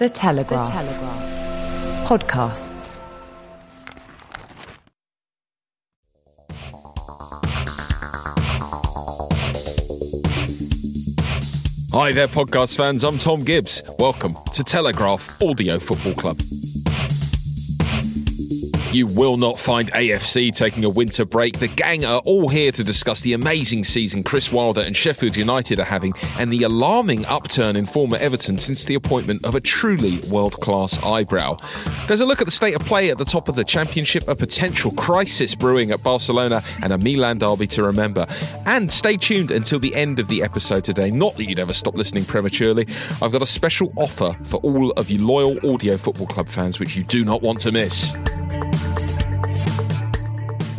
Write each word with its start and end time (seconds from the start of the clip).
The 0.00 0.08
Telegraph. 0.08 0.66
The 0.66 0.72
Telegraph. 0.72 2.08
Podcasts. 2.08 3.02
Hi 11.92 12.12
there, 12.12 12.28
podcast 12.28 12.78
fans. 12.78 13.04
I'm 13.04 13.18
Tom 13.18 13.44
Gibbs. 13.44 13.82
Welcome 13.98 14.36
to 14.54 14.64
Telegraph 14.64 15.42
Audio 15.42 15.78
Football 15.78 16.14
Club. 16.14 16.38
You 18.92 19.06
will 19.06 19.36
not 19.36 19.56
find 19.56 19.92
AFC 19.92 20.52
taking 20.52 20.84
a 20.84 20.90
winter 20.90 21.24
break. 21.24 21.60
The 21.60 21.68
gang 21.68 22.04
are 22.04 22.20
all 22.24 22.48
here 22.48 22.72
to 22.72 22.82
discuss 22.82 23.20
the 23.20 23.34
amazing 23.34 23.84
season 23.84 24.24
Chris 24.24 24.50
Wilder 24.50 24.80
and 24.80 24.96
Sheffield 24.96 25.36
United 25.36 25.78
are 25.78 25.84
having 25.84 26.12
and 26.40 26.50
the 26.50 26.64
alarming 26.64 27.24
upturn 27.26 27.76
in 27.76 27.86
former 27.86 28.16
Everton 28.16 28.58
since 28.58 28.84
the 28.84 28.96
appointment 28.96 29.44
of 29.44 29.54
a 29.54 29.60
truly 29.60 30.18
world 30.28 30.54
class 30.54 31.00
eyebrow. 31.04 31.56
There's 32.08 32.20
a 32.20 32.26
look 32.26 32.40
at 32.40 32.46
the 32.46 32.50
state 32.50 32.74
of 32.74 32.82
play 32.82 33.10
at 33.10 33.18
the 33.18 33.24
top 33.24 33.48
of 33.48 33.54
the 33.54 33.62
Championship, 33.62 34.26
a 34.26 34.34
potential 34.34 34.90
crisis 34.92 35.54
brewing 35.54 35.92
at 35.92 36.02
Barcelona, 36.02 36.60
and 36.82 36.92
a 36.92 36.98
Milan 36.98 37.38
derby 37.38 37.68
to 37.68 37.84
remember. 37.84 38.26
And 38.66 38.90
stay 38.90 39.16
tuned 39.16 39.52
until 39.52 39.78
the 39.78 39.94
end 39.94 40.18
of 40.18 40.26
the 40.26 40.42
episode 40.42 40.82
today. 40.82 41.12
Not 41.12 41.36
that 41.36 41.44
you'd 41.44 41.60
ever 41.60 41.74
stop 41.74 41.94
listening 41.94 42.24
prematurely. 42.24 42.88
I've 43.22 43.30
got 43.30 43.42
a 43.42 43.46
special 43.46 43.92
offer 43.94 44.36
for 44.44 44.56
all 44.62 44.90
of 44.92 45.10
you 45.10 45.24
loyal 45.24 45.58
Audio 45.72 45.96
Football 45.96 46.26
Club 46.26 46.48
fans, 46.48 46.80
which 46.80 46.96
you 46.96 47.04
do 47.04 47.24
not 47.24 47.40
want 47.40 47.60
to 47.60 47.70
miss. 47.70 48.16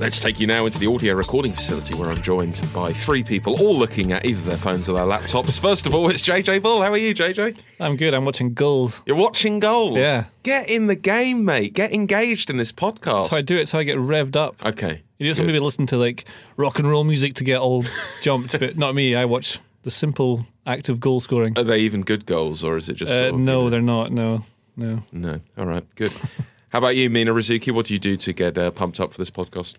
Let's 0.02 0.20
take 0.20 0.40
you 0.40 0.48
now 0.48 0.66
into 0.66 0.80
the 0.80 0.88
audio 0.88 1.14
recording 1.14 1.54
facility 1.54 1.94
where 1.94 2.10
I'm 2.10 2.24
joined 2.24 2.60
by 2.74 2.92
three 2.92 3.24
people, 3.24 3.62
all 3.62 3.78
looking 3.78 4.12
at 4.12 4.26
either 4.26 4.42
their 4.42 4.58
phones 4.58 4.90
or 4.90 4.94
their 4.98 5.06
laptops. 5.06 5.60
First 5.60 5.86
of 5.86 5.94
all, 5.94 6.10
it's 6.10 6.24
JJ 6.24 6.64
Bull. 6.64 6.82
How 6.82 6.90
are 6.90 6.98
you, 6.98 7.14
JJ? 7.14 7.56
I'm 7.80 7.98
good. 7.98 8.16
I'm 8.16 8.26
watching 8.26 8.56
goals. 8.56 9.04
You're 9.06 9.16
watching 9.16 9.60
goals? 9.60 9.98
Yeah. 9.98 10.24
Get 10.42 10.72
in 10.72 10.88
the 10.88 10.96
game, 10.96 11.46
mate. 11.46 11.76
Get 11.76 11.94
engaged 11.94 12.50
in 12.50 12.58
this 12.58 12.72
podcast. 12.72 13.30
So 13.30 13.38
I 13.38 13.44
do 13.44 13.60
it 13.60 13.68
so 13.68 13.78
I 13.78 13.84
get 13.84 14.00
revved 14.00 14.36
up. 14.36 14.66
Okay. 14.66 15.04
You 15.20 15.36
good. 15.36 15.46
people 15.46 15.62
listen 15.62 15.86
to 15.86 15.98
like 15.98 16.26
rock 16.58 16.80
and 16.80 16.90
roll 16.90 17.04
music 17.04 17.36
to 17.36 17.44
get 17.44 17.60
all 17.60 17.86
jumped, 18.24 18.60
but 18.60 18.80
not 18.80 18.96
me. 18.96 19.16
I 19.16 19.26
watch 19.26 19.60
the 19.84 19.92
simple 19.92 20.48
act 20.66 20.90
of 20.90 21.00
goal 21.00 21.22
scoring. 21.22 21.54
Are 21.60 21.64
they 21.64 21.78
even 21.78 22.02
good 22.02 22.26
goals, 22.26 22.64
or 22.64 22.76
is 22.76 22.90
it 22.90 22.96
just? 22.96 23.12
Uh, 23.12 23.20
sort 23.30 23.34
of, 23.36 23.40
no, 23.40 23.60
you 23.60 23.64
know- 23.66 23.70
they're 23.70 23.82
not. 23.82 24.12
No, 24.12 24.44
no. 24.76 25.04
No. 25.12 25.40
All 25.60 25.68
right. 25.68 25.86
Good. 25.94 26.12
How 26.70 26.80
about 26.80 26.96
you, 26.96 27.08
Mina 27.12 27.34
Rzouki? 27.34 27.72
What 27.72 27.86
do 27.86 27.94
you 27.94 28.00
do 28.00 28.16
to 28.16 28.34
get 28.34 28.58
uh, 28.58 28.72
pumped 28.72 29.00
up 29.00 29.12
for 29.12 29.20
this 29.20 29.30
podcast? 29.30 29.76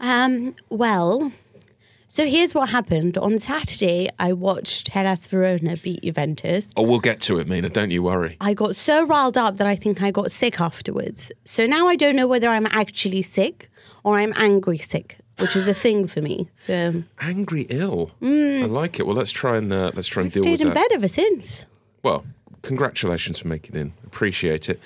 Um, 0.00 0.54
well, 0.70 1.32
so 2.08 2.26
here's 2.26 2.54
what 2.54 2.68
happened. 2.68 3.18
On 3.18 3.38
Saturday, 3.38 4.08
I 4.18 4.32
watched 4.32 4.88
Hellas 4.88 5.26
Verona 5.26 5.76
beat 5.76 6.02
Juventus. 6.02 6.70
Oh, 6.76 6.82
we'll 6.82 7.00
get 7.00 7.20
to 7.22 7.38
it, 7.38 7.48
Mina. 7.48 7.68
Don't 7.68 7.90
you 7.90 8.02
worry. 8.02 8.36
I 8.40 8.54
got 8.54 8.76
so 8.76 9.06
riled 9.06 9.36
up 9.36 9.56
that 9.56 9.66
I 9.66 9.76
think 9.76 10.02
I 10.02 10.10
got 10.10 10.30
sick 10.30 10.60
afterwards. 10.60 11.32
So 11.44 11.66
now 11.66 11.88
I 11.88 11.96
don't 11.96 12.16
know 12.16 12.26
whether 12.26 12.48
I'm 12.48 12.66
actually 12.66 13.22
sick 13.22 13.70
or 14.04 14.18
I'm 14.18 14.32
angry 14.36 14.78
sick, 14.78 15.16
which 15.38 15.56
is 15.56 15.66
a 15.66 15.74
thing 15.84 16.06
for 16.06 16.20
me. 16.22 16.48
So 16.58 17.02
Angry 17.20 17.62
ill. 17.70 18.12
I 18.22 18.66
like 18.66 18.98
it. 19.00 19.06
Well, 19.06 19.16
let's 19.16 19.32
try 19.32 19.56
and 19.56 19.72
uh, 19.72 19.92
let's 19.94 20.08
try 20.08 20.22
and 20.22 20.28
I've 20.28 20.34
deal 20.34 20.42
with 20.42 20.58
stayed 20.58 20.60
in 20.60 20.74
that. 20.74 20.88
bed 20.90 20.94
ever 20.94 21.08
since. 21.08 21.64
Well, 22.02 22.24
congratulations 22.66 23.38
for 23.38 23.46
making 23.48 23.76
it 23.76 23.80
in. 23.80 23.92
Appreciate 24.04 24.68
it. 24.68 24.80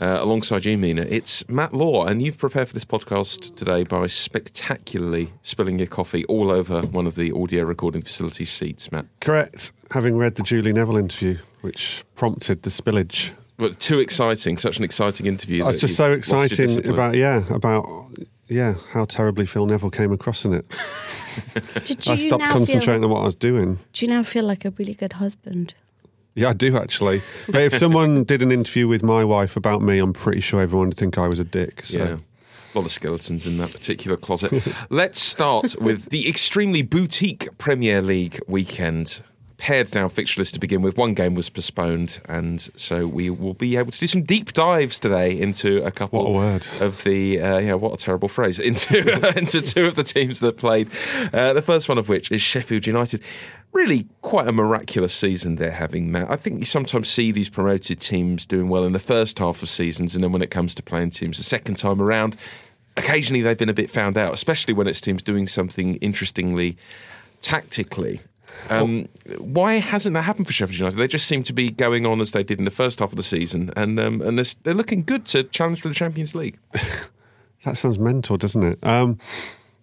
Uh, 0.00 0.16
alongside 0.20 0.64
you, 0.64 0.78
Mina, 0.78 1.02
it's 1.02 1.46
Matt 1.48 1.74
Law, 1.74 2.06
and 2.06 2.22
you've 2.22 2.38
prepared 2.38 2.66
for 2.66 2.74
this 2.74 2.84
podcast 2.84 3.54
today 3.56 3.84
by 3.84 4.06
spectacularly 4.06 5.30
spilling 5.42 5.78
your 5.78 5.88
coffee 5.88 6.24
all 6.24 6.50
over 6.50 6.80
one 6.82 7.06
of 7.06 7.14
the 7.14 7.32
audio 7.32 7.64
recording 7.64 8.00
facility 8.00 8.44
seats, 8.44 8.90
Matt. 8.90 9.04
Correct. 9.20 9.72
Having 9.90 10.16
read 10.16 10.36
the 10.36 10.42
Julie 10.42 10.72
Neville 10.72 10.96
interview, 10.96 11.36
which 11.60 12.04
prompted 12.14 12.62
the 12.62 12.70
spillage. 12.70 13.32
But 13.58 13.78
too 13.80 13.98
exciting, 13.98 14.56
such 14.56 14.78
an 14.78 14.84
exciting 14.84 15.26
interview. 15.26 15.62
I 15.64 15.68
was 15.68 15.78
just 15.80 15.96
so 15.96 16.04
lost 16.14 16.28
your 16.30 16.66
exciting 16.66 16.90
about 16.90 17.14
yeah 17.14 17.42
about 17.50 17.86
yeah 18.48 18.74
how 18.92 19.06
terribly 19.06 19.46
Phil 19.46 19.66
Neville 19.66 19.90
came 19.90 20.12
across 20.12 20.44
in 20.44 20.54
it. 20.54 20.66
Did 21.84 22.06
I 22.06 22.12
you 22.12 22.18
stopped 22.18 22.44
concentrating 22.44 23.02
feel, 23.02 23.04
on 23.04 23.10
what 23.10 23.20
I 23.20 23.24
was 23.24 23.34
doing. 23.34 23.78
Do 23.92 24.04
you 24.04 24.10
now 24.10 24.22
feel 24.22 24.44
like 24.44 24.64
a 24.66 24.70
really 24.72 24.94
good 24.94 25.14
husband? 25.14 25.74
Yeah, 26.36 26.50
I 26.50 26.52
do 26.52 26.76
actually. 26.76 27.22
But 27.48 27.62
if 27.62 27.76
someone 27.78 28.22
did 28.32 28.42
an 28.42 28.52
interview 28.52 28.86
with 28.86 29.02
my 29.02 29.24
wife 29.24 29.56
about 29.56 29.82
me, 29.82 29.98
I'm 29.98 30.12
pretty 30.12 30.40
sure 30.40 30.60
everyone 30.60 30.88
would 30.88 30.96
think 30.96 31.18
I 31.18 31.26
was 31.26 31.38
a 31.40 31.44
dick. 31.44 31.84
So. 31.84 31.98
Yeah. 31.98 32.16
A 32.74 32.78
lot 32.78 32.84
of 32.84 32.90
skeletons 32.92 33.46
in 33.46 33.56
that 33.56 33.72
particular 33.72 34.18
closet. 34.18 34.52
Let's 34.90 35.18
start 35.18 35.74
with 35.80 36.10
the 36.10 36.28
extremely 36.28 36.82
boutique 36.82 37.48
Premier 37.56 38.02
League 38.02 38.38
weekend. 38.46 39.22
Pared 39.56 39.94
now 39.94 40.06
fixture 40.08 40.38
list 40.42 40.52
to 40.52 40.60
begin 40.60 40.82
with. 40.82 40.98
One 40.98 41.14
game 41.14 41.34
was 41.34 41.48
postponed, 41.48 42.20
and 42.26 42.60
so 42.76 43.06
we 43.06 43.30
will 43.30 43.54
be 43.54 43.78
able 43.78 43.90
to 43.90 43.98
do 43.98 44.06
some 44.06 44.22
deep 44.22 44.52
dives 44.52 44.98
today 44.98 45.40
into 45.40 45.82
a 45.82 45.90
couple 45.90 46.22
What 46.22 46.28
a 46.28 46.32
word. 46.34 46.66
of 46.80 47.02
the 47.04 47.40
uh, 47.40 47.56
yeah, 47.60 47.72
what 47.72 47.94
a 47.94 47.96
terrible 47.96 48.28
phrase 48.28 48.60
into 48.60 48.98
into 49.38 49.62
two 49.62 49.86
of 49.86 49.94
the 49.94 50.02
teams 50.04 50.40
that 50.40 50.58
played. 50.58 50.90
Uh, 51.32 51.54
the 51.54 51.62
first 51.62 51.88
one 51.88 51.96
of 51.96 52.10
which 52.10 52.30
is 52.30 52.42
Sheffield 52.42 52.86
United. 52.86 53.22
Really, 53.76 54.06
quite 54.22 54.48
a 54.48 54.52
miraculous 54.52 55.12
season 55.12 55.56
they're 55.56 55.70
having, 55.70 56.10
Matt. 56.10 56.30
I 56.30 56.36
think 56.36 56.60
you 56.60 56.64
sometimes 56.64 57.10
see 57.10 57.30
these 57.30 57.50
promoted 57.50 58.00
teams 58.00 58.46
doing 58.46 58.70
well 58.70 58.84
in 58.84 58.94
the 58.94 58.98
first 58.98 59.38
half 59.38 59.62
of 59.62 59.68
seasons, 59.68 60.14
and 60.14 60.24
then 60.24 60.32
when 60.32 60.40
it 60.40 60.50
comes 60.50 60.74
to 60.76 60.82
playing 60.82 61.10
teams 61.10 61.36
the 61.36 61.44
second 61.44 61.74
time 61.74 62.00
around, 62.00 62.38
occasionally 62.96 63.42
they've 63.42 63.58
been 63.58 63.68
a 63.68 63.74
bit 63.74 63.90
found 63.90 64.16
out, 64.16 64.32
especially 64.32 64.72
when 64.72 64.86
it's 64.86 65.02
teams 65.02 65.22
doing 65.22 65.46
something 65.46 65.96
interestingly 65.96 66.78
tactically. 67.42 68.18
Um, 68.70 69.10
why 69.36 69.74
hasn't 69.74 70.14
that 70.14 70.22
happened 70.22 70.46
for 70.46 70.54
Sheffield 70.54 70.78
United? 70.78 70.96
They 70.96 71.06
just 71.06 71.26
seem 71.26 71.42
to 71.42 71.52
be 71.52 71.70
going 71.70 72.06
on 72.06 72.22
as 72.22 72.32
they 72.32 72.42
did 72.42 72.58
in 72.58 72.64
the 72.64 72.70
first 72.70 73.00
half 73.00 73.10
of 73.10 73.16
the 73.16 73.22
season, 73.22 73.72
and 73.76 74.00
um, 74.00 74.22
and 74.22 74.38
they're, 74.38 74.54
they're 74.62 74.72
looking 74.72 75.02
good 75.02 75.26
to 75.26 75.42
challenge 75.44 75.82
for 75.82 75.88
the 75.88 75.94
Champions 75.94 76.34
League. 76.34 76.58
That 77.64 77.76
sounds 77.76 77.98
mental, 77.98 78.36
doesn't 78.36 78.62
it? 78.62 78.78
Um, 78.84 79.18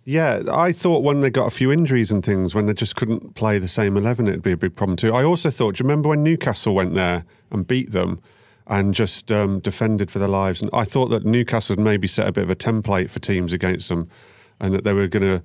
yeah, 0.06 0.44
I 0.52 0.74
thought 0.74 1.04
when 1.04 1.22
they 1.22 1.30
got 1.30 1.48
a 1.48 1.50
few 1.50 1.72
injuries 1.72 2.12
and 2.12 2.24
things, 2.24 2.54
when 2.54 2.66
they 2.66 2.74
just 2.74 2.96
couldn't 2.96 3.36
play 3.36 3.58
the 3.58 3.68
same 3.68 3.96
11, 3.96 4.28
it'd 4.28 4.44
be 4.44 4.52
a 4.52 4.58
big 4.58 4.76
problem 4.76 4.98
too. 4.98 5.14
I 5.14 5.24
also 5.24 5.50
thought, 5.50 5.76
do 5.76 5.84
you 5.84 5.88
remember 5.88 6.10
when 6.10 6.24
Newcastle 6.24 6.76
went 6.76 6.94
there 6.94 7.24
and 7.52 7.66
beat 7.66 7.92
them 7.92 8.22
and 8.68 8.94
just 8.94 9.32
um, 9.32 9.60
defended 9.60 10.12
for 10.12 10.20
their 10.20 10.28
lives? 10.28 10.62
And 10.62 10.70
I 10.74 10.84
thought 10.84 11.08
that 11.08 11.26
Newcastle 11.26 11.78
had 11.78 11.84
maybe 11.84 12.08
set 12.08 12.28
a 12.28 12.34
bit 12.34 12.44
of 12.44 12.50
a 12.50 12.56
template 12.56 13.10
for 13.10 13.20
teams 13.20 13.54
against 13.54 13.88
them 13.88 14.10
and 14.60 14.74
that 14.74 14.84
they 14.84 14.94
were 14.94 15.08
going 15.08 15.24
to 15.24 15.44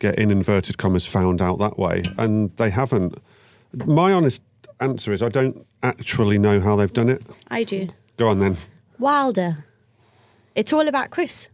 get, 0.00 0.18
in 0.18 0.32
inverted 0.32 0.78
commas, 0.78 1.06
found 1.06 1.40
out 1.40 1.60
that 1.60 1.78
way. 1.78 2.02
And 2.18 2.54
they 2.56 2.70
haven't. 2.70 3.18
My 3.86 4.12
honest 4.12 4.42
answer 4.80 5.12
is 5.12 5.22
I 5.22 5.28
don't 5.28 5.64
actually 5.84 6.38
know 6.38 6.60
how 6.60 6.74
they've 6.74 6.92
done 6.92 7.08
it. 7.08 7.22
I 7.52 7.62
do. 7.62 7.88
Go 8.16 8.28
on 8.28 8.40
then. 8.40 8.56
Wilder. 8.98 9.64
It's 10.56 10.72
all 10.72 10.88
about 10.88 11.10
Chris. 11.10 11.48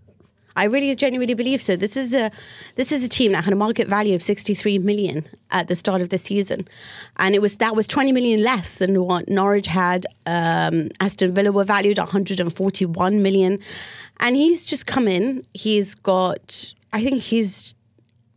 I 0.59 0.65
really 0.65 0.95
genuinely 0.97 1.35
believe 1.35 1.63
so. 1.63 1.77
This 1.77 1.97
is 1.97 2.13
a 2.13 2.33
this 2.75 2.91
is 2.91 3.05
a 3.05 3.09
team 3.09 3.31
that 3.33 3.45
had 3.45 3.53
a 3.53 3.57
market 3.57 3.87
value 3.87 4.17
of 4.17 4.23
63 4.25 4.79
million 4.79 5.25
at 5.53 5.69
the 5.69 5.77
start 5.77 6.01
of 6.03 6.09
the 6.09 6.19
season, 6.19 6.67
and 7.19 7.37
it 7.37 7.41
was 7.41 7.57
that 7.59 7.77
was 7.77 7.87
20 7.87 8.11
million 8.11 8.43
less 8.43 8.75
than 8.75 9.01
what 9.05 9.29
Norwich 9.29 9.69
had. 9.69 10.05
Um, 10.27 10.89
Aston 10.99 11.33
Villa 11.33 11.53
were 11.53 11.63
valued 11.65 11.99
at 12.01 12.07
141 12.07 13.23
million, 13.23 13.61
and 14.19 14.35
he's 14.35 14.67
just 14.67 14.87
come 14.87 15.07
in. 15.07 15.47
He's 15.55 15.95
got. 15.95 16.75
I 16.93 17.05
think 17.05 17.23
he's 17.23 17.77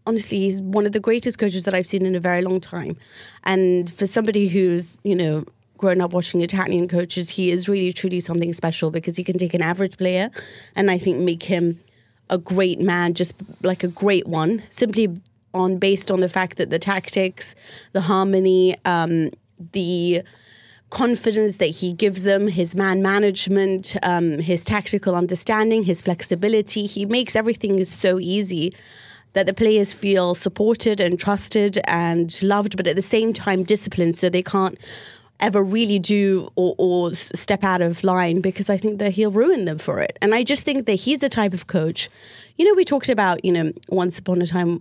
honestly, 0.05 0.39
he's 0.39 0.61
one 0.61 0.85
of 0.85 0.91
the 0.91 0.99
greatest 0.99 1.39
coaches 1.39 1.63
that 1.63 1.73
I've 1.73 1.87
seen 1.87 2.05
in 2.05 2.15
a 2.15 2.19
very 2.19 2.41
long 2.43 2.59
time. 2.59 2.97
And 3.45 3.91
for 3.93 4.05
somebody 4.05 4.47
who's, 4.47 4.97
you 5.03 5.15
know, 5.15 5.45
grown 5.77 6.01
up 6.01 6.11
watching 6.11 6.41
Italian 6.41 6.87
coaches, 6.87 7.29
he 7.29 7.51
is 7.51 7.67
really 7.67 7.93
truly 7.93 8.19
something 8.19 8.53
special 8.53 8.91
because 8.91 9.17
he 9.17 9.23
can 9.23 9.37
take 9.37 9.53
an 9.53 9.61
average 9.61 9.97
player 9.97 10.29
and 10.75 10.91
I 10.91 10.97
think 10.97 11.19
make 11.19 11.43
him 11.43 11.79
a 12.31 12.37
great 12.37 12.79
man, 12.79 13.13
just 13.13 13.35
like 13.61 13.83
a 13.83 13.87
great 13.87 14.25
one, 14.25 14.63
simply 14.69 15.09
on 15.53 15.77
based 15.77 16.09
on 16.09 16.21
the 16.21 16.29
fact 16.29 16.57
that 16.57 16.69
the 16.69 16.79
tactics, 16.79 17.53
the 17.91 18.01
harmony, 18.01 18.75
um, 18.85 19.29
the 19.73 20.23
confidence 20.89 21.57
that 21.57 21.67
he 21.67 21.93
gives 21.93 22.23
them, 22.23 22.47
his 22.47 22.73
man 22.73 23.01
management, 23.01 23.95
um, 24.03 24.39
his 24.39 24.63
tactical 24.63 25.15
understanding, 25.15 25.83
his 25.83 26.01
flexibility. 26.01 26.85
He 26.85 27.05
makes 27.05 27.35
everything 27.35 27.83
so 27.85 28.19
easy 28.19 28.73
that 29.33 29.45
the 29.45 29.53
players 29.53 29.93
feel 29.93 30.35
supported 30.35 30.99
and 30.99 31.19
trusted 31.19 31.79
and 31.85 32.41
loved, 32.43 32.75
but 32.75 32.87
at 32.87 32.95
the 32.95 33.01
same 33.01 33.33
time 33.33 33.63
disciplined 33.63 34.17
so 34.17 34.29
they 34.29 34.43
can't 34.43 34.77
ever 35.41 35.63
really 35.63 35.99
do 35.99 36.49
or, 36.55 36.75
or 36.77 37.15
step 37.15 37.63
out 37.63 37.81
of 37.81 38.03
line 38.03 38.41
because 38.41 38.69
I 38.69 38.77
think 38.77 38.99
that 38.99 39.11
he'll 39.11 39.31
ruin 39.31 39.65
them 39.65 39.77
for 39.77 39.99
it. 39.99 40.17
And 40.21 40.33
I 40.33 40.43
just 40.43 40.63
think 40.63 40.85
that 40.85 40.93
he's 40.93 41.19
the 41.19 41.29
type 41.29 41.53
of 41.53 41.67
coach. 41.67 42.09
You 42.57 42.65
know, 42.65 42.73
we 42.73 42.85
talked 42.85 43.09
about, 43.09 43.43
you 43.43 43.51
know, 43.51 43.73
once 43.89 44.19
upon 44.19 44.41
a 44.41 44.47
time 44.47 44.79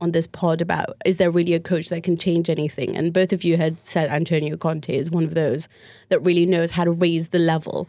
on 0.00 0.12
this 0.12 0.26
pod 0.28 0.60
about 0.60 0.96
is 1.04 1.16
there 1.16 1.30
really 1.30 1.54
a 1.54 1.60
coach 1.60 1.88
that 1.88 2.02
can 2.02 2.16
change 2.16 2.48
anything? 2.48 2.96
And 2.96 3.12
both 3.12 3.32
of 3.32 3.44
you 3.44 3.56
had 3.56 3.84
said 3.84 4.08
Antonio 4.10 4.56
Conte 4.56 4.94
is 4.94 5.10
one 5.10 5.24
of 5.24 5.34
those 5.34 5.68
that 6.08 6.20
really 6.20 6.46
knows 6.46 6.70
how 6.70 6.84
to 6.84 6.92
raise 6.92 7.28
the 7.28 7.38
level. 7.38 7.88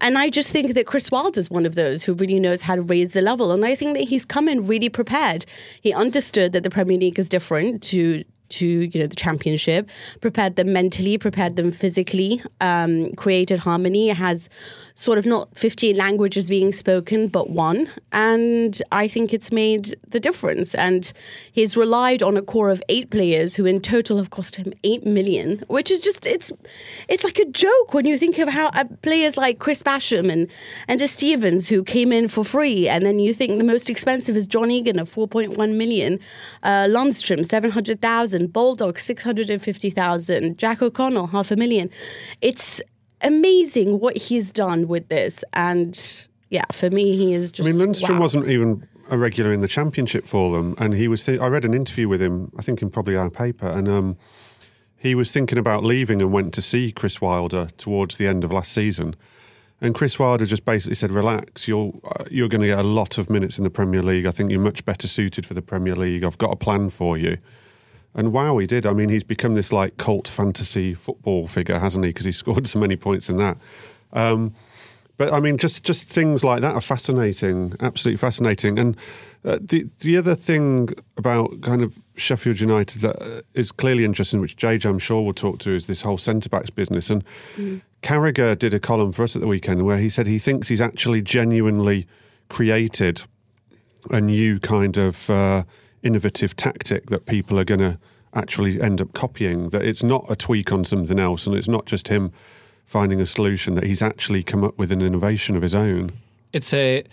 And 0.00 0.16
I 0.16 0.30
just 0.30 0.48
think 0.48 0.74
that 0.74 0.86
Chris 0.86 1.10
Wilder 1.10 1.40
is 1.40 1.50
one 1.50 1.66
of 1.66 1.74
those 1.74 2.04
who 2.04 2.14
really 2.14 2.38
knows 2.38 2.60
how 2.60 2.76
to 2.76 2.82
raise 2.82 3.12
the 3.12 3.22
level. 3.22 3.50
And 3.50 3.64
I 3.64 3.74
think 3.74 3.96
that 3.96 4.04
he's 4.04 4.24
come 4.24 4.48
in 4.48 4.66
really 4.66 4.88
prepared. 4.88 5.44
He 5.80 5.92
understood 5.92 6.52
that 6.52 6.62
the 6.62 6.70
Premier 6.70 6.96
League 6.96 7.18
is 7.18 7.28
different 7.28 7.82
to 7.84 8.22
to 8.50 8.66
you 8.66 9.00
know 9.00 9.06
the 9.06 9.16
championship, 9.16 9.88
prepared 10.20 10.56
them 10.56 10.72
mentally, 10.72 11.18
prepared 11.18 11.56
them 11.56 11.70
physically, 11.70 12.42
um, 12.60 13.12
created 13.12 13.58
harmony. 13.58 14.08
Has 14.08 14.48
sort 14.98 15.16
of 15.16 15.24
not 15.24 15.48
15 15.56 15.96
languages 15.96 16.48
being 16.48 16.72
spoken, 16.72 17.28
but 17.28 17.50
one. 17.50 17.88
And 18.10 18.82
I 18.90 19.06
think 19.06 19.32
it's 19.32 19.52
made 19.52 19.96
the 20.08 20.18
difference. 20.18 20.74
And 20.74 21.12
he's 21.52 21.76
relied 21.76 22.20
on 22.20 22.36
a 22.36 22.42
core 22.42 22.68
of 22.68 22.82
eight 22.88 23.08
players 23.10 23.54
who 23.54 23.64
in 23.64 23.80
total 23.80 24.16
have 24.16 24.30
cost 24.30 24.56
him 24.56 24.72
8 24.82 25.06
million, 25.06 25.62
which 25.68 25.92
is 25.92 26.00
just, 26.00 26.26
it's 26.26 26.50
it's 27.08 27.22
like 27.22 27.38
a 27.38 27.44
joke 27.44 27.94
when 27.94 28.06
you 28.06 28.18
think 28.18 28.38
of 28.38 28.48
how 28.48 28.70
uh, 28.70 28.86
players 29.02 29.36
like 29.36 29.60
Chris 29.60 29.84
Basham 29.84 30.32
and, 30.32 30.48
and 30.88 31.00
Stevens 31.08 31.68
who 31.68 31.84
came 31.84 32.12
in 32.12 32.26
for 32.26 32.44
free. 32.44 32.88
And 32.88 33.06
then 33.06 33.20
you 33.20 33.32
think 33.32 33.58
the 33.58 33.64
most 33.64 33.88
expensive 33.88 34.36
is 34.36 34.48
John 34.48 34.68
Egan 34.68 34.98
of 34.98 35.08
4.1 35.08 35.76
million, 35.76 36.18
uh, 36.64 36.86
Lundstram, 36.88 37.46
700,000, 37.46 38.52
Baldock, 38.52 38.98
650,000, 38.98 40.58
Jack 40.58 40.82
O'Connell, 40.82 41.28
half 41.28 41.52
a 41.52 41.56
million. 41.56 41.88
It's 42.40 42.80
amazing 43.22 44.00
what 44.00 44.16
he's 44.16 44.50
done 44.50 44.88
with 44.88 45.08
this. 45.08 45.44
And 45.52 46.28
yeah, 46.50 46.64
for 46.72 46.90
me, 46.90 47.16
he 47.16 47.34
is 47.34 47.52
just. 47.52 47.68
I 47.68 47.72
mean, 47.72 47.80
Lundstram 47.80 48.14
wow. 48.14 48.20
wasn't 48.20 48.48
even 48.48 48.86
a 49.10 49.18
regular 49.18 49.52
in 49.52 49.60
the 49.60 49.68
championship 49.68 50.26
for 50.26 50.56
them, 50.56 50.74
and 50.78 50.94
he 50.94 51.08
was. 51.08 51.22
Th- 51.22 51.40
I 51.40 51.46
read 51.48 51.64
an 51.64 51.74
interview 51.74 52.08
with 52.08 52.22
him, 52.22 52.52
I 52.58 52.62
think 52.62 52.82
in 52.82 52.90
probably 52.90 53.16
our 53.16 53.30
paper, 53.30 53.68
and 53.68 53.88
um, 53.88 54.16
he 54.96 55.14
was 55.14 55.30
thinking 55.30 55.58
about 55.58 55.84
leaving 55.84 56.20
and 56.20 56.32
went 56.32 56.54
to 56.54 56.62
see 56.62 56.92
Chris 56.92 57.20
Wilder 57.20 57.68
towards 57.76 58.16
the 58.16 58.26
end 58.26 58.44
of 58.44 58.52
last 58.52 58.72
season. 58.72 59.14
And 59.80 59.94
Chris 59.94 60.18
Wilder 60.18 60.44
just 60.44 60.64
basically 60.64 60.96
said, 60.96 61.12
"Relax, 61.12 61.68
you're 61.68 61.92
uh, 62.04 62.24
you're 62.30 62.48
going 62.48 62.62
to 62.62 62.66
get 62.66 62.78
a 62.78 62.82
lot 62.82 63.18
of 63.18 63.30
minutes 63.30 63.58
in 63.58 63.64
the 63.64 63.70
Premier 63.70 64.02
League. 64.02 64.26
I 64.26 64.30
think 64.30 64.50
you're 64.50 64.60
much 64.60 64.84
better 64.84 65.06
suited 65.06 65.46
for 65.46 65.54
the 65.54 65.62
Premier 65.62 65.94
League. 65.94 66.24
I've 66.24 66.38
got 66.38 66.50
a 66.50 66.56
plan 66.56 66.88
for 66.88 67.16
you." 67.16 67.38
And 68.14 68.32
wow, 68.32 68.58
he 68.58 68.66
did. 68.66 68.86
I 68.86 68.92
mean, 68.92 69.08
he's 69.08 69.24
become 69.24 69.54
this 69.54 69.72
like 69.72 69.96
cult 69.96 70.28
fantasy 70.28 70.94
football 70.94 71.46
figure, 71.46 71.78
hasn't 71.78 72.04
he? 72.04 72.10
Because 72.10 72.26
he 72.26 72.32
scored 72.42 72.66
so 72.66 72.78
many 72.78 72.96
points 72.96 73.28
in 73.28 73.36
that. 73.36 73.56
Um, 74.12 74.54
but 75.18 75.32
I 75.32 75.40
mean, 75.40 75.58
just 75.58 75.82
just 75.84 76.04
things 76.04 76.44
like 76.44 76.60
that 76.60 76.74
are 76.74 76.80
fascinating, 76.80 77.74
absolutely 77.80 78.18
fascinating. 78.18 78.78
And 78.78 78.96
uh, 79.44 79.58
the 79.60 79.86
the 79.98 80.16
other 80.16 80.36
thing 80.36 80.90
about 81.16 81.60
kind 81.60 81.82
of 81.82 81.98
Sheffield 82.16 82.60
United 82.60 83.02
that 83.02 83.20
uh, 83.20 83.62
clearly 83.76 84.04
interesting, 84.04 84.40
which 84.40 84.56
JJ 84.56 84.86
I'm 84.86 84.98
sure 85.00 85.22
will 85.22 85.34
talk 85.34 85.58
to, 85.60 85.74
is 85.74 85.86
this 85.86 86.00
whole 86.00 86.18
centre 86.18 86.48
backs 86.48 86.70
business. 86.70 87.10
And 87.10 87.24
mm. 87.56 87.82
Carragher 88.02 88.56
did 88.56 88.72
a 88.72 88.80
column 88.80 89.10
for 89.10 89.24
us 89.24 89.34
at 89.34 89.40
the 89.40 89.48
weekend 89.48 89.84
where 89.84 89.98
he 89.98 90.08
said 90.08 90.28
he 90.28 90.38
thinks 90.38 90.68
he's 90.68 90.80
actually 90.80 91.20
genuinely 91.20 92.06
created 92.48 93.22
a 94.10 94.20
new 94.20 94.60
kind 94.60 94.96
of. 94.96 95.28
Uh, 95.28 95.64
innovative 96.02 96.56
tactic 96.56 97.06
that 97.06 97.26
people 97.26 97.58
are 97.58 97.64
going 97.64 97.80
to 97.80 97.98
actually 98.34 98.80
end 98.80 99.00
up 99.00 99.12
copying. 99.14 99.70
That 99.70 99.82
it's 99.82 100.02
not 100.02 100.24
a 100.28 100.36
tweak 100.36 100.72
on 100.72 100.84
something 100.84 101.18
else, 101.18 101.46
and 101.46 101.56
it's 101.56 101.68
not 101.68 101.86
just 101.86 102.08
him 102.08 102.32
finding 102.84 103.20
a 103.20 103.26
solution. 103.26 103.74
That 103.74 103.84
he's 103.84 104.02
actually 104.02 104.42
come 104.42 104.64
up 104.64 104.78
with 104.78 104.92
an 104.92 105.02
innovation 105.02 105.56
of 105.56 105.62
his 105.62 105.74
own. 105.74 106.12
It's 106.52 106.72
a 106.72 107.04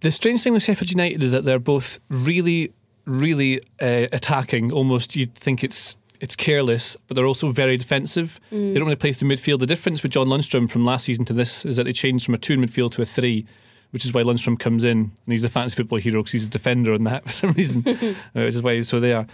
the 0.00 0.10
strange 0.10 0.42
thing 0.42 0.52
with 0.52 0.62
Sheffield 0.62 0.90
United 0.90 1.22
is 1.22 1.32
that 1.32 1.44
they're 1.44 1.58
both 1.58 1.98
really, 2.10 2.72
really 3.06 3.60
uh, 3.80 4.06
attacking. 4.12 4.70
Almost 4.70 5.16
you'd 5.16 5.34
think 5.34 5.64
it's 5.64 5.96
it's 6.20 6.36
careless, 6.36 6.96
but 7.06 7.14
they're 7.16 7.26
also 7.26 7.50
very 7.50 7.76
defensive. 7.76 8.40
Mm. 8.52 8.72
They 8.72 8.78
don't 8.78 8.84
really 8.84 8.96
play 8.96 9.12
through 9.12 9.28
midfield. 9.28 9.58
The 9.58 9.66
difference 9.66 10.02
with 10.02 10.12
John 10.12 10.28
Lundstram 10.28 10.70
from 10.70 10.84
last 10.84 11.04
season 11.04 11.24
to 11.26 11.32
this 11.32 11.64
is 11.64 11.76
that 11.76 11.84
they 11.84 11.92
changed 11.92 12.24
from 12.24 12.34
a 12.34 12.38
two 12.38 12.54
in 12.54 12.60
midfield 12.60 12.92
to 12.92 13.02
a 13.02 13.06
three 13.06 13.46
which 13.94 14.04
is 14.04 14.12
why 14.12 14.24
Lundstram 14.24 14.58
comes 14.58 14.82
in 14.82 14.98
and 14.98 15.12
he's 15.28 15.44
a 15.44 15.48
fantasy 15.48 15.76
football 15.76 16.00
hero 16.00 16.20
because 16.20 16.32
he's 16.32 16.46
a 16.46 16.50
defender 16.50 16.92
on 16.92 17.04
that 17.04 17.22
for 17.26 17.32
some 17.32 17.52
reason, 17.52 17.84
uh, 17.88 18.14
which 18.32 18.56
is 18.56 18.60
why 18.60 18.74
he's 18.74 18.88
so 18.88 18.98
there. 18.98 19.24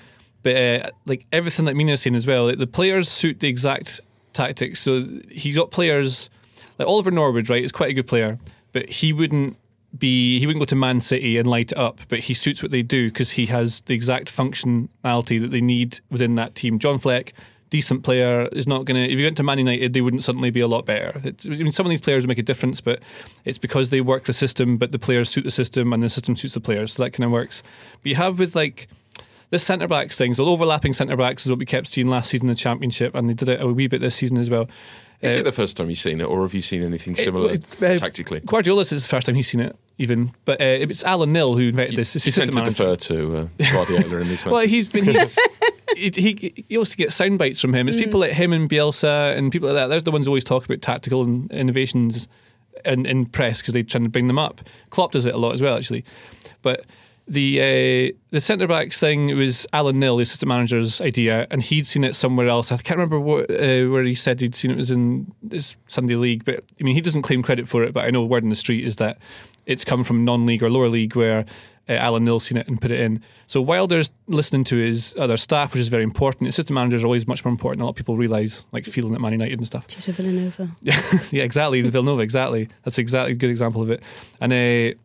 But 0.43 0.57
uh, 0.57 0.91
like 1.07 1.25
everything 1.33 1.65
that 1.65 1.77
Mina's 1.77 2.03
saying 2.03 2.15
as 2.15 2.27
well, 2.27 2.55
the 2.55 2.67
players 2.67 3.09
suit 3.09 3.41
the 3.41 3.49
exact 3.49 4.03
tactics. 4.35 4.79
So 4.81 5.07
he 5.31 5.55
got 5.55 5.71
players 5.71 6.29
like 6.79 6.87
Oliver 6.87 7.11
Norwood, 7.11 7.49
right? 7.49 7.65
Is 7.65 7.73
quite 7.73 7.89
a 7.89 7.95
good 7.95 8.07
player, 8.07 8.39
but 8.73 8.87
he 8.91 9.15
wouldn't 9.15 9.57
be 9.99 10.39
he 10.39 10.47
wouldn't 10.47 10.61
go 10.61 10.67
to 10.67 10.77
Man 10.77 11.01
City 11.01 11.39
and 11.39 11.49
light 11.49 11.73
it 11.73 11.79
up, 11.79 11.99
but 12.09 12.19
he 12.19 12.35
suits 12.35 12.63
what 12.63 12.71
they 12.71 12.83
do 12.83 13.09
because 13.09 13.31
he 13.31 13.47
has 13.47 13.81
the 13.83 13.95
exact 13.95 14.31
functionality 14.31 15.41
that 15.41 15.51
they 15.51 15.63
need 15.63 16.01
within 16.11 16.35
that 16.35 16.55
team. 16.55 16.79
John 16.79 16.99
Fleck 16.99 17.33
decent 17.71 18.03
player 18.03 18.49
is 18.53 18.67
not 18.67 18.85
going 18.85 18.97
to. 18.97 19.13
If 19.13 19.19
you 19.19 19.25
went 19.25 19.37
to 19.39 19.43
Man 19.43 19.59
United, 19.59 19.93
they 19.93 20.01
wouldn't 20.01 20.25
suddenly 20.25 20.51
be 20.51 20.61
a 20.61 20.69
lot 20.69 20.85
better. 20.85 21.21
It's, 21.25 21.47
I 21.47 21.51
mean, 21.51 21.73
some 21.73 21.87
of 21.87 21.91
these 21.91 22.01
players 22.01 22.27
make 22.27 22.39
a 22.39 22.43
difference, 22.43 22.81
but 22.81 23.01
it's 23.45 23.59
because 23.59 23.89
they 23.89 24.01
work 24.01 24.25
the 24.25 24.33
system, 24.33 24.77
but 24.77 24.93
the 24.93 24.99
players 24.99 25.31
suit 25.31 25.45
the 25.45 25.51
system, 25.51 25.93
and 25.93 26.03
the 26.03 26.09
system 26.09 26.37
suits 26.37 26.55
the 26.55 26.61
players. 26.61 26.93
So 26.93 27.05
that 27.05 27.13
kind 27.13 27.25
of 27.25 27.31
works. 27.31 27.63
But 28.03 28.11
you 28.11 28.17
have 28.17 28.39
with 28.39 28.55
like 28.55 28.89
this 29.51 29.63
centre 29.63 29.89
backs 29.89 30.17
thing. 30.17 30.35
So 30.35 30.45
overlapping 30.45 30.93
centre 30.93 31.17
backs 31.17 31.45
is 31.45 31.51
what 31.51 31.59
we 31.59 31.67
kept 31.67 31.87
seeing 31.89 32.09
last 32.09 32.31
season 32.31 32.49
in 32.49 32.55
the 32.55 32.59
Championship, 32.59 33.15
and 33.15 33.29
they 33.29 33.35
did 33.35 33.49
it 33.49 33.61
a 33.61 33.67
wee 33.67 33.87
bit 33.87 34.01
this 34.01 34.17
season 34.17 34.39
as 34.39 34.51
well. 34.51 34.69
Is 35.21 35.37
uh, 35.37 35.41
it 35.41 35.43
the 35.45 35.53
first 35.53 35.77
time 35.77 35.89
you've 35.89 35.99
seen 35.99 36.21
it, 36.21 36.25
or 36.25 36.43
have 36.43 36.55
you 36.55 36.63
seen 36.63 36.83
anything 36.83 37.15
similar 37.15 37.53
it, 37.53 37.83
uh, 37.83 37.99
tactically? 37.99 38.41
Guardiola 38.41 38.85
says 38.85 38.99
it's 38.99 39.07
the 39.07 39.11
first 39.11 39.27
time 39.27 39.35
he's 39.35 39.49
seen 39.49 39.61
it, 39.61 39.77
even. 40.01 40.33
But 40.45 40.61
uh, 40.61 40.65
it's 40.65 41.05
Alan 41.05 41.33
Knill 41.33 41.57
who 41.57 41.69
invented 41.69 41.97
this. 41.97 42.15
You, 42.15 42.21
you 42.25 42.33
tend 42.33 42.53
to 42.53 42.65
defer 42.65 42.97
to 42.97 43.37
uh, 43.37 43.73
Guardiola 43.73 44.21
in 44.21 44.29
these 44.29 44.45
Well, 44.47 44.67
he's 44.67 44.89
been. 44.89 45.05
He's, 45.05 45.39
he, 45.97 46.11
he, 46.11 46.53
he 46.57 46.65
used 46.69 46.99
to 46.99 47.11
sound 47.11 47.39
bites 47.39 47.61
from 47.61 47.75
him. 47.75 47.87
It's 47.87 47.97
mm. 47.97 48.05
people 48.05 48.21
like 48.21 48.33
him 48.33 48.53
and 48.53 48.69
Bielsa 48.69 49.37
and 49.37 49.53
people 49.53 49.69
like 49.69 49.77
that. 49.77 49.87
They're 49.89 50.01
the 50.01 50.11
ones 50.11 50.27
who 50.27 50.31
always 50.31 50.45
talk 50.45 50.65
about 50.65 50.81
tactical 50.81 51.23
innovations 51.51 52.29
in, 52.85 53.07
in 53.07 53.27
press 53.27 53.61
because 53.61 53.75
they 53.75 53.83
try 53.83 54.01
to 54.01 54.09
bring 54.09 54.27
them 54.27 54.39
up. 54.39 54.61
Klopp 54.89 55.13
does 55.13 55.27
it 55.27 55.35
a 55.35 55.39
lot 55.39 55.53
as 55.53 55.63
well, 55.63 55.77
actually. 55.77 56.05
But 56.63 56.87
the 57.31 57.61
uh, 57.61 58.17
the 58.31 58.41
centre 58.41 58.67
backs 58.67 58.99
thing 58.99 59.37
was 59.37 59.67
Alan 59.73 60.01
Knill, 60.01 60.17
the 60.17 60.23
assistant 60.23 60.49
manager's 60.49 61.01
idea, 61.01 61.47
and 61.51 61.63
he'd 61.63 61.87
seen 61.87 62.03
it 62.03 62.17
somewhere 62.17 62.49
else. 62.49 62.73
I 62.73 62.77
can't 62.79 62.99
remember 62.99 63.21
what, 63.21 63.49
uh, 63.51 63.87
where 63.87 64.03
he 64.03 64.17
said 64.17 64.41
he'd 64.41 64.55
seen 64.55 64.73
it 64.73 64.77
was 64.77 64.91
in 64.91 65.33
this 65.43 65.77
Sunday 65.87 66.17
League, 66.17 66.45
but 66.45 66.65
I 66.81 66.83
mean 66.83 66.95
he 66.95 67.01
doesn't 67.01 67.23
claim 67.23 67.43
credit 67.43 67.69
for 67.69 67.85
it. 67.85 67.95
But 67.95 68.05
I 68.05 68.11
know 68.11 68.25
word 68.25 68.43
in 68.43 68.49
the 68.49 68.57
street 68.57 68.85
is 68.85 68.97
that 68.97 69.19
it's 69.71 69.85
come 69.85 70.03
from 70.03 70.25
non-league 70.25 70.63
or 70.65 70.69
lower 70.69 70.89
league 70.89 71.15
where 71.15 71.45
uh, 71.89 71.93
Alan 71.93 72.25
Knill 72.25 72.41
seen 72.41 72.59
it 72.59 72.67
and 72.67 72.81
put 72.81 72.91
it 72.91 72.99
in. 72.99 73.23
So 73.47 73.61
Wilder's 73.61 74.11
listening 74.27 74.65
to 74.65 74.77
his 74.77 75.15
other 75.17 75.37
staff, 75.37 75.73
which 75.73 75.81
is 75.81 75.87
very 75.87 76.03
important. 76.03 76.49
Assistant 76.49 76.75
managers 76.75 77.05
are 77.05 77.07
always 77.07 77.29
much 77.29 77.45
more 77.45 77.53
important 77.53 77.83
a 77.83 77.85
lot 77.85 77.91
of 77.91 77.97
people 77.97 78.17
realise, 78.17 78.67
like 78.73 78.85
Phelan 78.85 79.15
at 79.15 79.21
Man 79.21 79.31
United 79.31 79.59
and 79.59 79.67
stuff. 79.67 79.87
Tito 79.87 80.11
Vilanova. 80.11 80.69
Yeah, 80.81 81.01
yeah, 81.31 81.45
exactly. 81.45 81.83
The 81.83 81.97
Vilanova, 81.97 82.21
exactly. 82.21 82.69
That's 82.83 82.99
exactly 82.99 83.33
a 83.33 83.37
good 83.37 83.51
example 83.51 83.81
of 83.81 83.91
it. 83.91 84.03
And 84.41 84.53
uh, 84.53 84.99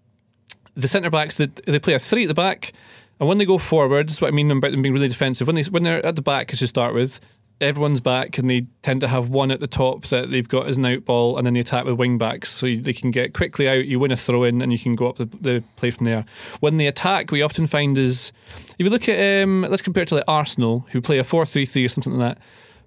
the 0.73 0.87
centre 0.87 1.11
backs, 1.11 1.35
they, 1.35 1.45
they 1.67 1.79
play 1.79 1.93
a 1.93 1.99
three 1.99 2.23
at 2.23 2.27
the 2.27 2.33
back. 2.33 2.73
And 3.19 3.29
when 3.29 3.37
they 3.37 3.45
go 3.45 3.59
forwards, 3.59 4.19
what 4.19 4.29
I 4.29 4.31
mean 4.31 4.49
about 4.49 4.71
them 4.71 4.81
being 4.81 4.93
really 4.93 5.07
defensive, 5.07 5.45
when 5.47 5.55
they 5.55 5.63
when 5.63 5.83
they're 5.83 6.05
at 6.05 6.15
the 6.15 6.21
back, 6.21 6.51
as 6.51 6.59
you 6.59 6.67
start 6.67 6.93
with, 6.95 7.19
everyone's 7.61 8.01
back 8.01 8.37
and 8.37 8.49
they 8.49 8.61
tend 8.81 8.99
to 9.01 9.07
have 9.07 9.29
one 9.29 9.49
at 9.49 9.61
the 9.61 9.67
top 9.67 10.05
that 10.07 10.29
they've 10.29 10.49
got 10.49 10.67
as 10.67 10.77
an 10.77 10.85
out 10.85 11.05
ball 11.05 11.37
and 11.37 11.45
then 11.45 11.53
they 11.53 11.59
attack 11.61 11.85
with 11.85 11.95
wing 11.95 12.17
backs 12.17 12.49
so 12.49 12.65
they 12.65 12.91
can 12.93 13.11
get 13.11 13.33
quickly 13.33 13.67
out 13.69 13.85
you 13.85 13.97
win 13.97 14.11
a 14.11 14.15
throw 14.15 14.43
in 14.43 14.61
and 14.61 14.73
you 14.73 14.79
can 14.79 14.95
go 14.95 15.07
up 15.07 15.15
the, 15.15 15.25
the 15.39 15.63
play 15.77 15.89
from 15.89 16.05
there 16.05 16.25
when 16.59 16.77
they 16.77 16.87
attack 16.87 17.31
we 17.31 17.41
often 17.41 17.65
find 17.65 17.97
is 17.97 18.33
if 18.57 18.75
you 18.79 18.89
look 18.89 19.07
at 19.07 19.43
um, 19.43 19.61
let's 19.69 19.81
compare 19.81 20.03
it 20.03 20.09
to 20.09 20.15
like 20.15 20.25
Arsenal 20.27 20.85
who 20.91 20.99
play 20.99 21.17
a 21.17 21.23
4-3-3 21.23 21.85
or 21.85 21.87
something 21.87 22.15
like 22.15 22.35
that 22.35 22.43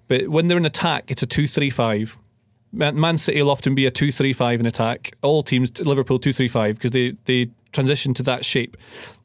but 0.07 0.29
when 0.29 0.47
they're 0.47 0.57
in 0.57 0.65
attack 0.65 1.09
it's 1.09 1.23
a 1.23 1.27
2-3-5 1.27 2.15
Man, 2.71 3.17
City 3.17 3.41
will 3.41 3.49
often 3.49 3.73
be 3.73 3.87
a 3.87 3.89
two-three-five 3.89 4.59
in 4.59 4.67
attack. 4.67 5.17
All 5.23 5.41
teams, 5.41 5.75
Liverpool 5.79 6.19
two-three-five 6.19 6.75
because 6.75 6.91
they 6.91 7.15
they 7.25 7.49
transition 7.71 8.13
to 8.13 8.21
that 8.23 8.45
shape. 8.45 8.77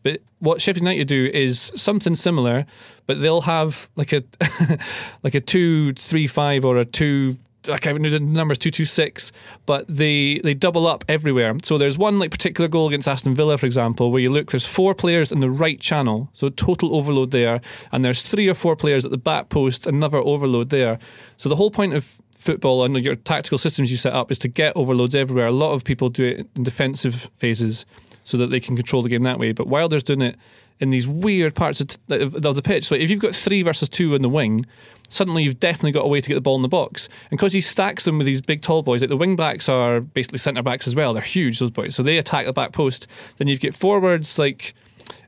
But 0.04 0.20
what 0.38 0.60
Sheffield 0.60 0.82
United 0.82 1.08
do 1.08 1.30
is 1.34 1.72
something 1.74 2.14
similar, 2.14 2.64
but 3.06 3.20
they'll 3.20 3.40
have 3.40 3.90
like 3.96 4.12
a 4.12 4.22
like 5.24 5.34
a 5.34 5.40
two-three-five 5.40 6.64
or 6.64 6.76
a 6.76 6.84
two 6.84 7.36
I 7.68 7.78
can't 7.78 8.02
the 8.02 8.20
numbers 8.20 8.58
two 8.58 8.70
two 8.70 8.84
six, 8.84 9.32
but 9.66 9.86
they 9.88 10.38
they 10.44 10.54
double 10.54 10.86
up 10.86 11.04
everywhere. 11.08 11.54
So 11.62 11.78
there's 11.78 11.96
one 11.96 12.18
like 12.18 12.30
particular 12.30 12.68
goal 12.68 12.88
against 12.88 13.08
Aston 13.08 13.34
Villa, 13.34 13.56
for 13.58 13.66
example, 13.66 14.12
where 14.12 14.20
you 14.20 14.30
look, 14.30 14.50
there's 14.50 14.66
four 14.66 14.94
players 14.94 15.32
in 15.32 15.40
the 15.40 15.50
right 15.50 15.80
channel, 15.80 16.28
so 16.32 16.48
total 16.50 16.94
overload 16.94 17.30
there, 17.30 17.60
and 17.92 18.04
there's 18.04 18.22
three 18.22 18.48
or 18.48 18.54
four 18.54 18.76
players 18.76 19.04
at 19.04 19.10
the 19.10 19.18
back 19.18 19.48
post, 19.48 19.86
another 19.86 20.18
overload 20.18 20.70
there. 20.70 20.98
So 21.36 21.48
the 21.48 21.56
whole 21.56 21.70
point 21.70 21.94
of 21.94 22.20
football 22.36 22.84
and 22.84 23.02
your 23.02 23.14
tactical 23.14 23.56
systems 23.56 23.90
you 23.90 23.96
set 23.96 24.12
up 24.12 24.30
is 24.30 24.38
to 24.40 24.48
get 24.48 24.76
overloads 24.76 25.14
everywhere. 25.14 25.46
A 25.46 25.52
lot 25.52 25.72
of 25.72 25.82
people 25.82 26.10
do 26.10 26.24
it 26.24 26.46
in 26.54 26.62
defensive 26.62 27.30
phases 27.38 27.86
so 28.24 28.36
that 28.38 28.48
they 28.48 28.60
can 28.60 28.76
control 28.76 29.02
the 29.02 29.08
game 29.08 29.22
that 29.22 29.38
way. 29.38 29.52
But 29.52 29.68
Wilder's 29.68 30.02
doing 30.02 30.22
it 30.22 30.36
in 30.80 30.90
these 30.90 31.06
weird 31.06 31.54
parts 31.54 31.80
of, 31.80 31.88
t- 31.88 31.96
of, 32.10 32.32
the 32.32 32.62
pitch. 32.62 32.84
So 32.84 32.94
if 32.94 33.08
you've 33.10 33.20
got 33.20 33.34
three 33.34 33.62
versus 33.62 33.88
two 33.88 34.14
in 34.14 34.22
the 34.22 34.28
wing, 34.28 34.66
suddenly 35.08 35.44
you've 35.44 35.60
definitely 35.60 35.92
got 35.92 36.04
a 36.04 36.08
way 36.08 36.20
to 36.20 36.28
get 36.28 36.34
the 36.34 36.40
ball 36.40 36.56
in 36.56 36.62
the 36.62 36.68
box. 36.68 37.08
And 37.30 37.38
because 37.38 37.52
he 37.52 37.60
stacks 37.60 38.04
them 38.04 38.18
with 38.18 38.26
these 38.26 38.40
big 38.40 38.62
tall 38.62 38.82
boys, 38.82 39.00
like 39.00 39.10
the 39.10 39.16
wing 39.16 39.36
backs 39.36 39.68
are 39.68 40.00
basically 40.00 40.38
centre 40.38 40.62
backs 40.62 40.86
as 40.88 40.96
well. 40.96 41.14
They're 41.14 41.22
huge, 41.22 41.58
those 41.60 41.70
boys. 41.70 41.94
So 41.94 42.02
they 42.02 42.18
attack 42.18 42.46
the 42.46 42.52
back 42.52 42.72
post. 42.72 43.06
Then 43.36 43.46
you've 43.46 43.60
got 43.60 43.74
forwards 43.74 44.38
like 44.38 44.74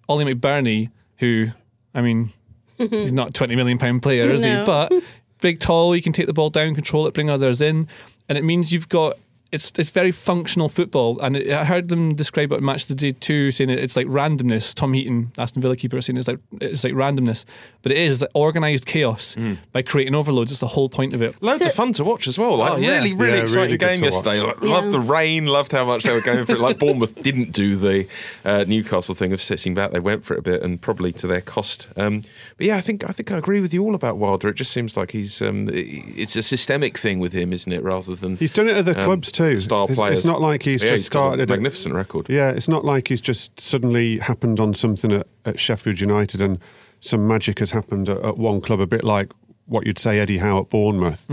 Ollie 0.09 0.25
McBurnie, 0.35 0.91
who, 1.19 1.47
I 1.95 2.01
mean, 2.03 2.33
he's 2.79 3.13
not 3.13 3.29
a 3.29 3.33
20 3.33 3.55
million 3.57 3.79
pound 3.79 4.03
player, 4.03 4.29
is 4.29 4.43
No. 4.43 4.61
he? 4.61 4.65
But 4.67 4.93
big, 5.41 5.61
tall, 5.61 5.95
you 5.95 6.03
can 6.03 6.13
take 6.13 6.27
the 6.27 6.33
ball 6.33 6.51
down, 6.51 6.75
control 6.75 7.07
it, 7.07 7.15
bring 7.15 7.31
others 7.31 7.61
in. 7.61 7.87
And 8.29 8.37
it 8.37 8.43
means 8.43 8.73
you've 8.73 8.89
got 8.89 9.17
it's 9.53 9.73
it's 9.79 9.91
very 9.91 10.13
functional 10.13 10.69
football, 10.69 11.21
and 11.21 11.37
it, 11.37 11.51
I 11.51 11.65
heard 11.65 11.89
them 11.89 12.15
describe 12.15 12.53
it 12.53 12.57
in 12.57 12.65
Match 12.65 12.83
of 12.83 12.89
the 12.89 12.95
Day 12.95 13.13
too, 13.13 13.51
saying 13.51 13.71
it, 13.71 13.79
it's 13.79 13.97
like 13.97 14.07
randomness. 14.07 14.75
Tom 14.75 14.93
Heaton, 14.93 15.33
Aston 15.39 15.63
Villa 15.63 15.77
keeper, 15.77 16.01
saying 16.01 16.17
it's 16.17 16.29
like 16.29 16.39
it's 16.61 16.85
like 16.85 16.93
randomness, 16.95 17.45
but 17.83 17.93
it 17.93 17.99
is 17.99 18.21
like 18.23 18.31
organised 18.35 18.87
chaos 18.87 19.37
by 19.73 19.83
creating 19.83 20.15
overloads. 20.15 20.51
It's 20.51 20.61
the 20.61 20.67
whole 20.67 20.89
point 20.89 21.13
of 21.13 21.23
it. 21.23 21.41
Loads 21.43 21.65
of 21.65 21.73
fun 21.75 21.93
to 21.95 22.05
watch 22.05 22.27
as 22.27 22.39
well. 22.39 22.57
Like 22.57 22.73
Oh, 22.73 22.77
yeah. 22.77 22.97
really, 22.97 23.15
really 23.15 23.37
Yeah, 23.37 23.43
exciting 23.43 23.63
really 23.65 23.79
game 23.79 24.05
yesterday. 24.05 24.41
Like, 24.41 24.57
Yeah. 24.63 24.69
Loved 24.69 24.93
the 24.93 25.01
rain. 25.01 25.47
Loved 25.47 25.73
how 25.73 25.85
much 25.85 26.03
they 26.05 26.13
were 26.13 26.21
going 26.21 26.45
for 26.45 26.53
it. 26.53 26.61
Like 26.61 26.79
Bournemouth 26.81 27.15
didn't 27.23 27.53
do 27.53 27.77
the 27.77 28.07
uh, 28.45 28.65
Newcastle 28.67 29.15
thing 29.15 29.33
of 29.33 29.41
sitting 29.41 29.75
back. 29.75 29.93
They 29.93 30.01
went 30.01 30.25
for 30.25 30.35
it 30.35 30.41
a 30.41 30.43
bit, 30.43 30.63
and 30.63 30.81
probably 30.81 31.13
to 31.13 31.27
their 31.27 31.41
cost. 31.41 31.87
Um, 31.97 32.23
but 32.57 32.67
yeah, 32.67 32.77
I 32.77 32.81
think 32.81 33.05
I 33.09 33.13
think 33.13 33.31
I 33.31 33.39
agree 33.39 33.61
with 33.61 33.73
you 33.73 33.83
all 33.85 33.95
about 33.95 34.19
Wilder. 34.19 34.49
It 34.49 34.55
just 34.55 34.73
seems 34.73 34.97
like 34.97 35.13
he's 35.13 35.41
um, 35.41 35.69
it's 35.73 36.35
a 36.37 36.43
systemic 36.43 36.99
thing 36.99 37.19
with 37.21 37.33
him, 37.33 37.53
isn't 37.53 37.73
it? 37.73 37.83
Rather 37.83 38.15
than 38.17 38.37
He's 38.37 38.51
done 38.51 38.69
it 38.69 38.77
at 38.77 38.85
the 38.85 38.99
um, 38.99 39.05
clubs 39.05 39.33
too. 39.37 39.59
Star 39.59 39.85
It's- 39.85 39.97
players. 39.99 40.19
It's 40.19 40.27
not 40.27 40.41
like 40.41 40.63
he's 40.63 40.83
yeah, 40.83 40.91
just 40.93 41.05
he's 41.05 41.09
got 41.09 41.21
a 41.21 41.27
started. 41.29 41.43
at- 41.43 41.49
magnificent 41.51 41.95
record. 41.95 42.27
Yeah, 42.29 42.51
it's 42.51 42.69
not 42.69 42.85
like 42.85 43.09
he's 43.09 43.21
just 43.21 43.59
suddenly 43.61 44.19
happened 44.19 44.61
on 44.61 44.75
something 44.75 45.13
at, 45.13 45.27
at 45.45 45.61
Sheffield 45.61 46.01
United 46.01 46.41
and 46.43 46.59
some 47.01 47.27
magic 47.29 47.59
has 47.61 47.71
happened 47.71 48.09
at, 48.09 48.19
at 48.25 48.39
one 48.39 48.61
club, 48.61 48.81
a 48.81 48.87
bit 48.87 49.05
like 49.05 49.33
what 49.67 49.87
you'd 49.87 49.99
say 49.99 50.19
Eddie 50.21 50.39
Howe 50.39 50.61
at 50.61 50.71
Bournemouth. 50.71 51.27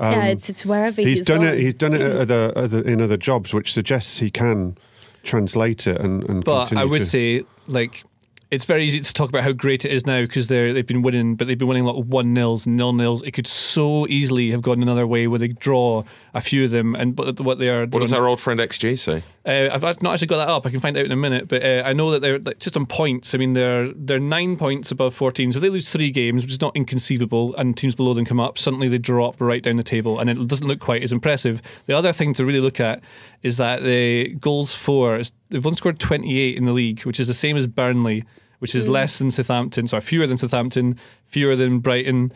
yeah, 0.00 0.24
it's 0.26 0.48
it's 0.48 0.64
wherever 0.64 1.00
Um, 1.00 1.06
He's, 1.06 1.18
he's 1.18 1.26
done 1.26 1.40
gone. 1.40 1.48
it. 1.48 1.60
He's 1.60 1.74
done 1.74 1.92
it 1.94 2.00
at 2.00 2.16
other, 2.16 2.52
other, 2.56 2.80
in 2.82 3.00
other 3.00 3.16
jobs, 3.16 3.52
which 3.54 3.72
suggests 3.72 4.18
he 4.18 4.30
can 4.30 4.76
translate 5.22 5.86
it 5.86 6.00
and, 6.00 6.22
and 6.28 6.44
But 6.44 6.66
continue 6.66 6.82
I 6.82 6.86
would 6.86 6.98
to, 7.00 7.06
say 7.06 7.42
like. 7.66 8.04
It's 8.52 8.66
very 8.66 8.84
easy 8.84 9.00
to 9.00 9.14
talk 9.14 9.30
about 9.30 9.44
how 9.44 9.52
great 9.52 9.86
it 9.86 9.92
is 9.92 10.04
now 10.06 10.20
because 10.20 10.48
they're 10.48 10.74
they've 10.74 10.86
been 10.86 11.00
winning, 11.00 11.36
but 11.36 11.46
they've 11.46 11.56
been 11.56 11.68
winning 11.68 11.84
a 11.84 11.86
lot 11.86 11.98
of 11.98 12.08
one 12.08 12.34
nils 12.34 12.66
nil 12.66 12.92
nils. 12.92 13.22
It 13.22 13.30
could 13.30 13.46
so 13.46 14.06
easily 14.08 14.50
have 14.50 14.60
gone 14.60 14.82
another 14.82 15.06
way 15.06 15.26
where 15.26 15.38
they 15.38 15.48
draw 15.48 16.04
a 16.34 16.42
few 16.42 16.64
of 16.64 16.70
them, 16.70 16.94
and 16.94 17.16
but 17.16 17.40
what 17.40 17.58
they 17.58 17.70
are. 17.70 17.86
What 17.86 18.00
does 18.00 18.12
our 18.12 18.28
old 18.28 18.40
friend 18.40 18.60
XG 18.60 18.98
say? 18.98 19.22
Uh, 19.46 19.74
I've 19.74 20.02
not 20.02 20.12
actually 20.12 20.26
got 20.26 20.36
that 20.36 20.48
up. 20.50 20.66
I 20.66 20.70
can 20.70 20.80
find 20.80 20.98
out 20.98 21.06
in 21.06 21.12
a 21.12 21.16
minute, 21.16 21.48
but 21.48 21.64
uh, 21.64 21.82
I 21.86 21.94
know 21.94 22.10
that 22.10 22.20
they're 22.20 22.40
like, 22.40 22.58
just 22.58 22.76
on 22.76 22.84
points. 22.84 23.34
I 23.34 23.38
mean, 23.38 23.54
they're 23.54 23.90
they're 23.94 24.18
nine 24.18 24.58
points 24.58 24.90
above 24.90 25.14
fourteen. 25.14 25.50
So 25.50 25.56
if 25.56 25.62
they 25.62 25.70
lose 25.70 25.88
three 25.88 26.10
games, 26.10 26.44
which 26.44 26.52
is 26.52 26.60
not 26.60 26.76
inconceivable, 26.76 27.56
and 27.56 27.74
teams 27.74 27.94
below 27.94 28.12
them 28.12 28.26
come 28.26 28.38
up. 28.38 28.58
Suddenly 28.58 28.88
they 28.88 28.98
drop 28.98 29.40
right 29.40 29.62
down 29.62 29.76
the 29.76 29.82
table, 29.82 30.18
and 30.18 30.28
it 30.28 30.46
doesn't 30.46 30.68
look 30.68 30.80
quite 30.80 31.02
as 31.02 31.10
impressive. 31.10 31.62
The 31.86 31.96
other 31.96 32.12
thing 32.12 32.34
to 32.34 32.44
really 32.44 32.60
look 32.60 32.80
at 32.80 33.02
is 33.42 33.56
that 33.56 33.82
the 33.82 34.34
goals 34.34 34.74
for 34.74 35.22
they've 35.48 35.66
only 35.66 35.76
scored 35.76 35.98
twenty 35.98 36.38
eight 36.38 36.58
in 36.58 36.66
the 36.66 36.72
league, 36.72 37.00
which 37.04 37.18
is 37.18 37.28
the 37.28 37.34
same 37.34 37.56
as 37.56 37.66
Burnley, 37.66 38.26
which 38.62 38.74
is 38.74 38.88
less 38.88 39.18
than 39.18 39.30
Southampton. 39.30 39.86
Sorry, 39.88 40.00
fewer 40.00 40.26
than 40.26 40.38
Southampton, 40.38 40.96
fewer 41.26 41.56
than 41.56 41.80
Brighton 41.80 42.32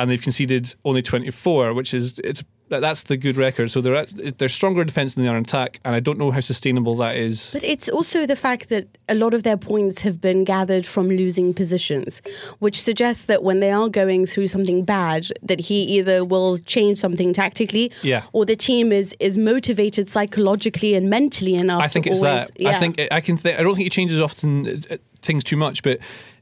and 0.00 0.10
they've 0.10 0.22
conceded 0.22 0.74
only 0.84 1.02
24, 1.02 1.74
which 1.74 1.92
is 1.92 2.18
it's 2.20 2.42
that's 2.68 3.02
the 3.04 3.16
good 3.16 3.36
record. 3.36 3.68
So 3.72 3.80
they're 3.80 3.96
at, 3.96 4.38
they're 4.38 4.48
stronger 4.48 4.80
in 4.80 4.86
defence 4.86 5.14
than 5.14 5.24
they 5.24 5.28
are 5.28 5.36
in 5.36 5.42
attack, 5.42 5.80
and 5.84 5.94
I 5.94 5.98
don't 5.98 6.18
know 6.18 6.30
how 6.30 6.38
sustainable 6.38 6.94
that 6.96 7.16
is. 7.16 7.50
But 7.52 7.64
it's 7.64 7.88
also 7.88 8.26
the 8.26 8.36
fact 8.36 8.68
that 8.68 8.86
a 9.08 9.14
lot 9.16 9.34
of 9.34 9.42
their 9.42 9.56
points 9.56 10.02
have 10.02 10.20
been 10.20 10.44
gathered 10.44 10.86
from 10.86 11.08
losing 11.08 11.52
positions, 11.52 12.22
which 12.60 12.80
suggests 12.80 13.24
that 13.26 13.42
when 13.42 13.58
they 13.58 13.72
are 13.72 13.88
going 13.88 14.24
through 14.24 14.46
something 14.46 14.84
bad, 14.84 15.26
that 15.42 15.58
he 15.58 15.82
either 15.98 16.24
will 16.24 16.58
change 16.58 16.98
something 16.98 17.32
tactically, 17.32 17.90
Yeah. 18.02 18.22
or 18.32 18.46
the 18.46 18.56
team 18.56 18.92
is 18.92 19.14
is 19.18 19.36
motivated 19.36 20.06
psychologically 20.06 20.94
and 20.94 21.10
mentally 21.10 21.56
enough. 21.56 21.82
I 21.82 21.88
think 21.88 22.04
to 22.04 22.10
it's 22.12 22.22
always, 22.22 22.48
that. 22.56 22.66
I 22.66 22.78
think 22.78 23.00
I 23.10 23.20
can. 23.20 23.36
Th- 23.36 23.58
I 23.58 23.62
don't 23.64 23.74
think 23.74 23.84
he 23.86 23.90
changes 23.90 24.20
often 24.20 24.84
uh, 24.90 24.96
things 25.22 25.44
too 25.44 25.56
much, 25.56 25.82
but. 25.82 25.98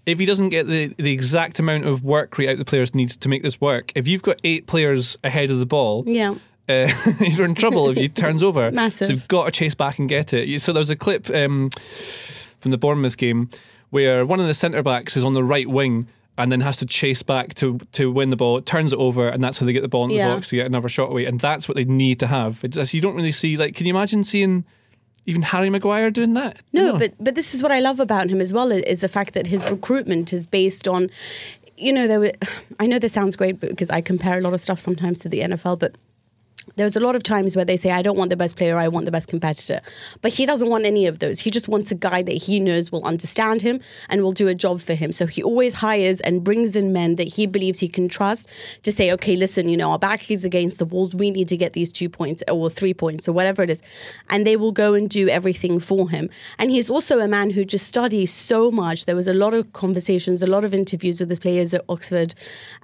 If 0.06 0.18
he 0.18 0.25
doesn't 0.25 0.49
get 0.49 0.66
the, 0.66 0.87
the 0.97 1.12
exact 1.12 1.58
amount 1.58 1.85
of 1.85 2.02
work 2.02 2.38
rate 2.38 2.49
out 2.49 2.56
the 2.56 2.64
players 2.64 2.94
needs 2.94 3.14
to 3.18 3.28
make 3.28 3.42
this 3.42 3.61
work, 3.61 3.92
if 3.94 4.08
you've 4.08 4.23
got 4.23 4.40
eight 4.42 4.66
players 4.66 5.18
ahead 5.23 5.50
of 5.50 5.58
the 5.58 5.66
ball, 5.66 6.02
Yeah. 6.06 6.35
uh, 6.66 6.87
he's 7.18 7.38
in 7.38 7.54
trouble 7.54 7.90
if 7.90 7.99
he 7.99 8.08
turns 8.25 8.42
over. 8.42 8.70
Massive. 8.70 9.06
So 9.08 9.12
you've 9.12 9.28
got 9.28 9.44
to 9.44 9.50
chase 9.50 9.75
back 9.75 9.99
and 9.99 10.08
get 10.08 10.32
it. 10.32 10.62
So 10.62 10.73
there 10.73 10.80
was 10.80 10.88
a 10.88 10.97
clip 10.97 11.28
um, 11.28 11.68
from 12.58 12.70
the 12.70 12.78
Bournemouth 12.78 13.18
game 13.18 13.50
where 13.90 14.25
one 14.25 14.40
of 14.40 14.47
the 14.47 14.54
centre 14.54 14.82
backs 14.82 15.14
is 15.14 15.25
on 15.25 15.35
the 15.35 15.44
right 15.44 15.68
wing 15.68 16.08
and 16.38 16.50
then 16.50 16.61
has 16.62 16.78
to 16.78 16.87
chase 16.87 17.23
back 17.23 17.52
to 17.56 17.78
to 17.92 18.11
win 18.11 18.30
the 18.30 18.37
ball. 18.37 18.56
It 18.56 18.64
turns 18.64 18.94
it 18.94 18.99
over, 18.99 19.28
and 19.28 19.44
that's 19.44 19.58
how 19.58 19.66
they 19.66 19.75
get 19.75 19.82
the 19.82 19.88
ball 19.88 20.04
in 20.04 20.11
Yeah. 20.12 20.28
the 20.28 20.35
box 20.37 20.49
to 20.50 20.56
get 20.56 20.64
another 20.64 20.88
shot 20.88 21.11
away. 21.11 21.26
And 21.26 21.38
that's 21.38 21.68
what 21.68 21.75
they 21.76 21.85
need 21.85 22.18
to 22.20 22.26
have. 22.26 22.64
It's 22.64 22.94
you 22.94 23.02
don't 23.02 23.14
really 23.14 23.32
see. 23.32 23.58
Like, 23.58 23.75
can 23.76 23.87
you 23.87 23.92
imagine 23.94 24.25
seeing 24.25 24.64
even 25.28 25.42
Harry 25.42 25.68
Maguire 25.68 26.11
doing 26.11 26.32
that? 26.35 26.56
No, 26.73 26.99
but 26.99 27.12
but 27.20 27.35
this 27.35 27.54
is 27.54 27.62
what 27.62 27.70
I 27.70 27.80
love 27.80 28.00
about 28.00 28.30
him 28.30 28.40
as 28.40 28.50
well 28.50 28.73
is 28.73 29.00
the 29.00 29.08
fact 29.08 29.35
that 29.35 29.47
his 29.47 29.62
recruitment 29.70 30.32
is 30.32 30.47
based 30.47 30.88
on, 30.88 31.11
you 31.76 31.92
know, 31.92 32.08
there. 32.08 32.18
Were, 32.18 32.32
I 32.80 32.87
know 32.87 32.99
this 32.99 33.12
sounds 33.12 33.37
great 33.37 33.61
because 33.61 33.90
I 33.90 34.00
compare 34.00 34.38
a 34.38 34.40
lot 34.40 34.54
of 34.54 34.61
stuff 34.61 34.80
sometimes 34.80 35.20
to 35.20 35.28
the 35.28 35.40
NFL, 35.40 35.78
but. 35.78 35.94
There's 36.76 36.96
a 36.96 37.00
lot 37.00 37.16
of 37.16 37.22
times 37.22 37.56
where 37.56 37.64
they 37.64 37.76
say, 37.76 37.90
I 37.90 38.02
don't 38.02 38.16
want 38.16 38.30
the 38.30 38.37
best 38.37 38.56
player, 38.56 38.78
I 38.78 38.88
want 38.88 39.04
the 39.04 39.12
best 39.12 39.28
competitor. 39.28 39.80
But 40.22 40.32
he 40.32 40.46
doesn't 40.46 40.68
want 40.68 40.84
any 40.84 41.06
of 41.06 41.18
those. 41.18 41.40
He 41.40 41.50
just 41.50 41.68
wants 41.68 41.90
a 41.90 41.94
guy 41.94 42.22
that 42.22 42.32
he 42.32 42.60
knows 42.60 42.92
will 42.92 43.04
understand 43.04 43.62
him 43.62 43.80
and 44.08 44.22
will 44.22 44.32
do 44.32 44.48
a 44.48 44.54
job 44.54 44.80
for 44.80 44.94
him. 44.94 45.12
So 45.12 45.26
he 45.26 45.42
always 45.42 45.75
hires 45.75 46.20
and 46.20 46.44
brings 46.44 46.76
in 46.76 46.92
men 46.92 47.16
that 47.16 47.28
he 47.28 47.46
believes 47.46 47.78
he 47.78 47.88
can 47.88 48.08
trust 48.08 48.48
to 48.82 48.92
say, 48.92 49.12
okay, 49.12 49.37
listen, 49.37 49.68
you 49.68 49.76
know, 49.76 49.90
our 49.90 49.98
back 49.98 50.30
is 50.30 50.44
against 50.44 50.78
the 50.78 50.84
walls. 50.84 51.14
We 51.14 51.30
need 51.30 51.48
to 51.48 51.56
get 51.56 51.72
these 51.72 51.92
two 51.92 52.08
points 52.08 52.42
or 52.48 52.70
three 52.70 52.94
points 52.94 53.28
or 53.28 53.32
whatever 53.32 53.62
it 53.62 53.70
is. 53.70 53.82
And 54.30 54.46
they 54.46 54.56
will 54.56 54.72
go 54.72 54.94
and 54.94 55.08
do 55.08 55.28
everything 55.28 55.80
for 55.80 56.08
him. 56.08 56.30
And 56.58 56.70
he's 56.70 56.90
also 56.90 57.20
a 57.20 57.28
man 57.28 57.50
who 57.50 57.64
just 57.64 57.87
studies 57.87 58.32
so 58.32 58.70
much. 58.70 59.06
There 59.06 59.16
was 59.16 59.26
a 59.26 59.34
lot 59.34 59.54
of 59.54 59.72
conversations, 59.72 60.42
a 60.42 60.46
lot 60.46 60.64
of 60.64 60.75
interviews 60.75 61.20
with 61.20 61.28
the 61.28 61.37
players 61.37 61.75
at 61.75 61.84
Oxford. 61.88 62.34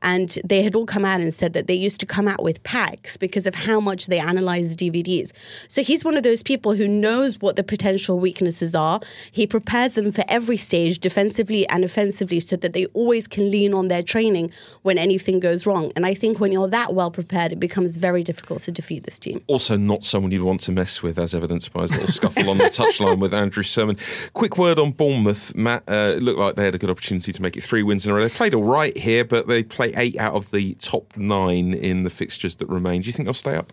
And 0.02 0.38
they 0.44 0.62
had 0.62 0.74
all 0.74 0.86
come 0.86 1.04
out 1.04 1.20
and 1.20 1.32
said 1.32 1.52
that 1.52 1.66
they 1.66 1.74
used 1.74 2.00
to 2.00 2.06
come 2.06 2.28
out 2.28 2.42
with 2.42 2.62
packs 2.62 3.16
because 3.16 3.46
of 3.46 3.54
how 3.54 3.73
much 3.80 4.06
they 4.06 4.18
analyze 4.18 4.76
DVDs. 4.76 5.32
So 5.68 5.82
he's 5.82 6.04
one 6.04 6.16
of 6.16 6.22
those 6.22 6.42
people 6.42 6.74
who 6.74 6.88
knows 6.88 7.40
what 7.40 7.56
the 7.56 7.62
potential 7.62 8.18
weaknesses 8.18 8.74
are. 8.74 9.00
He 9.32 9.46
prepares 9.46 9.92
them 9.92 10.12
for 10.12 10.24
every 10.28 10.56
stage, 10.56 10.98
defensively 10.98 11.68
and 11.68 11.84
offensively, 11.84 12.40
so 12.40 12.56
that 12.56 12.72
they 12.72 12.86
always 12.86 13.26
can 13.26 13.50
lean 13.50 13.74
on 13.74 13.88
their 13.88 14.02
training 14.02 14.50
when 14.82 14.98
anything 14.98 15.40
goes 15.40 15.66
wrong. 15.66 15.92
And 15.96 16.06
I 16.06 16.14
think 16.14 16.40
when 16.40 16.52
you're 16.52 16.68
that 16.68 16.94
well 16.94 17.10
prepared, 17.10 17.52
it 17.52 17.60
becomes 17.60 17.96
very 17.96 18.22
difficult 18.22 18.62
to 18.62 18.72
defeat 18.72 19.04
this 19.04 19.18
team. 19.18 19.42
also 19.46 19.76
not 19.76 20.04
someone 20.04 20.32
you'd 20.32 20.42
want 20.42 20.60
to 20.62 20.72
mess 20.72 21.02
with, 21.02 21.18
as 21.18 21.34
evidenced 21.34 21.72
by 21.72 21.82
his 21.82 21.92
little 21.92 22.08
scuffle 22.08 22.50
on 22.50 22.58
the 22.58 22.64
touchline 22.64 23.18
with 23.18 23.34
Andrew 23.34 23.62
Surman. 23.62 23.98
Quick 24.32 24.58
word 24.58 24.78
on 24.78 24.92
Bournemouth, 24.92 25.54
Matt. 25.54 25.82
Uh, 25.88 26.14
it 26.16 26.22
looked 26.22 26.38
like 26.38 26.56
they 26.56 26.64
had 26.64 26.74
a 26.74 26.78
good 26.78 26.90
opportunity 26.90 27.32
to 27.32 27.42
make 27.42 27.56
it 27.56 27.62
three 27.62 27.82
wins 27.82 28.04
in 28.06 28.12
a 28.12 28.14
row. 28.14 28.22
They 28.22 28.34
played 28.34 28.54
all 28.54 28.64
right 28.64 28.96
here, 28.96 29.24
but 29.24 29.46
they 29.46 29.62
play 29.62 29.92
eight 29.96 30.18
out 30.18 30.34
of 30.34 30.50
the 30.50 30.74
top 30.74 31.16
nine 31.16 31.74
in 31.74 32.02
the 32.02 32.10
fixtures 32.10 32.56
that 32.56 32.68
remain. 32.68 33.00
Do 33.00 33.06
you 33.06 33.12
think 33.12 33.26
they'll 33.26 33.34
stay 33.34 33.56
up? 33.56 33.63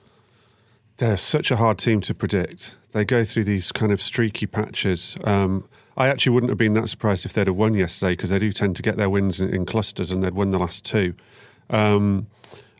They're 1.01 1.17
such 1.17 1.49
a 1.49 1.55
hard 1.55 1.79
team 1.79 1.99
to 2.01 2.13
predict. 2.13 2.75
They 2.91 3.03
go 3.03 3.25
through 3.25 3.45
these 3.45 3.71
kind 3.71 3.91
of 3.91 3.99
streaky 3.99 4.45
patches. 4.45 5.17
Um, 5.23 5.67
I 5.97 6.09
actually 6.09 6.33
wouldn't 6.33 6.51
have 6.51 6.59
been 6.59 6.75
that 6.75 6.89
surprised 6.89 7.25
if 7.25 7.33
they'd 7.33 7.47
have 7.47 7.55
won 7.55 7.73
yesterday 7.73 8.11
because 8.11 8.29
they 8.29 8.37
do 8.37 8.51
tend 8.51 8.75
to 8.75 8.83
get 8.83 8.97
their 8.97 9.09
wins 9.09 9.39
in, 9.39 9.49
in 9.49 9.65
clusters 9.65 10.11
and 10.11 10.21
they'd 10.21 10.35
won 10.35 10.51
the 10.51 10.59
last 10.59 10.85
two. 10.85 11.15
Um, 11.71 12.27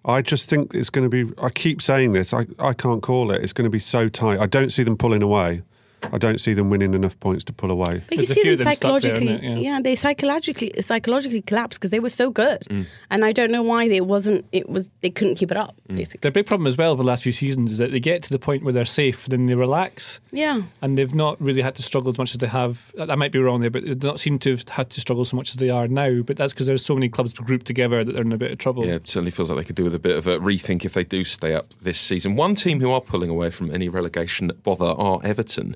I 0.06 0.22
just 0.22 0.48
think 0.48 0.76
it's 0.76 0.92
going 0.92 1.10
to 1.10 1.26
be. 1.26 1.34
I 1.42 1.50
keep 1.50 1.82
saying 1.82 2.12
this. 2.12 2.32
I, 2.32 2.46
I 2.60 2.74
can't 2.74 3.02
call 3.02 3.32
it. 3.32 3.42
It's 3.44 3.54
going 3.54 3.66
to 3.66 3.72
be 3.72 3.80
so 3.80 4.08
tight. 4.08 4.40
I 4.40 4.46
don't 4.46 4.70
see 4.70 4.84
them 4.84 4.98
pulling 4.98 5.24
away. 5.24 5.64
I 6.12 6.18
don't 6.18 6.40
see 6.40 6.54
them 6.54 6.70
winning 6.70 6.94
enough 6.94 7.20
points 7.20 7.44
to 7.46 7.54
pull 7.54 7.72
away. 7.72 8.02
But 8.08 8.12
you 8.12 8.18
There's 8.18 8.32
a 8.32 8.34
see 8.34 8.42
few 8.42 8.56
them 8.58 8.68
of 8.68 8.68
them 8.68 8.76
stuck 8.76 9.02
there, 9.02 9.16
psychologically. 9.16 9.48
Yeah. 9.50 9.56
yeah. 9.76 9.82
they 9.82 9.96
psychologically 9.96 10.72
psychologically 10.82 11.42
collapsed 11.42 11.80
because 11.80 11.92
they 11.92 12.00
were 12.00 12.10
so 12.10 12.30
good, 12.32 12.62
Mm. 12.70 12.86
and 13.10 13.26
I 13.26 13.32
don't 13.32 13.52
know 13.52 13.62
why 13.64 13.88
they 13.88 14.02
wasn't. 14.02 14.46
It 14.52 14.70
was 14.70 14.90
they 15.02 15.10
couldn't 15.10 15.36
keep 15.36 15.52
it 15.52 15.58
up. 15.58 15.76
Mm. 15.90 15.98
Basically, 15.98 16.20
Their 16.22 16.32
big 16.32 16.48
problem 16.48 16.68
as 16.68 16.78
well 16.78 16.92
over 16.92 17.02
the 17.04 17.08
last 17.08 17.24
few 17.24 17.32
seasons 17.32 17.72
is 17.74 17.78
that 17.80 17.92
they 17.92 18.00
get 18.00 18.24
to 18.24 18.30
the 18.30 18.40
point 18.40 18.64
where 18.64 18.74
they're 18.74 18.86
safe, 18.86 19.26
then 19.28 19.46
they 19.46 19.56
relax, 19.56 20.20
yeah. 20.32 20.62
and 20.82 20.98
they've 20.98 21.14
not 21.16 21.40
really 21.42 21.62
had 21.62 21.76
to 21.76 21.82
struggle 21.84 22.10
as 22.10 22.18
much 22.18 22.32
as 22.32 22.38
they 22.38 22.48
have. 22.48 22.92
I 23.00 23.16
might 23.16 23.32
be 23.32 23.40
wrong 23.40 23.62
there, 23.62 23.70
but 23.70 23.86
they 23.86 23.96
don't 23.96 24.20
seem 24.20 24.40
to 24.40 24.52
have 24.52 24.68
had 24.70 24.90
to 24.92 25.02
struggle 25.02 25.26
so 25.26 25.38
much 25.38 25.50
as 25.52 25.56
they 25.58 25.70
are 25.70 25.88
now. 25.88 26.22
But 26.22 26.38
that's 26.38 26.54
because 26.54 26.68
there's 26.68 26.86
so 26.86 26.94
many 26.96 27.10
clubs 27.10 27.34
grouped 27.34 27.66
together 27.66 28.04
that 28.04 28.12
they're 28.14 28.22
in 28.22 28.32
a 28.32 28.38
bit 28.38 28.52
of 28.52 28.58
trouble. 28.58 28.86
Yeah, 28.86 28.96
it 28.96 29.08
certainly 29.08 29.32
feels 29.32 29.50
like 29.50 29.58
they 29.60 29.64
could 29.66 29.76
do 29.76 29.84
with 29.84 29.96
a 29.96 30.00
bit 30.00 30.16
of 30.18 30.28
a 30.28 30.40
rethink 30.40 30.86
if 30.86 30.94
they 30.94 31.04
do 31.04 31.24
stay 31.24 31.54
up 31.54 31.74
this 31.82 32.00
season. 32.00 32.36
One 32.36 32.56
team 32.56 32.80
who 32.80 32.92
are 32.92 33.02
pulling 33.02 33.30
away 33.30 33.50
from 33.50 33.72
any 33.74 33.90
relegation 33.90 34.52
bother 34.64 34.86
are 34.86 35.20
Everton. 35.24 35.76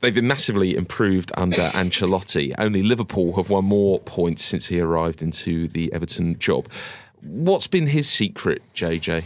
They've 0.00 0.14
been 0.14 0.26
massively 0.26 0.74
improved 0.76 1.32
under 1.36 1.70
Ancelotti. 1.74 2.54
Only 2.58 2.82
Liverpool 2.82 3.34
have 3.36 3.50
won 3.50 3.64
more 3.64 4.00
points 4.00 4.44
since 4.44 4.66
he 4.66 4.80
arrived 4.80 5.22
into 5.22 5.68
the 5.68 5.92
Everton 5.92 6.38
job. 6.38 6.68
What's 7.22 7.66
been 7.66 7.86
his 7.86 8.08
secret, 8.08 8.62
JJ? 8.74 9.24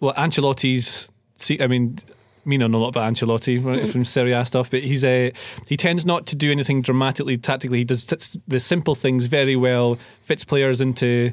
Well, 0.00 0.14
Ancelotti's. 0.14 1.10
See, 1.36 1.60
I 1.60 1.66
mean, 1.66 1.98
me 2.44 2.58
know 2.58 2.66
a 2.66 2.68
lot 2.68 2.88
about 2.88 3.10
Ancelotti 3.12 3.60
Mm. 3.60 3.64
right, 3.64 3.88
from 3.88 4.04
Serie 4.04 4.32
A 4.32 4.44
stuff, 4.44 4.70
but 4.70 4.82
he's 4.82 5.04
a 5.04 5.32
he 5.66 5.76
tends 5.76 6.04
not 6.04 6.26
to 6.26 6.36
do 6.36 6.50
anything 6.50 6.82
dramatically 6.82 7.36
tactically. 7.36 7.78
He 7.78 7.84
does 7.84 8.06
t- 8.06 8.38
the 8.46 8.60
simple 8.60 8.94
things 8.94 9.26
very 9.26 9.56
well. 9.56 9.98
Fits 10.24 10.44
players 10.44 10.80
into. 10.80 11.32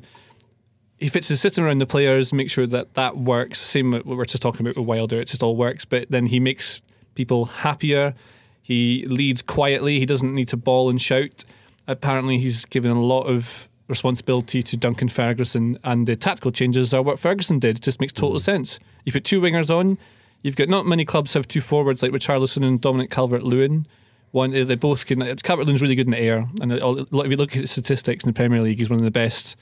He 1.00 1.10
fits 1.10 1.28
his 1.28 1.42
system 1.42 1.66
around 1.66 1.80
the 1.80 1.88
players, 1.88 2.32
makes 2.32 2.52
sure 2.52 2.68
that 2.68 2.94
that 2.94 3.18
works. 3.18 3.60
Same 3.60 3.92
what 3.92 4.06
we're 4.06 4.24
just 4.24 4.44
talking 4.44 4.62
about 4.62 4.78
with 4.78 4.86
Wilder, 4.86 5.20
it 5.20 5.28
just 5.28 5.42
all 5.44 5.56
works. 5.56 5.84
But 5.84 6.10
then 6.12 6.28
he 6.28 6.40
makes 6.40 6.80
people 7.16 7.46
happier. 7.46 8.14
He 8.62 9.06
leads 9.08 9.42
quietly. 9.42 10.00
He 10.00 10.06
doesn't 10.06 10.34
need 10.34 10.48
to 10.50 10.58
ball 10.58 10.90
and 10.90 11.02
shout. 11.02 11.44
Apparently, 11.88 12.38
he's 12.38 12.66
given 12.66 12.92
a 12.92 13.02
lot 13.02 13.24
of 13.24 13.68
responsibility 13.88 14.64
to 14.64 14.78
Duncan 14.78 15.10
Ferguson, 15.10 15.78
and 15.84 16.08
the 16.08 16.16
tactical 16.16 16.52
changes 16.52 16.94
are 16.94 17.02
what 17.02 17.20
Ferguson 17.20 17.60
did. 17.60 17.78
It 17.78 17.84
just 17.84 18.00
makes 18.00 18.14
total 18.14 18.40
sense. 18.40 18.80
You 19.06 19.12
put 19.12 19.26
two 19.26 19.42
wingers 19.42 19.76
on. 19.76 19.98
You've 20.44 20.56
got 20.56 20.70
not 20.70 20.86
many 20.86 21.06
clubs 21.06 21.34
have 21.34 21.48
two 21.48 21.62
forwards 21.62 22.02
like 22.02 22.12
Richarlison 22.12 22.66
and 22.66 22.80
Dominic 22.80 23.12
Calvert-Lewin. 23.12 23.86
One, 24.32 24.52
they 24.52 24.76
both 24.76 25.06
can. 25.06 25.20
Calvert-Lewin's 25.20 25.82
really 25.82 25.96
good 25.96 26.08
in 26.08 26.12
the 26.12 26.20
air, 26.20 26.48
and 26.62 26.72
if 26.72 26.82
you 27.12 27.38
look 27.38 27.58
at 27.58 27.68
statistics 27.68 28.24
in 28.24 28.30
the 28.30 28.34
Premier 28.34 28.62
League, 28.62 28.80
he's 28.80 28.90
one 28.90 29.00
of 29.00 29.06
the 29.06 29.12
best 29.12 29.58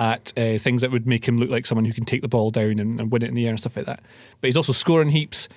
at 0.00 0.32
uh, 0.36 0.58
things 0.58 0.80
that 0.80 0.90
would 0.90 1.06
make 1.06 1.28
him 1.28 1.38
look 1.38 1.50
like 1.50 1.66
someone 1.66 1.84
who 1.84 1.92
can 1.92 2.04
take 2.04 2.22
the 2.22 2.28
ball 2.28 2.50
down 2.50 2.78
and, 2.78 2.98
and 2.98 3.12
win 3.12 3.22
it 3.22 3.28
in 3.28 3.34
the 3.34 3.44
air 3.44 3.50
and 3.50 3.60
stuff 3.60 3.76
like 3.76 3.86
that. 3.86 4.00
But 4.40 4.48
he's 4.48 4.56
also 4.56 4.72
scoring 4.72 5.10
heaps. 5.10 5.48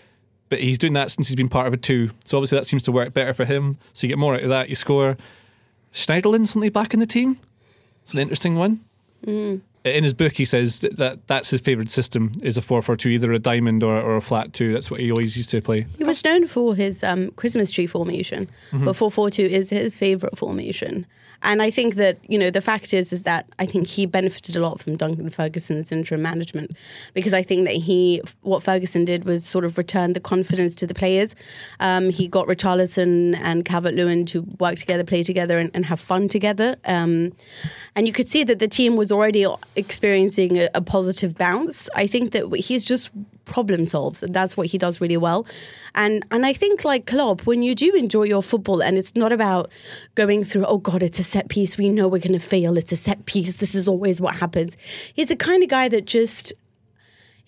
But 0.50 0.60
he's 0.60 0.78
doing 0.78 0.94
that 0.94 1.12
since 1.12 1.28
he's 1.28 1.36
been 1.36 1.50
part 1.50 1.68
of 1.68 1.74
a 1.74 1.78
two. 1.78 2.12
So 2.26 2.38
obviously 2.38 2.58
that 2.58 2.66
seems 2.66 2.84
to 2.84 2.92
work 2.92 3.14
better 3.14 3.34
for 3.34 3.46
him. 3.46 3.78
So 3.94 4.08
you 4.08 4.10
get 4.10 4.18
more 4.18 4.36
out 4.36 4.44
of 4.44 4.50
that. 4.50 4.70
You 4.70 4.76
score. 4.76 5.18
Schneiderlin 5.94 6.48
suddenly 6.48 6.70
back 6.70 6.94
in 6.94 7.00
the 7.00 7.06
team. 7.06 7.38
It's 8.04 8.14
an 8.14 8.20
interesting 8.20 8.56
one. 8.56 8.84
Mm. 9.26 9.62
In 9.96 10.04
his 10.04 10.14
book, 10.14 10.34
he 10.34 10.46
says 10.46 10.80
that, 10.82 10.98
that 10.98 11.28
that's 11.28 11.50
his 11.50 11.62
favourite 11.62 11.90
system 11.90 12.32
is 12.42 12.58
a 12.58 12.62
four 12.62 12.82
four 12.82 12.96
two, 12.96 13.10
either 13.10 13.32
a 13.32 13.40
diamond 13.40 13.84
or, 13.84 14.00
or 14.00 14.16
a 14.18 14.22
flat 14.22 14.54
two. 14.54 14.74
That's 14.74 14.90
what 14.92 15.00
he 15.00 15.12
always 15.12 15.36
used 15.38 15.50
to 15.52 15.62
play. 15.62 15.86
He 15.98 16.04
was 16.04 16.24
known 16.24 16.48
for 16.48 16.76
his 16.76 17.04
um, 17.04 17.32
Christmas 17.32 17.72
tree 17.72 17.88
formation, 17.88 18.50
Mm-hmm. 18.72 18.86
but 18.86 18.96
442 18.96 19.46
is 19.54 19.70
his 19.70 19.98
favorite 19.98 20.38
formation. 20.38 21.06
And 21.44 21.62
I 21.62 21.70
think 21.70 21.96
that, 21.96 22.18
you 22.28 22.40
know, 22.40 22.50
the 22.50 22.62
fact 22.62 22.96
is, 22.96 23.14
is 23.14 23.22
that 23.22 23.46
I 23.60 23.68
think 23.68 23.86
he 23.88 24.08
benefited 24.08 24.56
a 24.56 24.60
lot 24.60 24.82
from 24.82 24.96
Duncan 24.98 25.30
Ferguson's 25.30 25.92
interim 25.92 26.24
management 26.24 26.72
because 27.14 27.32
I 27.32 27.44
think 27.44 27.66
that 27.68 27.76
he, 27.76 28.24
what 28.42 28.64
Ferguson 28.64 29.06
did 29.06 29.24
was 29.24 29.46
sort 29.46 29.64
of 29.64 29.78
return 29.78 30.14
the 30.14 30.20
confidence 30.20 30.74
to 30.78 30.88
the 30.88 30.96
players. 30.96 31.36
Um, 31.80 32.10
he 32.10 32.28
got 32.28 32.48
Richarlison 32.48 33.38
and 33.38 33.64
Calvert 33.66 33.94
Lewin 33.94 34.26
to 34.28 34.42
work 34.60 34.78
together, 34.78 35.04
play 35.04 35.22
together, 35.22 35.60
and, 35.60 35.70
and 35.76 35.86
have 35.86 36.00
fun 36.00 36.28
together. 36.28 36.76
Um, 36.86 37.34
and 37.96 38.08
you 38.08 38.14
could 38.14 38.28
see 38.28 38.44
that 38.44 38.58
the 38.58 38.68
team 38.68 38.96
was 38.96 39.12
already 39.12 39.46
experiencing 39.78 40.58
a, 40.58 40.70
a 40.74 40.82
positive 40.82 41.36
bounce. 41.36 41.90
I 41.96 42.08
think 42.08 42.32
that 42.32 42.54
he's 42.56 42.84
just 42.84 43.12
problem 43.46 43.86
solves 43.86 44.22
and 44.22 44.34
that's 44.34 44.58
what 44.58 44.68
he 44.68 44.78
does 44.78 45.00
really 45.00 45.18
well. 45.18 45.46
And 45.96 46.26
and 46.32 46.46
I 46.46 46.54
think 46.54 46.84
like 46.84 47.06
Klopp 47.06 47.46
when 47.46 47.64
you 47.64 47.76
do 47.76 47.94
enjoy 47.96 48.24
your 48.24 48.44
football 48.44 48.84
and 48.84 48.98
it's 48.98 49.16
not 49.16 49.32
about 49.32 49.72
going 50.16 50.44
through 50.44 50.66
oh 50.66 50.78
god 50.78 51.02
it's 51.02 51.20
a 51.20 51.24
set 51.24 51.50
piece. 51.50 51.78
We 51.78 51.90
know 51.90 52.08
we're 52.08 52.20
going 52.20 52.34
to 52.34 52.40
fail. 52.40 52.78
It's 52.78 52.92
a 52.92 52.98
set 52.98 53.26
piece. 53.26 53.58
This 53.58 53.74
is 53.74 53.88
always 53.88 54.20
what 54.20 54.36
happens. 54.36 54.76
He's 55.14 55.30
the 55.30 55.36
kind 55.36 55.64
of 55.64 55.70
guy 55.70 55.88
that 55.90 56.06
just 56.06 56.54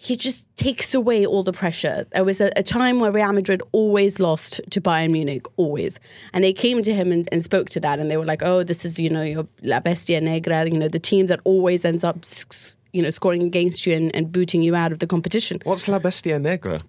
he 0.01 0.15
just 0.15 0.47
takes 0.55 0.93
away 0.93 1.25
all 1.25 1.43
the 1.43 1.51
pressure. 1.51 2.07
There 2.13 2.23
was 2.23 2.39
a, 2.39 2.49
a, 2.55 2.63
time 2.63 3.01
where 3.01 3.11
Real 3.11 3.33
Madrid 3.33 3.61
always 3.73 4.17
lost 4.17 4.61
to 4.69 4.79
Bayern 4.79 5.11
Munich, 5.11 5.45
always. 5.57 5.99
And 6.31 6.41
they 6.41 6.53
came 6.53 6.81
to 6.83 6.93
him 6.93 7.11
and, 7.11 7.27
and, 7.33 7.43
spoke 7.43 7.69
to 7.71 7.81
that, 7.81 7.99
and 7.99 8.09
they 8.09 8.15
were 8.15 8.23
like, 8.23 8.41
oh, 8.41 8.63
this 8.63 8.85
is, 8.85 8.97
you 8.97 9.09
know, 9.09 9.21
your 9.21 9.45
La 9.61 9.81
Bestia 9.81 10.21
Negra, 10.21 10.65
you 10.69 10.79
know, 10.79 10.87
the 10.87 10.99
team 10.99 11.27
that 11.27 11.41
always 11.43 11.83
ends 11.83 12.05
up, 12.05 12.23
you 12.93 13.01
know, 13.01 13.09
scoring 13.09 13.43
against 13.43 13.85
you 13.85 13.93
and, 13.93 14.15
and 14.15 14.31
booting 14.31 14.63
you 14.63 14.73
out 14.73 14.93
of 14.93 14.99
the 14.99 15.05
competition. 15.05 15.59
What's 15.65 15.89
La 15.89 15.99
Bestia 15.99 16.39
Negra? 16.39 16.79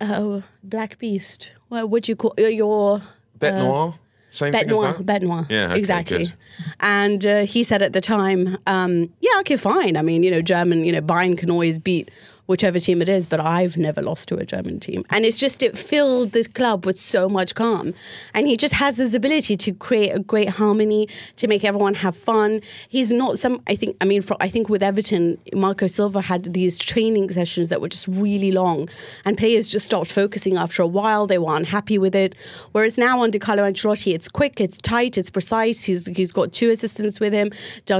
Oh, 0.00 0.44
Black 0.62 1.00
Beast. 1.00 1.50
What 1.66 1.90
would 1.90 2.06
you 2.06 2.14
call 2.14 2.32
your... 2.38 3.02
Bête 3.40 3.58
Noire? 3.58 3.98
Same 4.32 4.52
Bête 4.52 4.60
thing 4.60 4.68
noir, 4.68 4.86
as 4.86 4.96
that? 4.98 5.20
bête 5.20 5.22
noir. 5.22 5.46
Yeah, 5.50 5.66
okay, 5.66 5.78
exactly. 5.78 6.18
good. 6.18 6.32
And 6.80 7.26
uh, 7.26 7.44
he 7.44 7.64
said 7.64 7.82
at 7.82 7.92
the 7.92 8.00
time, 8.00 8.56
um, 8.66 9.12
yeah, 9.20 9.40
okay, 9.40 9.56
fine. 9.56 9.96
I 9.96 10.02
mean, 10.02 10.22
you 10.22 10.30
know, 10.30 10.40
German, 10.40 10.84
you 10.84 10.92
know, 10.92 11.02
Bayern 11.02 11.36
can 11.36 11.50
always 11.50 11.78
beat 11.78 12.10
whichever 12.46 12.80
team 12.80 13.00
it 13.00 13.08
is, 13.08 13.26
but 13.26 13.40
I've 13.40 13.76
never 13.76 14.02
lost 14.02 14.28
to 14.28 14.36
a 14.36 14.44
German 14.44 14.80
team. 14.80 15.04
And 15.10 15.24
it's 15.24 15.38
just, 15.38 15.62
it 15.62 15.78
filled 15.78 16.32
this 16.32 16.46
club 16.46 16.84
with 16.84 16.98
so 16.98 17.28
much 17.28 17.54
calm. 17.54 17.94
And 18.34 18.48
he 18.48 18.56
just 18.56 18.74
has 18.74 18.96
this 18.96 19.14
ability 19.14 19.56
to 19.58 19.72
create 19.72 20.10
a 20.10 20.18
great 20.18 20.48
harmony, 20.48 21.08
to 21.36 21.46
make 21.46 21.64
everyone 21.64 21.94
have 21.94 22.16
fun. 22.16 22.60
He's 22.88 23.12
not 23.12 23.38
some, 23.38 23.62
I 23.68 23.76
think, 23.76 23.96
I 24.00 24.04
mean, 24.04 24.22
for, 24.22 24.36
I 24.40 24.48
think 24.48 24.68
with 24.68 24.82
Everton, 24.82 25.38
Marco 25.54 25.86
Silva 25.86 26.20
had 26.20 26.52
these 26.52 26.78
training 26.78 27.30
sessions 27.30 27.68
that 27.68 27.80
were 27.80 27.88
just 27.88 28.08
really 28.08 28.50
long. 28.50 28.88
And 29.24 29.38
players 29.38 29.68
just 29.68 29.86
stopped 29.86 30.10
focusing 30.10 30.56
after 30.56 30.82
a 30.82 30.86
while. 30.86 31.26
They 31.26 31.38
were 31.38 31.56
unhappy 31.56 31.98
with 31.98 32.14
it. 32.14 32.34
Whereas 32.72 32.98
now 32.98 33.22
under 33.22 33.38
Carlo 33.38 33.62
Ancelotti, 33.62 34.14
it's 34.14 34.28
quick, 34.28 34.60
it's 34.60 34.78
tight, 34.78 35.16
it's 35.16 35.30
precise. 35.30 35.84
He's, 35.84 36.06
he's 36.06 36.32
got 36.32 36.52
two 36.52 36.70
assistants 36.70 37.20
with 37.20 37.32
him. 37.32 37.52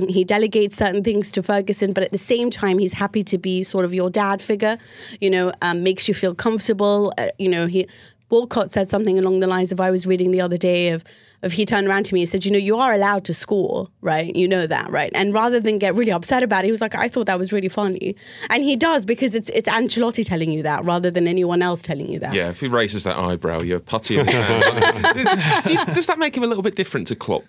He 0.09 0.24
delegates 0.24 0.76
certain 0.76 1.05
things 1.05 1.31
to 1.33 1.42
Ferguson, 1.42 1.92
but 1.92 2.02
at 2.02 2.11
the 2.11 2.18
same 2.18 2.50
time, 2.50 2.78
he's 2.78 2.92
happy 2.92 3.22
to 3.22 3.38
be 3.38 3.62
sort 3.62 3.85
of 3.85 3.94
your 3.94 4.11
dad 4.11 4.32
figure, 4.40 4.79
you 5.21 5.29
know, 5.29 5.53
um, 5.61 5.83
makes 5.83 6.09
you 6.09 6.14
feel 6.14 6.35
comfortable. 6.35 7.12
Uh, 7.18 7.29
you 7.38 7.49
know, 7.49 7.66
he 7.66 7.87
Walcott 8.31 8.73
said 8.73 8.88
something 8.88 9.18
along 9.18 9.40
the 9.40 9.47
lines 9.47 9.73
of 9.73 9.81
I 9.81 9.90
was 9.90 10.07
reading 10.07 10.31
the 10.31 10.40
other 10.40 10.57
day 10.57 10.88
of 10.90 11.05
of 11.42 11.53
he 11.53 11.66
turned 11.66 11.88
around 11.88 12.05
to 12.05 12.14
me 12.14 12.23
and 12.23 12.31
said, 12.31 12.45
you 12.45 12.51
know, 12.53 12.59
you 12.59 12.77
are 12.77 12.95
allowed 12.95 13.25
to 13.25 13.35
score, 13.35 13.88
right? 14.01 14.35
You 14.37 14.47
know 14.47 14.66
that, 14.66 14.88
right? 14.90 15.11
And 15.12 15.35
rather 15.35 15.59
than 15.59 15.79
get 15.79 15.95
really 15.97 16.12
upset 16.12 16.42
about 16.42 16.62
it, 16.64 16.66
he 16.66 16.71
was 16.73 16.81
like, 16.81 16.95
I 16.95 17.09
thought 17.09 17.27
that 17.27 17.38
was 17.38 17.53
really 17.53 17.68
funny. 17.68 18.14
And 18.49 18.62
he 18.62 18.77
does 18.77 19.05
because 19.05 19.35
it's 19.35 19.49
it's 19.51 19.68
Ancelotti 19.68 20.25
telling 20.25 20.53
you 20.53 20.62
that 20.62 20.85
rather 20.85 21.11
than 21.11 21.27
anyone 21.27 21.61
else 21.61 21.83
telling 21.83 22.09
you 22.09 22.21
that. 22.21 22.33
Yeah, 22.33 22.49
if 22.49 22.61
he 22.61 22.68
raises 22.68 23.03
that 23.05 23.16
eyebrow, 23.16 23.61
you're 23.61 23.81
putty. 23.81 24.18
in 24.18 24.27
the 24.27 24.33
hand. 24.33 25.64
Do 25.66 25.73
you- 25.73 25.85
does 25.87 26.07
that 26.07 26.18
make 26.18 26.37
him 26.37 26.45
a 26.45 26.47
little 26.47 26.62
bit 26.62 26.77
different 26.77 27.09
to 27.09 27.16
Klopp, 27.16 27.45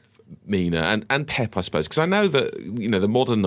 Mina, 0.47 0.81
and, 0.81 1.05
and 1.11 1.27
Pep, 1.27 1.55
I 1.55 1.61
suppose? 1.61 1.87
Because 1.87 1.99
I 1.99 2.05
know 2.05 2.27
that, 2.27 2.59
you 2.59 2.89
know, 2.89 2.99
the 2.99 3.07
modern 3.07 3.43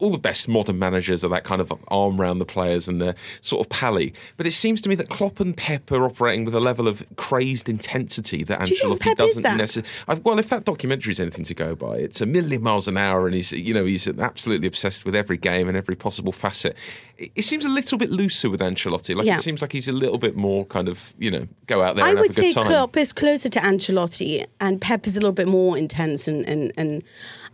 all 0.00 0.10
the 0.10 0.18
best 0.18 0.48
modern 0.48 0.78
managers 0.78 1.24
are 1.24 1.28
that 1.28 1.44
kind 1.44 1.60
of 1.60 1.72
arm 1.88 2.20
around 2.20 2.38
the 2.38 2.44
players 2.44 2.88
and 2.88 3.00
they're 3.00 3.14
sort 3.40 3.64
of 3.64 3.70
pally. 3.70 4.12
But 4.36 4.46
it 4.46 4.52
seems 4.52 4.80
to 4.82 4.88
me 4.88 4.94
that 4.96 5.08
Klopp 5.08 5.40
and 5.40 5.56
Pep 5.56 5.90
are 5.92 6.04
operating 6.04 6.44
with 6.44 6.54
a 6.54 6.60
level 6.60 6.88
of 6.88 7.04
crazed 7.16 7.68
intensity 7.68 8.44
that 8.44 8.64
Do 8.66 8.74
Ancelotti 8.74 9.06
is 9.08 9.14
doesn't 9.14 9.42
necessarily. 9.42 10.22
Well, 10.24 10.38
if 10.38 10.48
that 10.50 10.64
documentary 10.64 11.12
is 11.12 11.20
anything 11.20 11.44
to 11.44 11.54
go 11.54 11.74
by, 11.74 11.96
it's 11.96 12.20
a 12.20 12.26
million 12.26 12.62
miles 12.62 12.88
an 12.88 12.96
hour, 12.96 13.26
and 13.26 13.34
he's 13.34 13.52
you 13.52 13.74
know 13.74 13.84
he's 13.84 14.08
absolutely 14.08 14.66
obsessed 14.66 15.04
with 15.04 15.14
every 15.16 15.36
game 15.36 15.68
and 15.68 15.76
every 15.76 15.96
possible 15.96 16.32
facet. 16.32 16.76
It, 17.18 17.30
it 17.36 17.42
seems 17.44 17.64
a 17.64 17.68
little 17.68 17.98
bit 17.98 18.10
looser 18.10 18.50
with 18.50 18.60
Ancelotti. 18.60 19.14
Like 19.14 19.26
Yeah. 19.26 19.36
it 19.36 19.42
seems 19.42 19.62
like 19.62 19.72
he's 19.72 19.88
a 19.88 19.92
little 19.92 20.18
bit 20.18 20.36
more 20.36 20.64
kind 20.66 20.88
of 20.88 21.14
you 21.18 21.30
know 21.30 21.46
go 21.66 21.82
out 21.82 21.96
there 21.96 22.04
I 22.04 22.10
and 22.10 22.18
would 22.20 22.28
have 22.28 22.38
a 22.38 22.40
good 22.40 22.52
say 22.52 22.60
time. 22.60 22.66
Klopp 22.66 22.96
is 22.96 23.12
closer 23.12 23.48
to 23.48 23.60
Ancelotti, 23.60 24.46
and 24.60 24.80
Pep 24.80 25.06
is 25.06 25.16
a 25.16 25.20
little 25.20 25.32
bit 25.32 25.48
more 25.48 25.76
intense, 25.76 26.28
and, 26.28 26.46
and 26.48 26.72
and 26.76 27.02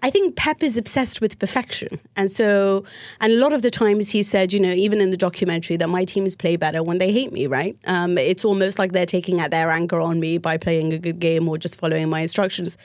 I 0.03 0.11
think 0.11 0.35
Pep 0.37 0.63
is 0.63 0.77
obsessed 0.77 1.21
with 1.21 1.39
perfection, 1.39 2.01
and 2.17 2.31
so 2.31 2.85
and 3.21 3.33
a 3.33 3.37
lot 3.37 3.53
of 3.53 3.63
the 3.63 3.71
times 3.71 4.11
he 4.11 4.23
said, 4.23 4.53
you 4.53 4.59
know, 4.59 4.73
even 4.73 5.01
in 5.01 5.11
the 5.11 5.17
documentary, 5.17 5.77
that 5.77 5.89
my 5.89 6.05
teams 6.05 6.35
play 6.35 6.57
better 6.57 6.83
when 6.83 6.99
they 6.99 7.13
hate 7.13 7.33
me, 7.33 7.47
right? 7.47 7.77
Um, 7.87 8.19
it's 8.19 8.45
almost 8.45 8.79
like 8.79 8.93
they're 8.93 9.07
taking 9.07 9.41
out 9.41 9.51
their 9.51 9.71
anger 9.71 10.01
on 10.01 10.19
me 10.19 10.39
by 10.39 10.59
playing 10.59 10.93
a 10.93 10.99
good 10.99 11.21
game 11.21 11.49
or 11.49 11.57
just 11.57 11.77
following 11.77 12.11
my 12.11 12.21
instructions. 12.21 12.77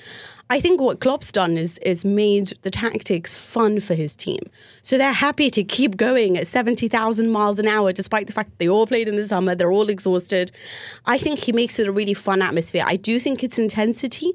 I 0.49 0.61
think 0.61 0.79
what 0.79 1.01
Klopp's 1.01 1.31
done 1.31 1.57
is 1.57 1.77
is 1.79 2.05
made 2.05 2.57
the 2.61 2.71
tactics 2.71 3.33
fun 3.33 3.81
for 3.81 3.95
his 3.95 4.15
team. 4.15 4.39
So 4.81 4.97
they're 4.97 5.11
happy 5.11 5.49
to 5.49 5.63
keep 5.63 5.97
going 5.97 6.37
at 6.37 6.47
70,000 6.47 7.29
miles 7.29 7.59
an 7.59 7.67
hour 7.67 7.91
despite 7.91 8.27
the 8.27 8.33
fact 8.33 8.51
that 8.51 8.59
they 8.59 8.69
all 8.69 8.87
played 8.87 9.09
in 9.09 9.17
the 9.17 9.27
summer, 9.27 9.55
they're 9.55 9.73
all 9.73 9.89
exhausted. 9.89 10.53
I 11.05 11.17
think 11.17 11.39
he 11.39 11.51
makes 11.51 11.79
it 11.79 11.87
a 11.87 11.91
really 11.91 12.13
fun 12.13 12.41
atmosphere. 12.41 12.83
I 12.85 12.95
do 12.95 13.19
think 13.19 13.43
it's 13.43 13.59
intensity, 13.59 14.31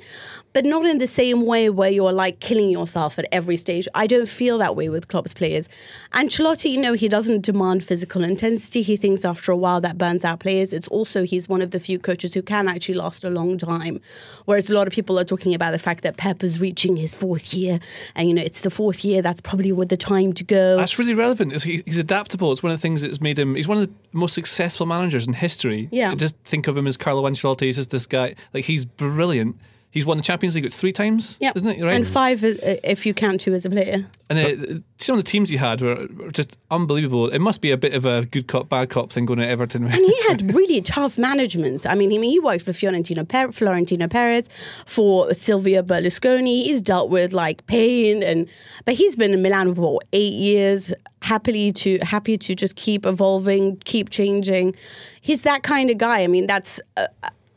but 0.53 0.65
not 0.65 0.85
in 0.87 0.99
the 0.99 1.07
same 1.07 1.47
way 1.47 1.71
where 1.71 1.91
you're 1.91 2.13
like 2.13 2.41
killing 2.41 2.71
yourself 2.71 3.19
at 3.19 3.27
every 3.33 3.57
stage. 3.57 3.89
I 3.95 4.07
don't 4.07 4.29
feel 4.29 4.59
that 4.59 4.77
way 4.77 4.89
with 4.89 5.09
Klopp's 5.09 5.35
players. 5.35 5.69
Ancelotti, 6.13 6.71
you 6.71 6.81
know, 6.81 6.93
he 6.93 7.09
doesn't 7.09 7.43
demand 7.43 7.85
physical 7.85 8.23
intensity. 8.23 8.83
He 8.83 8.97
thinks 8.97 9.25
after 9.25 9.53
a 9.53 9.57
while 9.57 9.81
that 9.81 9.99
burns 9.99 10.25
out 10.25 10.41
players. 10.41 10.73
It's 10.73 10.89
also 10.89 11.25
he's 11.25 11.49
one 11.49 11.63
of 11.63 11.71
the 11.71 11.81
few 11.81 11.99
coaches 11.99 12.35
who 12.35 12.43
can 12.43 12.69
actually 12.69 12.95
last 12.95 13.25
a 13.25 13.31
long 13.31 13.59
time. 13.59 14.01
Whereas 14.45 14.69
a 14.69 14.75
lot 14.75 14.87
of 14.87 14.93
people 14.93 15.19
are 15.19 15.25
talking 15.25 15.55
about 15.55 15.73
the 15.73 15.79
fact 15.79 16.03
that 16.03 16.17
Pep 16.17 16.43
is 16.43 16.61
reaching 16.61 16.97
his 16.97 17.15
fourth 17.15 17.55
year, 17.55 17.81
and 18.15 18.29
you 18.29 18.35
know 18.35 18.43
it's 18.43 18.61
the 18.61 18.71
fourth 18.71 19.05
year. 19.05 19.23
That's 19.23 19.41
probably 19.41 19.73
with 19.73 19.89
the 19.89 19.97
time 19.97 20.33
to 20.35 20.45
go. 20.45 20.77
That's 20.77 20.99
really 20.99 21.15
relevant. 21.15 21.53
Is 21.53 21.63
he, 21.63 21.83
he's 21.87 21.99
adaptable. 21.99 22.53
It's 22.53 22.63
one 22.63 22.73
of 22.73 22.79
the 22.79 22.83
things 22.83 23.03
that's 23.03 23.21
made 23.21 23.39
him. 23.39 23.55
He's 23.55 23.69
one 23.69 23.79
of 23.79 23.87
the 23.87 23.93
most 24.13 24.35
successful 24.35 24.87
managers 24.87 25.27
in 25.27 25.33
history. 25.33 25.89
Yeah. 25.91 26.15
Just 26.15 26.37
think 26.45 26.67
of 26.69 26.77
him 26.77 26.87
as 26.87 26.97
Carlo 26.97 27.23
Ancelotti. 27.23 27.63
He's 27.63 27.77
just 27.77 27.91
this 27.91 28.07
guy. 28.07 28.35
Like 28.53 28.65
he's 28.65 28.85
brilliant. 28.85 29.57
He's 29.93 30.07
won 30.07 30.17
the 30.17 30.23
Champions 30.23 30.55
League 30.55 30.73
three 30.73 30.91
times. 30.91 31.37
Yeah, 31.39 31.53
isn't 31.55 31.69
it? 31.69 31.85
Right. 31.85 31.95
And 31.95 32.09
five 32.09 32.43
uh, 32.43 32.55
if 32.83 33.05
you 33.05 33.13
count 33.13 33.43
two 33.43 33.53
as 33.53 33.67
a 33.67 33.71
player. 33.71 34.07
And 34.31 34.39
uh, 34.39 34.81
some 34.97 35.19
of 35.19 35.23
the 35.23 35.31
teams 35.31 35.51
he 35.51 35.59
had 35.59 35.83
were 35.83 36.09
just 36.33 36.57
unbelievable. 36.71 37.29
It 37.29 37.41
must 37.41 37.61
be 37.61 37.71
a 37.73 37.77
bit 37.77 37.93
of 37.93 38.07
a 38.07 38.25
good 38.25 38.49
cop, 38.49 38.71
bad 38.71 38.89
cop 38.89 39.13
thing 39.13 39.27
going 39.27 39.39
to 39.41 39.47
Everton. 39.47 39.85
And 39.85 39.95
he 39.95 40.23
had 40.29 40.55
really 40.55 40.81
tough 40.81 41.19
management. 41.19 41.85
I 41.85 41.95
mean, 41.95 42.11
he, 42.11 42.19
he 42.27 42.41
worked 42.41 42.65
for 42.65 42.73
Fiorentino, 42.73 43.25
per- 43.25 43.53
Florentino 43.53 44.09
Perez, 44.09 44.49
for 44.87 45.35
Silvio 45.35 45.83
Berlusconi. 45.83 46.63
He's 46.65 46.81
dealt 46.81 47.11
with 47.11 47.35
like 47.35 47.67
pain, 47.67 48.23
and 48.23 48.49
but 48.87 48.95
he's 48.95 49.15
been 49.15 49.35
in 49.35 49.43
Milan 49.43 49.75
for 49.75 49.97
what, 49.97 50.07
eight 50.15 50.33
years. 50.33 50.95
Happily 51.21 51.71
to 51.71 51.99
happy 51.99 52.39
to 52.39 52.55
just 52.55 52.77
keep 52.77 53.05
evolving, 53.05 53.77
keep 53.85 54.09
changing. 54.09 54.75
He's 55.21 55.43
that 55.43 55.63
kind 55.65 55.91
of 55.91 55.99
guy. 55.99 56.23
I 56.23 56.29
mean, 56.29 56.47
that's. 56.47 56.81
Uh, 56.97 57.09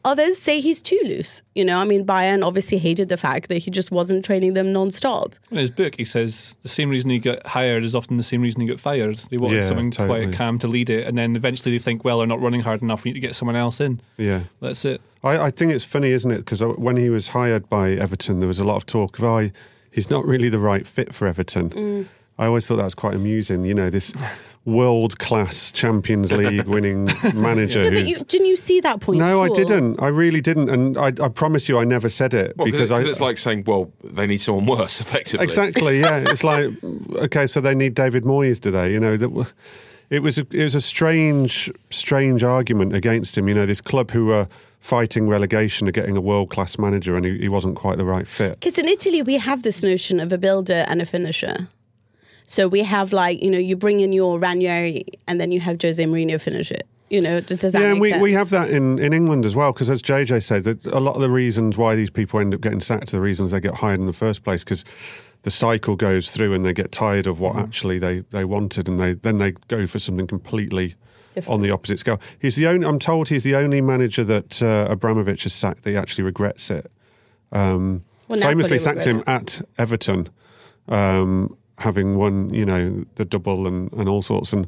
Others 0.05 0.37
say 0.39 0.61
he's 0.61 0.81
too 0.81 0.99
loose. 1.03 1.41
You 1.55 1.65
know, 1.65 1.79
I 1.79 1.83
mean, 1.83 2.05
Bayern 2.05 2.45
obviously 2.45 2.77
hated 2.77 3.09
the 3.09 3.17
fact 3.17 3.49
that 3.49 3.57
he 3.57 3.69
just 3.71 3.91
wasn't 3.91 4.23
training 4.23 4.53
them 4.53 4.71
non-stop. 4.71 5.35
In 5.51 5.57
his 5.57 5.69
book, 5.71 5.95
he 5.97 6.05
says 6.05 6.55
the 6.61 6.69
same 6.69 6.89
reason 6.89 7.09
he 7.09 7.19
got 7.19 7.45
hired 7.45 7.83
is 7.83 7.95
often 7.95 8.15
the 8.17 8.23
same 8.23 8.41
reason 8.41 8.61
he 8.61 8.67
got 8.67 8.79
fired. 8.79 9.17
They 9.29 9.37
wanted 9.37 9.55
Yeah, 9.57 9.67
someone 9.67 9.91
totally. 9.91 10.21
quiet, 10.25 10.35
calm 10.37 10.59
to 10.59 10.67
lead 10.67 10.89
it, 10.89 11.05
and 11.07 11.17
then 11.17 11.35
eventually 11.35 11.71
they 11.75 11.79
think, 11.83 12.05
well, 12.05 12.19
they're 12.19 12.27
not 12.27 12.39
running 12.39 12.61
hard 12.61 12.81
enough. 12.81 13.03
We 13.03 13.09
need 13.09 13.15
to 13.15 13.19
get 13.27 13.35
someone 13.35 13.55
else 13.55 13.81
in. 13.81 13.99
Yeah. 14.17 14.43
That's 14.61 14.85
it. 14.85 15.01
I, 15.23 15.45
I 15.47 15.51
think 15.51 15.73
it's 15.73 15.83
funny, 15.85 16.11
isn't 16.11 16.29
it? 16.31 16.37
Because 16.37 16.61
when 16.61 16.95
he 16.97 17.09
was 17.09 17.27
hired 17.27 17.67
by 17.67 17.91
Everton, 17.93 18.39
there 18.39 18.47
was 18.47 18.59
a 18.59 18.63
lot 18.63 18.75
of 18.75 18.85
talk 18.85 19.17
of, 19.17 19.25
oh, 19.25 19.49
he's 19.91 20.09
not 20.11 20.23
really 20.23 20.49
the 20.49 20.59
right 20.59 20.85
fit 20.85 21.15
for 21.15 21.27
Everton. 21.27 21.71
Mm. 21.71 22.07
I 22.37 22.45
always 22.45 22.67
thought 22.67 22.75
that 22.75 22.83
was 22.83 22.93
quite 22.95 23.15
amusing. 23.15 23.65
You 23.65 23.73
know, 23.73 23.89
this 23.89 24.13
world 24.65 25.19
class 25.19 25.71
Champions 25.71 26.31
League 26.31 26.65
winning 26.65 27.05
manager. 27.35 27.83
No, 27.83 27.91
but 27.91 28.07
you, 28.07 28.17
didn't 28.25 28.47
you 28.47 28.57
see 28.57 28.79
that 28.81 28.99
point? 28.99 29.19
no, 29.19 29.41
I 29.41 29.45
at 29.45 29.49
all? 29.51 29.55
didn't. 29.55 30.01
I 30.01 30.07
really 30.07 30.41
didn't. 30.41 30.69
And 30.69 30.97
I, 30.97 31.11
I 31.21 31.29
promise 31.29 31.69
you, 31.69 31.77
I 31.77 31.83
never 31.83 32.09
said 32.09 32.33
it 32.33 32.57
Well, 32.57 32.65
because 32.65 32.89
because 32.89 33.05
I. 33.05 33.09
it's 33.09 33.19
like 33.21 33.37
saying, 33.37 33.63
well, 33.67 33.91
they 34.03 34.25
need 34.27 34.39
someone 34.41 34.65
worse, 34.65 34.99
effectively. 35.05 35.43
Exactly. 35.43 35.99
Yeah. 35.99 36.23
It's 36.35 36.43
like 36.43 36.71
okay, 37.17 37.45
so 37.47 37.61
they 37.61 37.75
need 37.75 37.93
David 37.93 38.23
Moyes, 38.23 38.59
do 38.59 38.71
they? 38.71 38.91
You 38.91 38.99
know 38.99 39.15
that. 39.17 39.53
It 40.11 40.19
was 40.19 40.37
a, 40.37 40.41
it 40.51 40.63
was 40.63 40.75
a 40.75 40.81
strange 40.81 41.71
strange 41.89 42.43
argument 42.43 42.93
against 42.95 43.37
him. 43.37 43.47
You 43.47 43.55
know, 43.55 43.65
this 43.65 43.81
club 43.81 44.11
who 44.11 44.25
were 44.27 44.47
fighting 44.81 45.27
relegation 45.27 45.87
are 45.87 45.91
getting 45.91 46.15
a 46.15 46.21
world 46.21 46.49
class 46.51 46.77
manager, 46.77 47.15
and 47.15 47.25
he, 47.25 47.37
he 47.39 47.49
wasn't 47.49 47.75
quite 47.75 47.97
the 47.97 48.05
right 48.05 48.27
fit. 48.27 48.59
Because 48.59 48.77
in 48.77 48.87
Italy, 48.87 49.21
we 49.23 49.37
have 49.37 49.63
this 49.63 49.81
notion 49.81 50.19
of 50.19 50.31
a 50.31 50.37
builder 50.37 50.85
and 50.87 51.01
a 51.01 51.05
finisher. 51.07 51.67
So 52.47 52.67
we 52.67 52.83
have 52.83 53.11
like, 53.13 53.41
you 53.41 53.49
know, 53.49 53.57
you 53.57 53.75
bring 53.75 53.99
in 54.01 54.11
your 54.13 54.39
Ranieri 54.39 55.05
and 55.27 55.39
then 55.41 55.51
you 55.51 55.59
have 55.59 55.81
Jose 55.81 56.03
Mourinho 56.03 56.39
finish 56.39 56.71
it. 56.71 56.87
You 57.09 57.21
know, 57.21 57.39
does 57.39 57.71
that 57.73 57.81
yeah, 57.81 57.91
and 57.91 58.01
we, 58.01 58.09
sense? 58.11 58.21
we 58.23 58.33
have 58.33 58.49
that 58.49 58.69
in, 58.69 58.97
in 58.97 59.13
England 59.13 59.45
as 59.45 59.55
well, 59.55 59.71
because 59.71 59.91
as 59.91 60.01
JJ 60.01 60.41
said, 60.43 60.63
that 60.63 60.85
a 60.87 60.99
lot 60.99 61.15
of 61.15 61.21
the 61.21 61.29
reasons 61.29 61.77
why 61.77 61.95
these 61.95 62.09
people 62.09 62.39
end 62.39 62.53
up 62.55 62.61
getting 62.61 62.79
sacked 62.79 63.13
are 63.13 63.17
the 63.17 63.21
reasons 63.21 63.51
they 63.51 63.59
get 63.59 63.75
hired 63.75 63.99
in 63.99 64.07
the 64.07 64.13
first 64.13 64.43
place, 64.43 64.63
because 64.63 64.83
the 65.43 65.51
cycle 65.51 65.95
goes 65.95 66.31
through 66.31 66.53
and 66.55 66.65
they 66.65 66.73
get 66.73 66.91
tired 66.91 67.27
of 67.27 67.39
what 67.39 67.53
Mm-hmm. 67.53 67.63
actually 67.63 67.99
they, 67.99 68.19
they 68.31 68.43
wanted, 68.43 68.87
and 68.87 68.99
they 68.99 69.13
then 69.13 69.37
they 69.37 69.51
go 69.67 69.85
for 69.85 69.99
something 69.99 70.25
completely 70.25 70.95
Different. 71.35 71.53
on 71.53 71.61
the 71.61 71.69
opposite 71.69 71.99
scale. 71.99 72.19
He's 72.39 72.55
the 72.55 72.65
only, 72.65 72.87
I'm 72.87 72.97
told 72.97 73.29
he's 73.29 73.43
the 73.43 73.55
only 73.55 73.81
manager 73.81 74.23
that 74.23 74.63
uh, 74.63 74.87
Abramovich 74.89 75.43
has 75.43 75.53
sacked 75.53 75.83
that 75.83 75.91
he 75.91 75.97
actually 75.97 76.23
regrets 76.23 76.71
it. 76.71 76.91
Um, 77.51 78.01
Well, 78.27 78.39
famously 78.39 78.79
sacked 78.79 79.05
him 79.05 79.23
at 79.27 79.61
Everton, 79.77 80.27
um, 80.87 81.55
having 81.77 82.17
won, 82.17 82.53
you 82.53 82.65
know, 82.65 83.05
the 83.15 83.25
double 83.25 83.67
and, 83.67 83.91
and 83.93 84.07
all 84.07 84.21
sorts. 84.21 84.53
And 84.53 84.67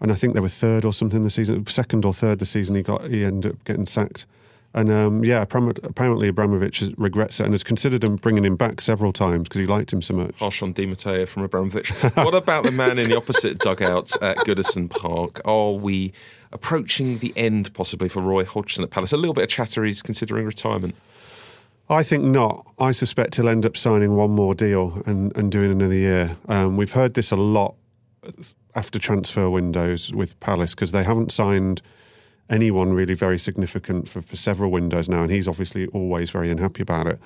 and 0.00 0.12
I 0.12 0.14
think 0.14 0.34
they 0.34 0.40
were 0.40 0.48
third 0.48 0.84
or 0.84 0.92
something 0.92 1.24
the 1.24 1.30
season, 1.30 1.66
second 1.66 2.04
or 2.04 2.12
third 2.12 2.38
the 2.38 2.46
season. 2.46 2.74
He 2.74 2.82
got 2.82 3.08
he 3.08 3.24
ended 3.24 3.52
up 3.52 3.64
getting 3.64 3.86
sacked. 3.86 4.26
And 4.74 4.92
um, 4.92 5.24
yeah, 5.24 5.40
apparently 5.40 6.28
Abramovich 6.28 6.82
regrets 6.98 7.40
it 7.40 7.44
and 7.44 7.54
has 7.54 7.64
considered 7.64 8.04
him 8.04 8.16
bringing 8.16 8.44
him 8.44 8.56
back 8.56 8.82
several 8.82 9.10
times 9.10 9.44
because 9.44 9.60
he 9.60 9.66
liked 9.66 9.90
him 9.90 10.02
so 10.02 10.12
much. 10.12 10.38
Harsh 10.38 10.62
on 10.62 10.72
Di 10.72 10.84
Matteo 10.84 11.24
from 11.24 11.44
Abramovich. 11.44 11.88
what 12.14 12.34
about 12.34 12.64
the 12.64 12.70
man 12.70 12.98
in 12.98 13.08
the 13.08 13.16
opposite 13.16 13.58
dugout 13.58 14.14
at 14.22 14.36
Goodison 14.38 14.90
Park? 14.90 15.40
Are 15.46 15.72
we 15.72 16.12
approaching 16.52 17.18
the 17.18 17.32
end 17.36 17.72
possibly 17.72 18.08
for 18.08 18.20
Roy 18.20 18.44
Hodgson 18.44 18.84
at 18.84 18.90
Palace? 18.90 19.12
A 19.12 19.16
little 19.16 19.32
bit 19.32 19.44
of 19.44 19.48
chatter 19.48 19.82
he's 19.82 20.02
considering 20.02 20.44
retirement. 20.44 20.94
I 21.88 22.02
think 22.02 22.24
not. 22.24 22.66
I 22.78 22.92
suspect 22.92 23.36
he'll 23.36 23.48
end 23.48 23.64
up 23.64 23.76
signing 23.76 24.16
one 24.16 24.30
more 24.30 24.54
deal 24.54 25.02
and, 25.06 25.36
and 25.36 25.52
doing 25.52 25.70
another 25.70 25.94
year. 25.94 26.36
Um, 26.48 26.76
we've 26.76 26.92
heard 26.92 27.14
this 27.14 27.30
a 27.30 27.36
lot 27.36 27.76
after 28.74 28.98
transfer 28.98 29.48
windows 29.48 30.12
with 30.12 30.38
Palace 30.40 30.74
because 30.74 30.92
they 30.92 31.04
haven't 31.04 31.30
signed 31.30 31.82
anyone 32.50 32.92
really 32.92 33.14
very 33.14 33.38
significant 33.38 34.08
for, 34.08 34.20
for 34.20 34.36
several 34.36 34.70
windows 34.70 35.08
now, 35.08 35.22
and 35.22 35.30
he's 35.30 35.46
obviously 35.46 35.86
always 35.88 36.30
very 36.30 36.50
unhappy 36.50 36.82
about 36.82 37.06
it. 37.06 37.20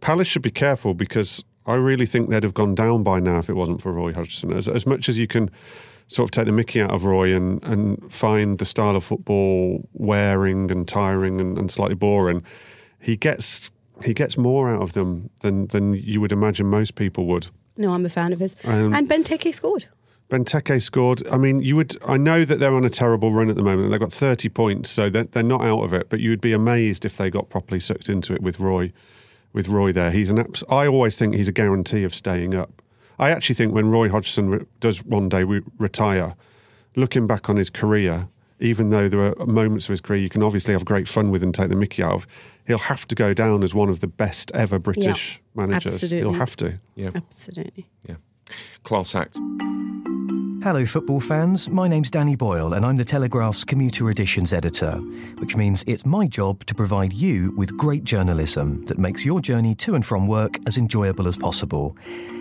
Palace 0.00 0.28
should 0.28 0.42
be 0.42 0.50
careful 0.50 0.94
because 0.94 1.42
I 1.66 1.74
really 1.74 2.06
think 2.06 2.28
they'd 2.28 2.44
have 2.44 2.54
gone 2.54 2.74
down 2.74 3.02
by 3.02 3.20
now 3.20 3.38
if 3.38 3.48
it 3.48 3.54
wasn't 3.54 3.82
for 3.82 3.92
Roy 3.92 4.12
Hodgson. 4.12 4.52
As, 4.52 4.68
as 4.68 4.86
much 4.86 5.08
as 5.08 5.18
you 5.18 5.26
can 5.26 5.50
sort 6.08 6.26
of 6.26 6.30
take 6.30 6.46
the 6.46 6.52
mickey 6.52 6.80
out 6.80 6.92
of 6.92 7.04
Roy 7.04 7.34
and, 7.34 7.62
and 7.64 8.12
find 8.12 8.58
the 8.58 8.64
style 8.64 8.96
of 8.96 9.04
football 9.04 9.86
wearing 9.94 10.70
and 10.70 10.86
tiring 10.86 11.40
and, 11.40 11.58
and 11.58 11.70
slightly 11.70 11.94
boring, 11.94 12.42
he 13.00 13.16
gets 13.16 13.70
he 14.04 14.14
gets 14.14 14.36
more 14.38 14.68
out 14.68 14.82
of 14.82 14.92
them 14.92 15.30
than 15.40 15.66
than 15.68 15.94
you 15.94 16.20
would 16.20 16.32
imagine 16.32 16.66
most 16.66 16.94
people 16.94 17.26
would. 17.26 17.48
no, 17.76 17.92
I'm 17.92 18.04
a 18.06 18.08
fan 18.08 18.32
of 18.32 18.38
his. 18.40 18.56
Um, 18.64 18.92
and 18.94 19.08
Benteke 19.08 19.54
scored. 19.54 19.86
Benteke 20.30 20.82
scored. 20.82 21.26
I 21.28 21.38
mean, 21.38 21.62
you 21.62 21.74
would. 21.76 21.96
I 22.06 22.16
know 22.18 22.44
that 22.44 22.58
they're 22.60 22.74
on 22.74 22.84
a 22.84 22.90
terrible 22.90 23.32
run 23.32 23.48
at 23.48 23.56
the 23.56 23.62
moment. 23.62 23.90
They've 23.90 24.00
got 24.00 24.12
30 24.12 24.48
points, 24.50 24.90
so 24.90 25.08
they're, 25.08 25.24
they're 25.24 25.42
not 25.42 25.62
out 25.62 25.82
of 25.84 25.92
it. 25.94 26.10
But 26.10 26.20
you 26.20 26.28
would 26.30 26.40
be 26.42 26.52
amazed 26.52 27.04
if 27.06 27.16
they 27.16 27.30
got 27.30 27.48
properly 27.48 27.80
sucked 27.80 28.08
into 28.10 28.34
it 28.34 28.42
with 28.42 28.60
Roy. 28.60 28.92
With 29.54 29.68
Roy 29.68 29.92
there, 29.92 30.10
he's 30.10 30.28
an. 30.30 30.38
Abs- 30.38 30.64
I 30.68 30.86
always 30.86 31.16
think 31.16 31.34
he's 31.34 31.48
a 31.48 31.52
guarantee 31.52 32.04
of 32.04 32.14
staying 32.14 32.54
up. 32.54 32.82
I 33.18 33.30
actually 33.30 33.54
think 33.54 33.72
when 33.72 33.90
Roy 33.90 34.10
Hodgson 34.10 34.50
re- 34.50 34.66
does 34.80 35.02
one 35.04 35.30
day 35.30 35.42
re- 35.44 35.62
retire, 35.78 36.34
looking 36.94 37.26
back 37.26 37.48
on 37.48 37.56
his 37.56 37.70
career, 37.70 38.28
even 38.60 38.90
though 38.90 39.08
there 39.08 39.20
are 39.38 39.46
moments 39.46 39.86
of 39.86 39.90
his 39.90 40.00
career 40.00 40.20
you 40.20 40.28
can 40.28 40.42
obviously 40.42 40.72
have 40.72 40.84
great 40.84 41.06
fun 41.08 41.30
with 41.30 41.42
and 41.42 41.54
take 41.54 41.68
the 41.68 41.76
mickey 41.76 42.02
out 42.02 42.12
of, 42.12 42.26
he'll 42.66 42.78
have 42.78 43.06
to 43.08 43.14
go 43.14 43.32
down 43.32 43.62
as 43.62 43.74
one 43.74 43.88
of 43.88 44.00
the 44.00 44.06
best 44.06 44.50
ever 44.52 44.78
British 44.78 45.40
managers. 45.54 45.94
absolutely. 45.94 46.18
He'll 46.30 46.38
have 46.38 46.56
to. 46.56 46.78
Yeah, 46.94 47.10
Absolutely. 47.14 47.86
yeah. 48.08 48.16
Class 48.82 49.14
act. 49.14 49.38
Hello, 50.60 50.84
football 50.84 51.20
fans. 51.20 51.70
My 51.70 51.86
name's 51.86 52.10
Danny 52.10 52.34
Boyle, 52.34 52.72
and 52.72 52.84
I'm 52.84 52.96
the 52.96 53.04
Telegraph's 53.04 53.64
commuter 53.64 54.10
editions 54.10 54.52
editor, 54.52 54.96
which 55.38 55.54
means 55.54 55.84
it's 55.86 56.04
my 56.04 56.26
job 56.26 56.64
to 56.66 56.74
provide 56.74 57.12
you 57.12 57.54
with 57.56 57.76
great 57.76 58.02
journalism 58.02 58.84
that 58.86 58.98
makes 58.98 59.24
your 59.24 59.40
journey 59.40 59.76
to 59.76 59.94
and 59.94 60.04
from 60.04 60.26
work 60.26 60.58
as 60.66 60.76
enjoyable 60.76 61.28
as 61.28 61.38
possible. 61.38 61.96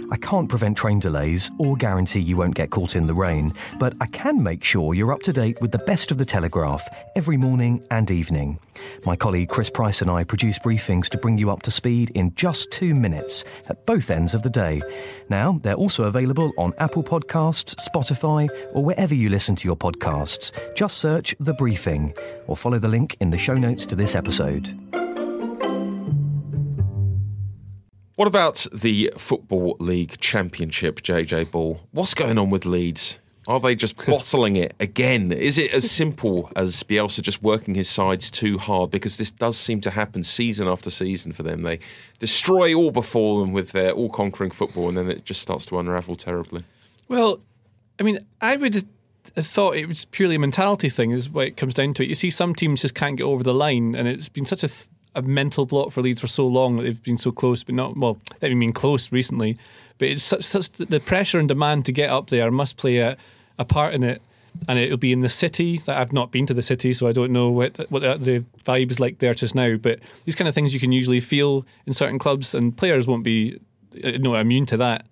I 0.10 0.18
can't 0.18 0.50
prevent 0.50 0.78
train 0.78 1.00
delays 1.00 1.52
or 1.60 1.76
guarantee 1.76 2.20
you 2.20 2.38
won't 2.38 2.56
get 2.56 2.70
caught 2.70 2.96
in 2.96 3.08
the 3.08 3.14
rain, 3.14 3.54
but 3.80 3.94
I 4.00 4.06
can 4.08 4.42
make 4.42 4.64
sure 4.64 4.94
you're 4.94 5.12
up 5.12 5.24
to 5.24 5.34
date 5.34 5.60
with 5.62 5.72
the 5.72 5.80
best 5.80 6.12
of 6.12 6.18
the 6.18 6.26
Telegraph 6.26 6.88
every 7.16 7.38
morning 7.38 7.84
and 7.92 8.10
evening. 8.10 8.60
My 9.06 9.16
colleague 9.16 9.50
Chris 9.50 9.70
Price 9.70 10.02
and 10.02 10.10
I 10.10 10.24
produce 10.24 10.60
briefings 10.60 11.10
to 11.10 11.18
bring 11.18 11.38
you 11.38 11.52
up 11.52 11.62
to 11.64 11.72
speed 11.72 12.12
in 12.12 12.34
just 12.36 12.72
two 12.72 12.96
minutes 12.96 13.44
at 13.70 13.86
both 13.86 14.10
ends 14.10 14.34
of 14.34 14.44
the 14.44 14.50
day. 14.50 14.82
Now, 15.30 15.60
they're 15.64 15.74
also 15.74 16.06
available 16.06 16.54
on 16.58 16.74
Apple 16.78 17.04
Podcasts, 17.04 17.76
Spotify, 17.76 18.50
or 18.74 18.84
wherever 18.84 19.14
you 19.14 19.30
listen 19.30 19.56
to 19.58 19.68
your 19.68 19.78
podcasts. 19.78 20.52
Just 20.76 21.00
search 21.00 21.36
The 21.40 21.54
Briefing 21.54 22.14
or 22.48 22.56
follow 22.56 22.80
the 22.80 22.88
link 22.88 23.18
in 23.20 23.30
the 23.30 23.38
show 23.38 23.56
notes 23.56 23.86
to 23.88 23.96
this 23.96 24.16
episode. 24.16 24.78
What 28.18 28.28
about 28.28 28.66
the 28.74 29.14
Football 29.16 29.78
League 29.80 30.20
Championship, 30.20 31.04
JJ 31.04 31.52
Bull? 31.52 31.88
What's 31.92 32.16
going 32.16 32.40
on 32.40 32.50
with 32.50 32.66
Leeds? 32.66 33.20
Are 33.48 33.60
they 33.60 33.76
just 33.76 33.96
bottling 34.08 34.56
it 34.56 34.74
again? 34.80 35.32
Is 35.32 35.60
it 35.60 35.72
as 35.72 35.92
simple 35.92 36.52
as 36.56 36.82
Bielsa 36.82 37.22
just 37.22 37.44
working 37.44 37.76
his 37.76 37.88
sides 37.88 38.32
too 38.32 38.58
hard? 38.58 38.90
Because 38.90 39.18
this 39.18 39.30
does 39.30 39.56
seem 39.56 39.82
to 39.82 39.92
happen 39.92 40.24
season 40.24 40.68
after 40.68 40.90
season 40.90 41.32
for 41.32 41.44
them. 41.44 41.62
They 41.62 41.78
destroy 42.18 42.74
all 42.74 42.90
before 42.90 43.40
them 43.40 43.54
with 43.54 43.72
their 43.72 43.92
all 43.92 44.10
conquering 44.10 44.50
football, 44.50 44.90
and 44.90 44.98
then 44.98 45.12
it 45.12 45.24
just 45.24 45.44
starts 45.44 45.68
to 45.68 45.78
unravel 45.78 46.16
terribly. 46.16 46.64
Well, 47.10 47.40
I 48.00 48.04
mean, 48.04 48.26
I 48.42 48.56
would 48.56 48.84
have 49.36 49.46
thought 49.46 49.76
it 49.76 49.86
was 49.86 50.06
purely 50.06 50.38
a 50.38 50.40
mentality 50.40 50.90
thing, 50.90 51.12
is 51.12 51.30
what 51.30 51.46
it 51.46 51.58
comes 51.58 51.76
down 51.76 51.94
to. 51.94 52.04
It. 52.04 52.10
You 52.10 52.16
see, 52.16 52.32
some 52.32 52.56
teams 52.56 52.82
just 52.82 52.96
can't 52.96 53.16
get 53.16 53.26
over 53.26 53.44
the 53.44 53.54
line, 53.54 53.94
and 53.94 54.08
it's 54.08 54.28
been 54.28 54.46
such 54.46 54.64
a, 54.64 54.68
th- 54.68 54.90
a 55.16 55.22
mental 55.22 55.66
block 55.66 55.92
for 55.92 56.02
Leeds 56.02 56.22
for 56.22 56.28
so 56.28 56.46
long 56.48 56.78
that 56.78 56.84
they've 56.84 57.04
been 57.04 57.18
so 57.18 57.32
close, 57.32 57.64
but 57.64 57.76
not 57.76 57.98
well. 57.98 58.18
They 58.40 58.48
haven't 58.48 58.60
been 58.60 58.74
close 58.74 59.12
recently, 59.12 59.58
but 59.98 60.10
it's 60.10 60.24
such, 60.24 60.44
such 60.44 60.70
the 60.72 61.00
pressure 61.00 61.40
and 61.40 61.48
demand 61.48 61.86
to 61.86 61.92
get 61.92 62.10
up 62.10 62.30
there 62.30 62.52
must 62.52 62.78
play 62.78 62.98
a, 62.98 63.18
a 63.58 63.66
part 63.66 63.94
in 63.94 64.04
it. 64.04 64.22
And 64.68 64.80
it'll 64.80 64.98
be 64.98 65.12
in 65.12 65.20
the 65.20 65.30
city. 65.30 65.78
That 65.80 65.98
I've 65.98 66.14
not 66.14 66.32
been 66.32 66.48
to 66.48 66.54
the 66.54 66.64
city, 66.64 66.92
so 66.92 67.08
I 67.08 67.12
don't 67.12 67.32
know 67.32 67.50
what 67.50 67.78
what 67.92 68.02
the, 68.02 68.44
is 68.66 69.00
like 69.00 69.20
there 69.20 69.36
just 69.36 69.54
now. 69.54 69.76
But 69.76 70.00
these 70.26 70.36
kind 70.36 70.48
of 70.48 70.56
things 70.56 70.74
you 70.74 70.80
can 70.80 70.92
usually 70.92 71.20
feel 71.20 71.64
in 71.86 71.94
certain 71.94 72.18
clubs, 72.18 72.56
and 72.56 72.76
players 72.76 73.06
won't 73.06 73.24
be 73.24 73.60
uh, 74.04 74.12
no 74.20 74.34
immune 74.34 74.66
to 74.68 74.78
that. 74.78 75.06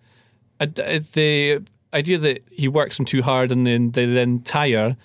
The 0.60 1.64
idea 1.96 2.18
that 2.18 2.44
he 2.52 2.68
works 2.68 2.98
them 2.98 3.06
too 3.06 3.22
hard 3.22 3.52
and 3.52 3.66
then 3.66 3.92
they 3.92 4.06
then 4.06 4.42
tire 4.42 4.96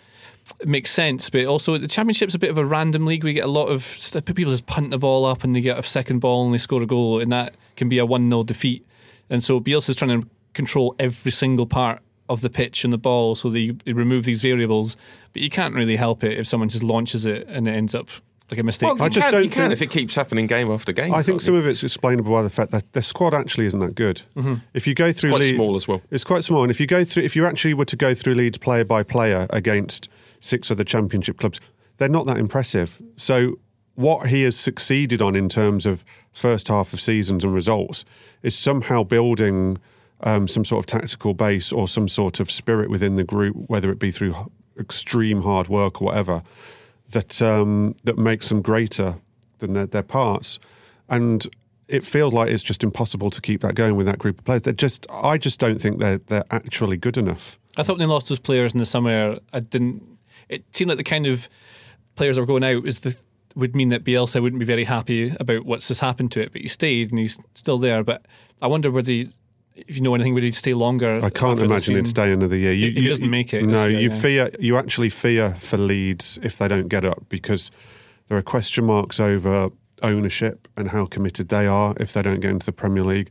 it 0.59 0.69
makes 0.69 0.91
sense. 0.91 1.31
But 1.31 1.47
also, 1.47 1.79
the 1.79 1.89
championship's 1.89 2.35
a 2.35 2.39
bit 2.39 2.51
of 2.51 2.59
a 2.59 2.65
random 2.65 3.07
league. 3.07 3.25
We 3.25 3.33
get 3.33 3.45
a 3.45 3.49
lot 3.51 3.67
of 3.67 3.85
st- 3.85 4.25
people 4.35 4.53
just 4.53 4.67
punt 4.67 4.91
the 4.91 4.99
ball 4.99 5.25
up 5.25 5.45
and 5.45 5.55
they 5.55 5.61
get 5.61 5.79
a 5.79 5.83
second 5.83 6.19
ball 6.21 6.45
and 6.45 6.53
they 6.55 6.59
score 6.59 6.83
a 6.83 6.87
goal, 6.87 7.21
and 7.21 7.31
that 7.33 7.55
can 7.77 7.89
be 7.89 7.99
a 7.99 8.07
1 8.07 8.29
0 8.29 8.43
defeat. 8.45 8.87
And 9.31 9.43
so 9.45 9.61
Bielsa's 9.61 9.97
trying 9.97 10.21
to 10.23 10.29
control 10.55 10.95
every 10.99 11.31
single 11.33 11.67
part 11.67 12.01
of 12.29 12.41
the 12.41 12.51
pitch 12.51 12.85
and 12.85 12.93
the 12.93 12.99
ball 12.99 13.35
so 13.35 13.51
that 13.51 13.61
you, 13.61 13.77
you 13.85 13.95
remove 13.95 14.25
these 14.25 14.43
variables. 14.43 14.97
But 15.33 15.43
you 15.43 15.51
can't 15.51 15.75
really 15.75 15.97
help 15.97 16.25
it 16.25 16.39
if 16.39 16.47
someone 16.47 16.69
just 16.69 16.83
launches 16.83 17.27
it 17.27 17.47
and 17.49 17.67
it 17.69 17.73
ends 17.73 17.95
up 17.95 18.09
like 18.51 18.59
a 18.59 18.63
mistake. 18.65 18.89
Well, 18.89 19.03
I 19.03 19.09
just 19.09 19.25
can, 19.25 19.33
don't 19.33 19.45
you 19.45 19.51
can 19.51 19.63
think- 19.71 19.73
if 19.75 19.83
it 19.83 19.91
keeps 19.91 20.15
happening 20.15 20.47
game 20.49 20.71
after 20.71 20.93
game. 20.93 21.15
I 21.15 21.23
think 21.23 21.41
some 21.41 21.55
you? 21.55 21.61
of 21.61 21.67
it's 21.69 21.83
explainable 21.85 22.33
by 22.33 22.43
the 22.43 22.51
fact 22.51 22.73
that 22.73 22.93
their 22.93 23.03
squad 23.03 23.33
actually 23.35 23.67
isn't 23.67 23.79
that 23.81 23.95
good. 23.95 24.23
Mm-hmm. 24.37 24.55
If 24.75 24.87
you 24.89 24.95
go 24.95 25.13
through 25.13 25.31
it's 25.31 25.39
quite 25.39 25.41
Leeds- 25.47 25.57
small 25.57 25.77
as 25.77 25.87
well. 25.89 26.03
it's 26.11 26.25
quite 26.25 26.43
small. 26.45 26.63
And 26.63 26.71
if 26.71 26.81
you 26.81 26.87
go 26.89 27.05
through, 27.05 27.23
if 27.23 27.37
you 27.37 27.47
actually 27.47 27.75
were 27.75 27.85
to 27.85 27.97
go 27.97 28.15
through 28.15 28.35
Leeds 28.35 28.59
player 28.59 28.85
by 28.85 29.03
player 29.05 29.47
against 29.51 30.09
six 30.41 30.71
other 30.71 30.85
Championship 30.85 31.39
clubs, 31.39 31.61
they're 31.99 32.09
not 32.09 32.27
that 32.27 32.39
impressive. 32.39 33.01
So 33.17 33.59
what 33.95 34.29
he 34.29 34.43
has 34.43 34.57
succeeded 34.57 35.21
on 35.21 35.37
in 35.37 35.49
terms 35.49 35.87
of 35.87 36.05
first 36.33 36.69
half 36.69 36.93
of 36.93 37.01
seasons 37.01 37.45
and 37.45 37.53
results 37.53 38.05
is 38.43 38.57
somehow 38.57 39.03
building 39.03 39.79
um, 40.23 40.49
some 40.49 40.65
sort 40.65 40.81
of 40.81 40.87
tactical 40.87 41.35
base 41.35 41.73
or 41.73 41.89
some 41.89 42.09
sort 42.09 42.41
of 42.41 42.51
spirit 42.51 42.91
within 42.91 43.17
the 43.17 43.25
group, 43.25 43.57
whether 43.69 43.91
it 43.91 43.99
be 43.99 44.11
through 44.11 44.35
extreme 44.79 45.43
hard 45.43 45.69
work 45.69 46.01
or 46.01 46.07
whatever, 46.07 46.43
that 47.11 47.43
um, 47.43 47.95
that 48.05 48.19
makes 48.19 48.49
them 48.49 48.63
greater 48.63 49.17
than 49.59 49.75
their, 49.75 49.87
their 49.87 50.03
parts. 50.03 50.59
And 51.09 51.47
it 51.89 52.05
feels 52.05 52.33
like 52.33 52.51
it's 52.51 52.63
just 52.63 52.85
impossible 52.85 53.31
to 53.31 53.41
keep 53.41 53.61
that 53.63 53.75
going 53.75 53.97
with 53.97 54.07
that 54.07 54.19
group 54.19 54.39
of 54.39 54.45
players. 54.45 54.63
They're 54.63 54.73
just, 54.73 55.07
I 55.11 55.37
just 55.39 55.59
don't 55.59 55.81
think 55.81 55.99
they're 55.99 56.19
they're 56.19 56.45
actually 56.51 56.97
good 56.97 57.17
enough. 57.17 57.59
I 57.77 57.83
thought 57.83 57.99
when 57.99 58.01
they 58.01 58.13
lost 58.13 58.29
those 58.29 58.39
players 58.39 58.73
in 58.73 58.79
the 58.79 58.87
summer, 58.87 59.39
I 59.53 59.61
didn't. 59.61 60.03
It 60.51 60.65
seemed 60.77 60.89
like 60.91 60.99
the 60.99 61.05
kind 61.05 61.27
of 61.27 61.49
players 62.17 62.37
that 62.37 62.43
were 62.43 62.47
going 62.47 62.65
out 62.65 62.87
is 62.87 62.99
the 62.99 63.17
would 63.57 63.75
mean 63.75 63.89
that 63.89 64.05
Bielsa 64.05 64.41
wouldn't 64.41 64.61
be 64.61 64.67
very 64.67 64.85
happy 64.85 65.35
about 65.41 65.65
what's 65.65 65.89
just 65.89 66.01
happened 66.01 66.31
to 66.33 66.41
it. 66.41 66.53
But 66.53 66.61
he 66.63 66.69
stayed 66.69 67.11
and 67.11 67.19
he's 67.19 67.37
still 67.55 67.79
there. 67.79 68.05
But 68.05 68.27
I 68.63 68.69
wonder 68.69 68.91
whether 68.93 69.11
he, 69.11 69.29
if 69.75 69.97
you 69.97 70.03
know 70.03 70.15
anything, 70.15 70.35
would 70.35 70.43
he 70.45 70.53
stay 70.53 70.73
longer? 70.75 71.19
I 71.25 71.31
can't 71.31 71.61
imagine 71.61 71.97
he'd 71.97 72.07
stay 72.07 72.33
another 72.33 72.57
year. 72.57 72.73
You, 72.73 72.89
If 72.91 72.95
he 72.95 73.01
you- 73.03 73.09
doesn't 73.09 73.31
make 73.31 73.53
it 73.55 73.65
no, 73.65 73.87
year, 73.87 73.99
you 73.99 74.11
yeah. 74.11 74.19
fear, 74.21 74.51
you 74.61 74.77
actually 74.77 75.11
fear 75.11 75.55
for 75.57 75.79
Leeds 75.79 76.39
if 76.45 76.59
they 76.59 76.69
don't 76.69 76.89
get 76.89 77.05
up 77.05 77.25
because 77.29 77.71
there 78.29 78.39
are 78.39 78.43
question 78.43 78.85
marks 78.85 79.19
over 79.19 79.71
ownership 80.03 80.69
and 80.77 80.89
how 80.89 81.05
committed 81.07 81.49
they 81.49 81.67
are 81.67 81.95
if 81.99 82.13
they 82.13 82.23
don't 82.23 82.41
get 82.41 82.53
into 82.53 82.67
the 82.67 82.73
Premier 82.73 83.03
League. 83.03 83.31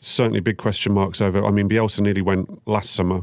Certainly, 0.00 0.40
big 0.40 0.56
question 0.56 0.92
marks 0.92 1.20
over. 1.20 1.44
I 1.44 1.50
mean, 1.50 1.68
Bielsa 1.68 2.00
nearly 2.00 2.22
went 2.22 2.66
last 2.66 2.90
summer, 2.94 3.20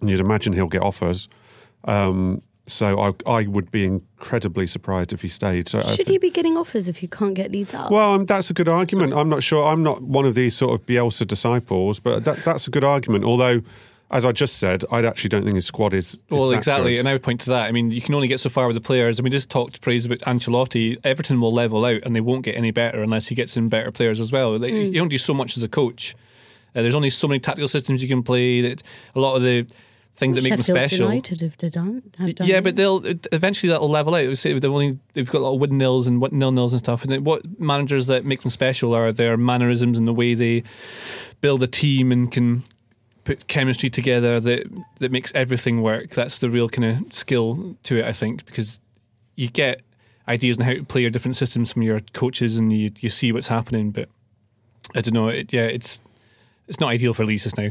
and 0.00 0.10
you'd 0.10 0.20
imagine 0.20 0.52
he'll 0.52 0.66
get 0.66 0.82
offers. 0.82 1.28
Um, 1.84 2.42
so 2.70 2.98
I, 3.00 3.12
I 3.30 3.46
would 3.46 3.70
be 3.70 3.84
incredibly 3.84 4.66
surprised 4.66 5.12
if 5.12 5.22
he 5.22 5.28
stayed. 5.28 5.68
So 5.68 5.80
I 5.80 5.94
Should 5.94 6.08
he 6.08 6.18
be 6.18 6.30
getting 6.30 6.56
offers 6.56 6.88
if 6.88 7.02
you 7.02 7.08
can't 7.08 7.34
get 7.34 7.52
Leeds 7.52 7.74
out? 7.74 7.90
well, 7.90 8.14
um, 8.14 8.26
that's 8.26 8.50
a 8.50 8.54
good 8.54 8.68
argument. 8.68 9.12
I'm 9.12 9.28
not 9.28 9.42
sure. 9.42 9.64
I'm 9.66 9.82
not 9.82 10.02
one 10.02 10.24
of 10.24 10.34
these 10.34 10.56
sort 10.56 10.72
of 10.74 10.86
Bielsa 10.86 11.26
disciples, 11.26 12.00
but 12.00 12.24
that, 12.24 12.44
that's 12.44 12.66
a 12.66 12.70
good 12.70 12.84
argument. 12.84 13.24
Although, 13.24 13.62
as 14.10 14.24
I 14.24 14.32
just 14.32 14.56
said, 14.56 14.84
I 14.90 15.04
actually 15.04 15.28
don't 15.28 15.44
think 15.44 15.54
his 15.54 15.66
squad 15.66 15.94
is. 15.94 16.14
is 16.14 16.20
Well, 16.30 16.48
that 16.48 16.56
exactly, 16.56 16.94
good. 16.94 17.00
and 17.00 17.08
I 17.08 17.12
would 17.12 17.22
point 17.22 17.40
to 17.42 17.50
that. 17.50 17.66
I 17.66 17.72
mean, 17.72 17.90
you 17.90 18.00
can 18.00 18.14
only 18.14 18.28
get 18.28 18.40
so 18.40 18.48
far 18.50 18.66
with 18.66 18.74
the 18.74 18.80
players. 18.80 19.18
And 19.18 19.24
we 19.24 19.30
just 19.30 19.50
talked 19.50 19.80
praise 19.80 20.04
about 20.04 20.18
Ancelotti. 20.20 20.98
Everton 21.04 21.40
will 21.40 21.52
level 21.52 21.84
out, 21.84 22.02
and 22.04 22.14
they 22.16 22.20
won't 22.20 22.44
get 22.44 22.56
any 22.56 22.70
better 22.70 23.02
unless 23.02 23.28
he 23.28 23.34
gets 23.34 23.56
in 23.56 23.68
better 23.68 23.92
players 23.92 24.18
as 24.18 24.32
well. 24.32 24.58
Like, 24.58 24.72
You 24.72 24.92
don't 24.92 25.08
do 25.08 25.18
so 25.18 25.34
much 25.34 25.56
as 25.56 25.62
a 25.62 25.68
coach. 25.68 26.14
Uh, 26.74 26.82
there's 26.82 26.94
only 26.94 27.10
so 27.10 27.26
many 27.28 27.40
tactical 27.40 27.68
systems 27.68 28.02
you 28.02 28.08
can 28.08 28.22
play. 28.22 28.60
That 28.60 28.82
a 29.14 29.20
lot 29.20 29.34
of 29.36 29.42
the 29.42 29.66
things 30.14 30.36
that 30.36 30.42
make 30.42 30.52
them 30.52 30.62
special. 30.62 31.06
United 31.06 31.40
have 31.40 31.56
done. 31.72 32.02
Have 32.18 32.34
done 32.34 32.46
Yeah, 32.46 32.58
it. 32.58 32.64
but 32.64 32.76
they'll 32.76 33.02
eventually 33.32 33.70
that'll 33.70 33.88
level 33.90 34.14
out. 34.14 34.36
Say 34.36 34.52
They've 34.58 34.70
only 34.70 34.98
they've 35.14 35.30
got 35.30 35.38
a 35.38 35.44
lot 35.44 35.54
of 35.54 35.60
wooden 35.60 35.78
nils 35.78 36.06
and 36.06 36.20
what 36.20 36.32
nil 36.32 36.52
nils 36.52 36.72
and 36.72 36.80
stuff. 36.80 37.04
And 37.04 37.24
what 37.24 37.42
managers 37.60 38.06
that 38.08 38.24
make 38.24 38.42
them 38.42 38.50
special 38.50 38.94
are 38.94 39.12
their 39.12 39.36
mannerisms 39.36 39.96
and 39.98 40.06
the 40.06 40.12
way 40.12 40.34
they 40.34 40.62
build 41.40 41.62
a 41.62 41.66
team 41.66 42.12
and 42.12 42.30
can 42.30 42.62
put 43.24 43.46
chemistry 43.48 43.90
together 43.90 44.40
that 44.40 44.66
that 44.98 45.12
makes 45.12 45.32
everything 45.34 45.82
work. 45.82 46.10
That's 46.10 46.38
the 46.38 46.50
real 46.50 46.68
kind 46.68 47.06
of 47.06 47.12
skill 47.12 47.76
to 47.84 47.98
it, 47.98 48.04
I 48.04 48.12
think, 48.12 48.44
because 48.46 48.80
you 49.36 49.48
get 49.48 49.82
ideas 50.28 50.58
on 50.58 50.64
how 50.64 50.74
to 50.74 50.84
play 50.84 51.00
your 51.00 51.10
different 51.10 51.36
systems 51.36 51.72
from 51.72 51.82
your 51.82 52.00
coaches 52.12 52.56
and 52.56 52.72
you 52.72 52.90
you 53.00 53.08
see 53.08 53.32
what's 53.32 53.48
happening. 53.48 53.90
But 53.90 54.08
I 54.94 55.00
don't 55.00 55.14
know. 55.14 55.28
It, 55.28 55.52
yeah, 55.52 55.62
it's 55.64 56.00
it's 56.68 56.80
not 56.80 56.90
ideal 56.90 57.14
for 57.14 57.24
Leeds 57.24 57.56
now. 57.56 57.70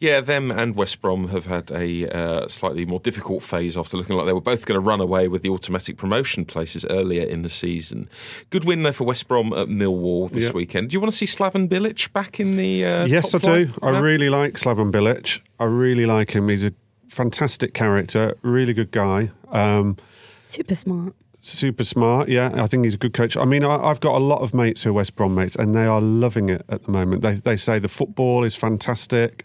Yeah, 0.00 0.20
them 0.20 0.50
and 0.50 0.74
West 0.74 1.00
Brom 1.00 1.28
have 1.28 1.46
had 1.46 1.70
a 1.70 2.08
uh, 2.08 2.48
slightly 2.48 2.84
more 2.84 3.00
difficult 3.00 3.42
phase 3.42 3.76
after 3.76 3.96
looking 3.96 4.16
like 4.16 4.26
they 4.26 4.32
were 4.32 4.40
both 4.40 4.66
going 4.66 4.74
to 4.76 4.80
run 4.86 5.00
away 5.00 5.28
with 5.28 5.42
the 5.42 5.48
automatic 5.50 5.96
promotion 5.96 6.44
places 6.44 6.84
earlier 6.90 7.22
in 7.24 7.42
the 7.42 7.48
season. 7.48 8.08
Good 8.50 8.64
win 8.64 8.82
there 8.82 8.92
for 8.92 9.04
West 9.04 9.28
Brom 9.28 9.52
at 9.54 9.68
Millwall 9.68 10.28
this 10.30 10.44
Yep. 10.44 10.54
weekend. 10.54 10.90
Do 10.90 10.94
you 10.94 11.00
want 11.00 11.12
to 11.12 11.16
see 11.16 11.26
Slaven 11.26 11.68
Bilic 11.68 12.12
back 12.12 12.38
in 12.40 12.56
the 12.56 12.84
uh, 12.84 13.04
yes, 13.06 13.26
I 13.34 13.38
top 13.38 13.40
flight? 13.42 13.66
do. 13.68 13.78
I 13.82 13.92
Yeah? 13.92 14.00
really 14.00 14.28
like 14.28 14.54
Slaven 14.54 14.90
Bilic. 14.90 15.40
I 15.60 15.64
really 15.64 16.06
like 16.06 16.32
him. 16.34 16.48
He's 16.48 16.64
a 16.64 16.72
fantastic 17.08 17.72
character, 17.72 18.34
really 18.42 18.74
good 18.74 18.90
guy. 18.90 19.30
Um, 19.52 19.96
super 20.44 20.74
smart. 20.74 21.14
super 21.40 21.84
smart. 21.84 22.28
Yeah, 22.28 22.50
I 22.62 22.66
think 22.66 22.84
he's 22.84 22.94
a 22.94 22.98
good 22.98 23.14
coach. 23.14 23.36
I 23.36 23.44
mean, 23.44 23.62
I, 23.64 23.76
I've 23.76 24.00
got 24.00 24.16
a 24.16 24.24
lot 24.24 24.40
of 24.42 24.52
mates 24.52 24.82
who 24.82 24.90
are 24.90 24.94
West 24.94 25.14
Brom 25.14 25.34
mates, 25.36 25.54
and 25.56 25.74
they 25.74 25.86
are 25.86 26.00
loving 26.00 26.48
it 26.48 26.64
at 26.68 26.84
the 26.84 26.90
moment. 26.90 27.22
They 27.22 27.34
they 27.34 27.56
say 27.56 27.78
the 27.78 27.88
football 27.88 28.42
is 28.44 28.54
fantastic. 28.56 29.44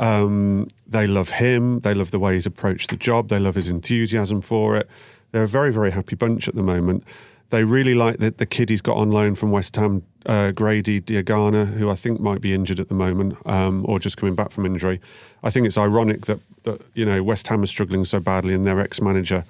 Um, 0.00 0.66
they 0.86 1.06
love 1.06 1.28
him. 1.28 1.80
They 1.80 1.94
love 1.94 2.10
the 2.10 2.18
way 2.18 2.34
he's 2.34 2.46
approached 2.46 2.90
the 2.90 2.96
job. 2.96 3.28
They 3.28 3.38
love 3.38 3.54
his 3.54 3.68
enthusiasm 3.68 4.40
for 4.40 4.76
it. 4.76 4.88
They're 5.30 5.44
a 5.44 5.48
very 5.48 5.72
very 5.72 5.92
happy 5.92 6.16
bunch 6.16 6.48
at 6.48 6.56
the 6.56 6.62
moment. 6.62 7.04
They 7.50 7.64
really 7.64 7.94
like 7.94 8.18
the, 8.18 8.30
the 8.30 8.46
kid 8.46 8.70
he's 8.70 8.80
got 8.80 8.96
on 8.96 9.10
loan 9.10 9.34
from 9.34 9.50
West 9.50 9.74
Ham, 9.76 10.04
uh, 10.26 10.52
Grady 10.52 11.00
Diangana, 11.00 11.66
who 11.66 11.90
I 11.90 11.96
think 11.96 12.20
might 12.20 12.40
be 12.40 12.54
injured 12.54 12.78
at 12.78 12.88
the 12.88 12.94
moment 12.94 13.36
um, 13.44 13.84
or 13.88 13.98
just 13.98 14.16
coming 14.16 14.36
back 14.36 14.52
from 14.52 14.64
injury. 14.66 15.00
I 15.42 15.50
think 15.50 15.66
it's 15.66 15.76
ironic 15.76 16.26
that, 16.26 16.38
that 16.62 16.80
you 16.94 17.04
know 17.04 17.22
West 17.22 17.46
Ham 17.48 17.62
are 17.62 17.66
struggling 17.66 18.04
so 18.04 18.20
badly 18.20 18.54
and 18.54 18.66
their 18.66 18.80
ex-manager 18.80 19.44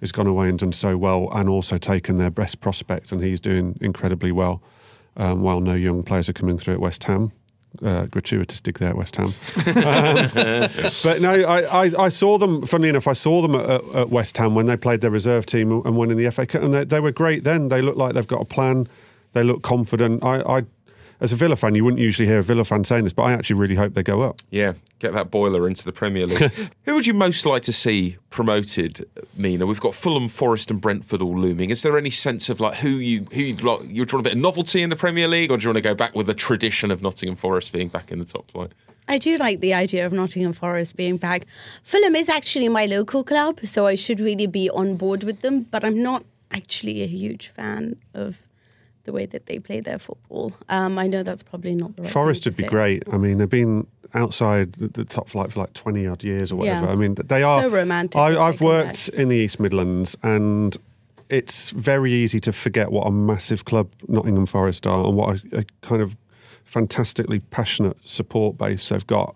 has 0.00 0.12
gone 0.12 0.26
away 0.26 0.48
and 0.48 0.58
done 0.58 0.72
so 0.72 0.96
well 0.96 1.28
and 1.32 1.48
also 1.48 1.76
taken 1.76 2.18
their 2.18 2.30
best 2.30 2.60
prospect 2.60 3.10
and 3.10 3.22
he's 3.22 3.40
doing 3.40 3.76
incredibly 3.80 4.30
well 4.30 4.62
um, 5.16 5.42
while 5.42 5.60
no 5.60 5.74
young 5.74 6.04
players 6.04 6.28
are 6.28 6.34
coming 6.34 6.56
through 6.56 6.74
at 6.74 6.80
West 6.80 7.02
Ham. 7.04 7.32
Uh, 7.82 8.06
gratuitous 8.06 8.60
dig 8.60 8.78
there 8.78 8.88
at 8.90 8.96
West 8.96 9.14
Ham. 9.16 9.26
Um, 9.26 9.32
but 11.04 11.20
no, 11.20 11.42
I, 11.46 11.86
I, 11.86 12.04
I 12.06 12.08
saw 12.08 12.36
them, 12.38 12.66
funnily 12.66 12.88
enough, 12.88 13.06
I 13.06 13.12
saw 13.12 13.40
them 13.42 13.54
at, 13.54 13.68
at- 13.70 13.84
at 13.94 14.10
West 14.10 14.36
Ham 14.38 14.54
when 14.54 14.66
they 14.66 14.76
played 14.76 15.00
their 15.00 15.10
reserve 15.10 15.46
team 15.46 15.70
and 15.84 15.96
won 15.96 16.10
in 16.10 16.16
the 16.16 16.30
FA 16.30 16.46
Cup 16.46 16.62
and 16.62 16.74
they, 16.74 16.84
they 16.84 17.00
were 17.00 17.12
great 17.12 17.44
then. 17.44 17.68
They 17.68 17.82
look 17.82 17.96
like 17.96 18.14
they've 18.14 18.26
got 18.26 18.40
a 18.40 18.44
plan. 18.44 18.88
They 19.34 19.44
look 19.44 19.62
confident. 19.62 20.24
I, 20.24 20.40
I, 20.40 20.62
as 21.20 21.32
a 21.32 21.36
Villa 21.36 21.56
fan, 21.56 21.74
you 21.74 21.84
wouldn't 21.84 22.00
usually 22.00 22.28
hear 22.28 22.38
a 22.38 22.42
Villa 22.42 22.64
fan 22.64 22.84
saying 22.84 23.04
this, 23.04 23.12
but 23.12 23.22
I 23.22 23.32
actually 23.32 23.58
really 23.58 23.74
hope 23.74 23.94
they 23.94 24.02
go 24.02 24.22
up. 24.22 24.40
Yeah, 24.50 24.74
get 25.00 25.12
that 25.14 25.30
boiler 25.30 25.66
into 25.66 25.84
the 25.84 25.92
Premier 25.92 26.26
League. 26.26 26.50
Who 26.84 26.94
would 26.94 27.06
you 27.06 27.14
most 27.14 27.44
like 27.44 27.62
to 27.64 27.72
see 27.72 28.16
promoted, 28.30 29.08
Mina? 29.36 29.66
We've 29.66 29.80
got 29.80 29.94
Fulham, 29.94 30.28
Forest, 30.28 30.70
and 30.70 30.80
Brentford 30.80 31.20
all 31.20 31.36
looming. 31.36 31.70
Is 31.70 31.82
there 31.82 31.98
any 31.98 32.10
sense 32.10 32.48
of 32.48 32.60
like 32.60 32.76
who 32.76 32.90
you 32.90 33.26
who 33.32 33.42
you'd 33.42 33.62
like? 33.62 33.88
You 33.88 34.02
want 34.02 34.14
a 34.14 34.22
bit 34.22 34.32
of 34.34 34.38
novelty 34.38 34.82
in 34.82 34.90
the 34.90 34.96
Premier 34.96 35.26
League, 35.26 35.50
or 35.50 35.56
do 35.56 35.64
you 35.64 35.68
want 35.68 35.76
to 35.76 35.82
go 35.82 35.94
back 35.94 36.14
with 36.14 36.26
the 36.26 36.34
tradition 36.34 36.90
of 36.90 37.02
Nottingham 37.02 37.36
Forest 37.36 37.72
being 37.72 37.88
back 37.88 38.12
in 38.12 38.18
the 38.18 38.24
top 38.24 38.50
flight? 38.50 38.72
I 39.08 39.18
do 39.18 39.38
like 39.38 39.60
the 39.60 39.72
idea 39.72 40.04
of 40.04 40.12
Nottingham 40.12 40.52
Forest 40.52 40.94
being 40.94 41.16
back. 41.16 41.46
Fulham 41.82 42.14
is 42.14 42.28
actually 42.28 42.68
my 42.68 42.84
local 42.84 43.24
club, 43.24 43.60
so 43.64 43.86
I 43.86 43.94
should 43.94 44.20
really 44.20 44.46
be 44.46 44.68
on 44.70 44.96
board 44.96 45.24
with 45.24 45.40
them, 45.40 45.62
but 45.62 45.82
I'm 45.82 46.02
not 46.02 46.24
actually 46.52 47.02
a 47.02 47.06
huge 47.06 47.48
fan 47.48 47.96
of 48.12 48.36
the 49.08 49.12
way 49.14 49.24
that 49.24 49.46
they 49.46 49.58
play 49.58 49.80
their 49.80 49.98
football. 49.98 50.52
Um, 50.68 50.98
I 50.98 51.06
know 51.06 51.22
that's 51.22 51.42
probably 51.42 51.74
not 51.74 51.96
the 51.96 52.02
right. 52.02 52.10
Forest 52.10 52.44
would 52.44 52.58
be 52.58 52.64
great. 52.64 53.02
I 53.10 53.16
mean, 53.16 53.38
they've 53.38 53.48
been 53.48 53.86
outside 54.12 54.72
the, 54.72 54.88
the 54.88 55.04
top 55.06 55.30
flight 55.30 55.50
for 55.50 55.60
like 55.60 55.72
20 55.72 56.06
odd 56.06 56.22
years 56.22 56.52
or 56.52 56.56
whatever. 56.56 56.84
Yeah. 56.84 56.92
I 56.92 56.94
mean, 56.94 57.14
they 57.14 57.42
are. 57.42 57.62
So 57.62 57.70
romantic 57.70 58.18
I, 58.18 58.38
I've 58.38 58.58
come 58.58 58.66
worked 58.66 59.08
in 59.08 59.30
the 59.30 59.36
East 59.36 59.60
Midlands 59.60 60.14
and 60.22 60.76
it's 61.30 61.70
very 61.70 62.12
easy 62.12 62.38
to 62.40 62.52
forget 62.52 62.92
what 62.92 63.06
a 63.06 63.10
massive 63.10 63.64
club 63.64 63.90
Nottingham 64.08 64.44
Forest 64.44 64.86
are 64.86 65.06
and 65.06 65.16
what 65.16 65.42
a, 65.42 65.60
a 65.60 65.64
kind 65.80 66.02
of 66.02 66.14
fantastically 66.64 67.40
passionate 67.40 67.96
support 68.04 68.58
base 68.58 68.90
they've 68.90 69.06
got. 69.06 69.34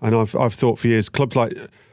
And 0.00 0.16
I've, 0.16 0.34
I've 0.34 0.54
thought 0.54 0.78
for 0.78 0.88
years, 0.88 1.10
clubs 1.10 1.36
like 1.36 1.52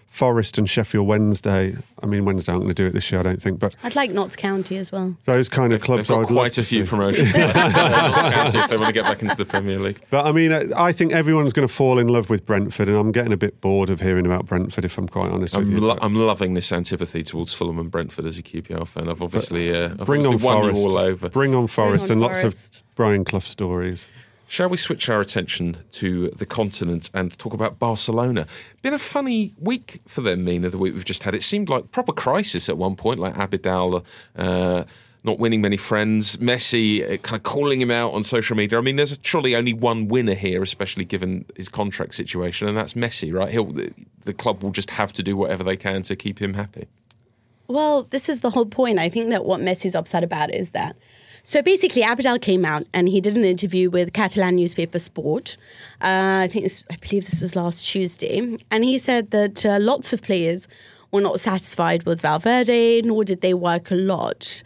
Forest 0.10 0.58
and 0.58 0.68
Sheffield 0.70 1.06
Wednesday, 1.06 1.76
I 2.02 2.06
mean, 2.08 2.26
Wednesday 2.26 2.52
aren't 2.52 2.64
going 2.64 2.74
to 2.74 2.82
do 2.84 2.88
it 2.88 2.94
this 2.94 3.12
year, 3.12 3.20
I 3.20 3.24
don't 3.24 3.42
think, 3.42 3.60
but 3.60 3.76
I'd 3.84 3.96
like 3.96 4.10
Notts 4.12 4.36
County 4.36 4.78
as 4.78 4.92
well. 4.92 5.16
those 5.26 5.48
kind 5.50 5.74
of 5.74 5.80
They've 5.82 5.86
clubs 5.86 6.10
I 6.10 6.16
got 6.22 6.28
quite 6.28 6.58
a 6.58 6.64
few 6.64 6.84
see. 6.86 6.90
promotions 6.90 7.30
if 7.36 8.70
they 8.70 8.78
want 8.78 8.88
to 8.88 8.94
get 8.94 9.04
back 9.04 9.22
into 9.22 9.36
the 9.36 9.46
Premier 9.46 9.78
League. 9.80 10.02
But 10.10 10.26
I 10.26 10.32
mean, 10.32 10.54
I 10.54 10.66
I 10.88 10.92
think 10.92 11.12
everyone's 11.14 11.54
going 11.54 11.68
to 11.68 11.74
fall 11.74 12.00
in 12.00 12.08
love 12.08 12.30
with 12.30 12.46
Brentford, 12.46 12.88
and 12.88 12.98
I'm 12.98 13.12
getting 13.12 13.34
a 13.34 13.38
bit 13.38 13.60
bored 13.62 13.90
of 13.90 14.02
hearing 14.02 14.26
about 14.26 14.46
Brentford, 14.46 14.86
if 14.86 14.98
I'm 14.98 15.08
quite 15.08 15.30
honest 15.32 15.56
with 15.56 15.68
I'm, 15.68 15.74
you. 15.74 15.80
lo- 15.82 16.00
I'm 16.02 16.16
loving 16.16 16.54
this 16.54 16.72
antipathy 16.72 17.22
towards 17.24 17.54
Fulham 17.54 17.78
and 17.78 17.92
Brentford 17.92 18.26
as 18.26 18.38
a 18.40 18.44
QPR 18.44 18.88
fan. 18.88 19.10
I've 19.10 19.22
obviously, 19.22 19.76
uh, 19.76 19.90
I've 20.00 20.06
Bring 20.06 20.26
obviously 20.26 20.48
on 20.50 20.56
won 20.64 20.74
Forest. 20.74 20.82
you 20.82 20.88
all 20.90 20.98
over. 20.98 21.30
Bring 21.30 21.54
on 21.56 21.68
Forest 21.68 22.06
on 22.06 22.12
and 22.14 22.22
lots 22.22 22.44
of 22.44 22.70
Brian 22.96 23.24
Clough 23.26 23.40
stories. 23.42 24.08
Shall 24.50 24.70
we 24.70 24.78
switch 24.78 25.10
our 25.10 25.20
attention 25.20 25.78
to 25.92 26.30
the 26.30 26.46
continent 26.46 27.10
and 27.14 27.38
talk 27.38 27.54
about 27.54 27.80
Barcelona? 27.80 28.48
Been 28.82 28.94
a 28.94 29.00
funny 29.00 29.54
week 29.60 30.02
for 30.08 30.22
them, 30.22 30.46
Mina, 30.46 30.70
the 30.70 30.78
week 30.78 30.94
we've 30.94 31.04
just 31.04 31.24
had. 31.24 31.36
It 31.36 31.44
seemed 31.44 31.68
like 31.68 31.92
proper 31.92 32.14
crisis 32.14 32.70
at 32.70 32.78
one 32.78 32.96
point, 32.96 33.20
like 33.20 33.36
Abidal 33.36 34.06
uh, 34.38 34.86
not 35.28 35.40
winning 35.40 35.60
many 35.60 35.76
friends, 35.76 36.38
Messi 36.38 37.04
uh, 37.04 37.18
kind 37.18 37.36
of 37.38 37.44
calling 37.44 37.82
him 37.82 37.92
out 37.92 38.14
on 38.14 38.24
social 38.24 38.56
media. 38.56 38.80
I 38.80 38.82
mean, 38.82 38.96
there's 38.96 39.20
surely 39.22 39.56
only 39.56 39.74
one 39.74 40.08
winner 40.08 40.34
here, 40.34 40.64
especially 40.64 41.04
given 41.04 41.46
his 41.58 41.68
contract 41.68 42.16
situation, 42.16 42.70
and 42.70 42.78
that's 42.78 42.94
Messi, 42.94 43.34
right? 43.34 43.52
He'll, 43.52 43.74
the 44.24 44.34
club 44.34 44.64
will 44.64 44.72
just 44.72 44.90
have 44.92 45.12
to 45.14 45.24
do 45.24 45.36
whatever 45.36 45.64
they 45.64 45.76
can 45.76 46.04
to 46.04 46.16
keep 46.16 46.42
him 46.42 46.54
happy. 46.54 46.88
Well, 47.68 48.04
this 48.04 48.30
is 48.30 48.40
the 48.40 48.50
whole 48.50 48.66
point. 48.66 48.98
I 48.98 49.10
think 49.10 49.30
that 49.30 49.44
what 49.44 49.60
Messi's 49.60 49.96
upset 49.96 50.24
about 50.24 50.56
is 50.56 50.72
that. 50.72 50.96
So 51.48 51.62
basically, 51.62 52.02
Abidal 52.02 52.42
came 52.42 52.66
out 52.66 52.84
and 52.94 53.08
he 53.08 53.22
did 53.22 53.38
an 53.38 53.46
interview 53.46 53.90
with 53.90 54.12
Catalan 54.12 54.58
newspaper 54.58 55.00
Sport. 55.00 55.56
Uh, 56.02 56.44
I 56.44 56.50
think 56.52 56.66
this, 56.66 56.84
I 56.92 56.98
believe 56.98 57.24
this 57.24 57.40
was 57.40 57.56
last 57.56 57.86
Tuesday, 57.86 58.58
and 58.70 58.84
he 58.84 59.00
said 59.00 59.32
that 59.32 59.66
uh, 59.66 59.78
lots 59.80 60.12
of 60.12 60.22
players 60.22 60.68
were 61.12 61.22
not 61.22 61.40
satisfied 61.40 62.04
with 62.04 62.22
Valverde, 62.22 63.02
nor 63.04 63.24
did 63.24 63.42
they 63.42 63.54
work 63.54 63.92
a 63.92 63.96
lot. 63.96 64.62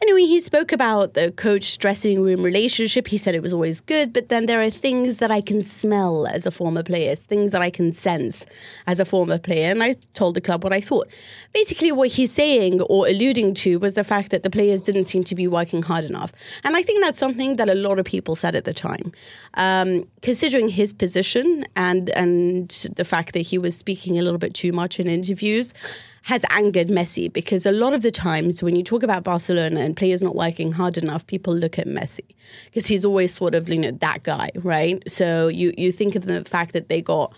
Anyway, 0.00 0.22
he 0.22 0.40
spoke 0.40 0.72
about 0.72 1.14
the 1.14 1.32
coach 1.32 1.78
dressing 1.78 2.22
room 2.22 2.42
relationship. 2.42 3.08
He 3.08 3.18
said 3.18 3.34
it 3.34 3.42
was 3.42 3.52
always 3.52 3.80
good, 3.80 4.12
but 4.12 4.28
then 4.28 4.46
there 4.46 4.62
are 4.62 4.70
things 4.70 5.18
that 5.18 5.30
I 5.30 5.40
can 5.40 5.62
smell 5.62 6.26
as 6.26 6.46
a 6.46 6.50
former 6.50 6.82
player, 6.82 7.14
things 7.14 7.50
that 7.50 7.60
I 7.60 7.70
can 7.70 7.92
sense 7.92 8.46
as 8.86 9.00
a 9.00 9.04
former 9.04 9.38
player. 9.38 9.70
And 9.70 9.82
I 9.82 9.96
told 10.14 10.34
the 10.34 10.40
club 10.40 10.62
what 10.62 10.72
I 10.72 10.80
thought. 10.80 11.08
Basically, 11.52 11.92
what 11.92 12.08
he's 12.08 12.32
saying 12.32 12.80
or 12.82 13.08
alluding 13.08 13.54
to 13.54 13.78
was 13.78 13.94
the 13.94 14.04
fact 14.04 14.30
that 14.30 14.42
the 14.42 14.50
players 14.50 14.80
didn't 14.80 15.06
seem 15.06 15.24
to 15.24 15.34
be 15.34 15.48
working 15.48 15.82
hard 15.82 16.04
enough. 16.04 16.32
And 16.64 16.76
I 16.76 16.82
think 16.82 17.02
that's 17.02 17.18
something 17.18 17.56
that 17.56 17.68
a 17.68 17.74
lot 17.74 17.98
of 17.98 18.04
people 18.04 18.36
said 18.36 18.54
at 18.54 18.64
the 18.64 18.74
time. 18.74 19.12
Um, 19.54 20.08
considering 20.22 20.68
his 20.68 20.94
position 20.94 21.66
and, 21.76 22.10
and 22.10 22.70
the 22.96 23.04
fact 23.04 23.34
that 23.34 23.40
he 23.40 23.58
was 23.58 23.76
speaking 23.76 24.18
a 24.18 24.22
little 24.22 24.38
bit 24.38 24.54
too 24.54 24.72
much 24.72 25.00
in 25.00 25.08
interviews, 25.08 25.74
has 26.22 26.44
angered 26.50 26.88
Messi 26.88 27.32
because 27.32 27.64
a 27.64 27.72
lot 27.72 27.94
of 27.94 28.02
the 28.02 28.10
times 28.10 28.62
when 28.62 28.76
you 28.76 28.82
talk 28.82 29.02
about 29.02 29.24
Barcelona 29.24 29.80
and 29.80 29.96
players 29.96 30.22
not 30.22 30.36
working 30.36 30.72
hard 30.72 30.98
enough, 30.98 31.26
people 31.26 31.54
look 31.54 31.78
at 31.78 31.86
Messi 31.86 32.34
because 32.66 32.86
he's 32.86 33.04
always 33.04 33.34
sort 33.34 33.54
of 33.54 33.68
you 33.68 33.78
know 33.78 33.90
that 33.90 34.22
guy, 34.22 34.50
right? 34.56 35.02
So 35.10 35.48
you 35.48 35.72
you 35.76 35.92
think 35.92 36.14
of 36.14 36.26
the 36.26 36.44
fact 36.44 36.72
that 36.72 36.88
they 36.88 37.00
got 37.00 37.32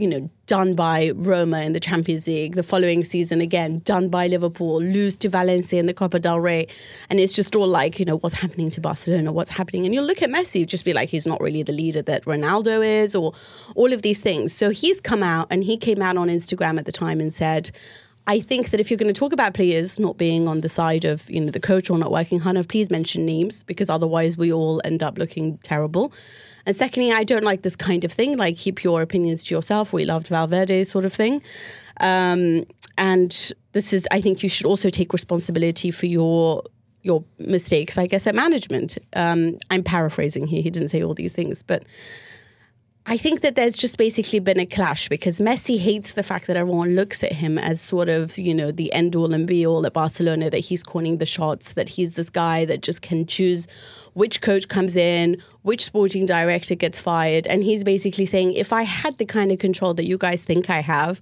you 0.00 0.08
know 0.08 0.30
done 0.46 0.74
by 0.74 1.10
Roma 1.14 1.60
in 1.60 1.72
the 1.72 1.80
Champions 1.80 2.26
League, 2.26 2.56
the 2.56 2.62
following 2.62 3.04
season 3.04 3.40
again 3.40 3.80
done 3.84 4.08
by 4.08 4.26
Liverpool, 4.26 4.80
lose 4.80 5.16
to 5.18 5.28
Valencia 5.28 5.78
in 5.78 5.86
the 5.86 5.94
Copa 5.94 6.18
del 6.18 6.40
Rey, 6.40 6.66
and 7.08 7.20
it's 7.20 7.34
just 7.34 7.54
all 7.54 7.68
like 7.68 7.98
you 7.98 8.04
know 8.04 8.16
what's 8.18 8.34
happening 8.34 8.70
to 8.70 8.80
Barcelona, 8.80 9.32
what's 9.32 9.50
happening, 9.50 9.84
and 9.84 9.94
you 9.94 10.00
look 10.00 10.22
at 10.22 10.30
Messi, 10.30 10.66
just 10.66 10.84
be 10.84 10.92
like 10.92 11.08
he's 11.08 11.26
not 11.26 11.40
really 11.40 11.62
the 11.62 11.72
leader 11.72 12.02
that 12.02 12.24
Ronaldo 12.24 12.84
is, 12.84 13.14
or 13.14 13.32
all 13.76 13.92
of 13.92 14.02
these 14.02 14.20
things. 14.20 14.52
So 14.52 14.70
he's 14.70 15.00
come 15.00 15.22
out 15.22 15.46
and 15.50 15.62
he 15.62 15.76
came 15.76 16.02
out 16.02 16.16
on 16.16 16.28
Instagram 16.28 16.78
at 16.78 16.86
the 16.86 16.92
time 16.92 17.20
and 17.20 17.32
said. 17.32 17.70
I 18.26 18.38
think 18.38 18.70
that 18.70 18.78
if 18.78 18.90
you're 18.90 18.98
going 18.98 19.12
to 19.12 19.18
talk 19.18 19.32
about 19.32 19.54
players 19.54 19.98
not 19.98 20.16
being 20.16 20.46
on 20.46 20.60
the 20.60 20.68
side 20.68 21.04
of 21.04 21.28
you 21.28 21.40
know 21.40 21.50
the 21.50 21.58
coach 21.58 21.90
or 21.90 21.98
not 21.98 22.12
working 22.12 22.38
hard 22.38 22.54
enough, 22.56 22.68
please 22.68 22.90
mention 22.90 23.24
names 23.24 23.64
because 23.64 23.88
otherwise 23.88 24.36
we 24.36 24.52
all 24.52 24.80
end 24.84 25.02
up 25.02 25.18
looking 25.18 25.58
terrible. 25.64 26.12
And 26.66 26.76
secondly, 26.76 27.12
I 27.12 27.24
don't 27.24 27.44
like 27.44 27.62
this 27.62 27.76
kind 27.76 28.04
of 28.04 28.12
thing, 28.12 28.36
like 28.36 28.56
keep 28.56 28.84
your 28.84 29.02
opinions 29.02 29.44
to 29.44 29.54
yourself. 29.54 29.92
We 29.92 30.04
loved 30.04 30.28
Valverde 30.28 30.84
sort 30.84 31.04
of 31.04 31.12
thing. 31.12 31.42
Um, 32.00 32.66
and 32.98 33.52
this 33.72 33.92
is, 33.92 34.06
I 34.10 34.20
think, 34.20 34.42
you 34.42 34.48
should 34.48 34.66
also 34.66 34.90
take 34.90 35.12
responsibility 35.12 35.90
for 35.90 36.06
your 36.06 36.62
your 37.02 37.24
mistakes. 37.38 37.96
I 37.96 38.06
guess 38.06 38.26
at 38.26 38.34
management. 38.34 38.98
Um, 39.14 39.58
I'm 39.70 39.82
paraphrasing 39.82 40.46
here. 40.46 40.62
He 40.62 40.70
didn't 40.70 40.90
say 40.90 41.02
all 41.02 41.14
these 41.14 41.32
things, 41.32 41.62
but. 41.62 41.84
I 43.06 43.16
think 43.16 43.40
that 43.40 43.56
there's 43.56 43.76
just 43.76 43.96
basically 43.96 44.40
been 44.40 44.60
a 44.60 44.66
clash 44.66 45.08
because 45.08 45.40
Messi 45.40 45.78
hates 45.78 46.12
the 46.12 46.22
fact 46.22 46.46
that 46.46 46.56
everyone 46.56 46.94
looks 46.94 47.24
at 47.24 47.32
him 47.32 47.58
as 47.58 47.80
sort 47.80 48.08
of, 48.08 48.36
you 48.36 48.54
know, 48.54 48.70
the 48.70 48.92
end 48.92 49.16
all 49.16 49.32
and 49.32 49.46
be 49.46 49.66
all 49.66 49.86
at 49.86 49.94
Barcelona, 49.94 50.50
that 50.50 50.58
he's 50.58 50.82
calling 50.82 51.16
the 51.16 51.26
shots, 51.26 51.72
that 51.72 51.88
he's 51.88 52.12
this 52.12 52.28
guy 52.28 52.64
that 52.66 52.82
just 52.82 53.00
can 53.00 53.26
choose 53.26 53.66
which 54.12 54.42
coach 54.42 54.68
comes 54.68 54.96
in, 54.96 55.42
which 55.62 55.84
sporting 55.84 56.26
director 56.26 56.74
gets 56.74 56.98
fired. 56.98 57.46
And 57.46 57.64
he's 57.64 57.82
basically 57.82 58.26
saying, 58.26 58.52
if 58.52 58.72
I 58.72 58.82
had 58.82 59.16
the 59.18 59.24
kind 59.24 59.50
of 59.50 59.58
control 59.58 59.94
that 59.94 60.04
you 60.06 60.18
guys 60.18 60.42
think 60.42 60.68
I 60.68 60.80
have, 60.80 61.20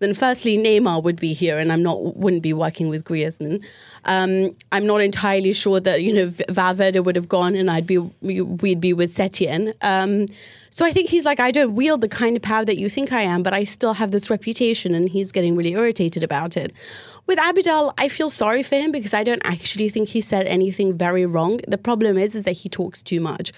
then 0.00 0.14
firstly 0.14 0.56
Neymar 0.56 1.02
would 1.02 1.20
be 1.20 1.32
here, 1.32 1.58
and 1.58 1.72
I'm 1.72 1.82
not 1.82 2.16
wouldn't 2.16 2.42
be 2.42 2.52
working 2.52 2.88
with 2.88 3.04
Griezmann. 3.04 3.64
Um, 4.04 4.54
I'm 4.72 4.86
not 4.86 5.00
entirely 5.00 5.52
sure 5.52 5.80
that 5.80 6.02
you 6.02 6.12
know 6.12 6.32
Valverde 6.48 7.00
would 7.00 7.16
have 7.16 7.28
gone, 7.28 7.54
and 7.54 7.70
I'd 7.70 7.86
be 7.86 7.98
we'd 7.98 8.80
be 8.80 8.92
with 8.92 9.14
Setien. 9.14 9.74
Um, 9.82 10.26
so 10.70 10.84
I 10.84 10.92
think 10.92 11.08
he's 11.08 11.24
like, 11.24 11.40
I 11.40 11.50
don't 11.50 11.74
wield 11.74 12.02
the 12.02 12.08
kind 12.08 12.36
of 12.36 12.42
power 12.42 12.64
that 12.64 12.78
you 12.78 12.88
think 12.88 13.12
I 13.12 13.22
am, 13.22 13.42
but 13.42 13.54
I 13.54 13.64
still 13.64 13.94
have 13.94 14.10
this 14.10 14.30
reputation, 14.30 14.94
and 14.94 15.08
he's 15.08 15.32
getting 15.32 15.56
really 15.56 15.72
irritated 15.72 16.22
about 16.22 16.56
it. 16.56 16.72
With 17.26 17.38
Abidal, 17.38 17.92
I 17.98 18.08
feel 18.08 18.30
sorry 18.30 18.62
for 18.62 18.76
him 18.76 18.90
because 18.90 19.12
I 19.12 19.22
don't 19.22 19.42
actually 19.44 19.90
think 19.90 20.08
he 20.08 20.22
said 20.22 20.46
anything 20.46 20.96
very 20.96 21.26
wrong. 21.26 21.60
The 21.68 21.76
problem 21.76 22.16
is, 22.16 22.34
is 22.34 22.44
that 22.44 22.52
he 22.52 22.70
talks 22.70 23.02
too 23.02 23.20
much. 23.20 23.52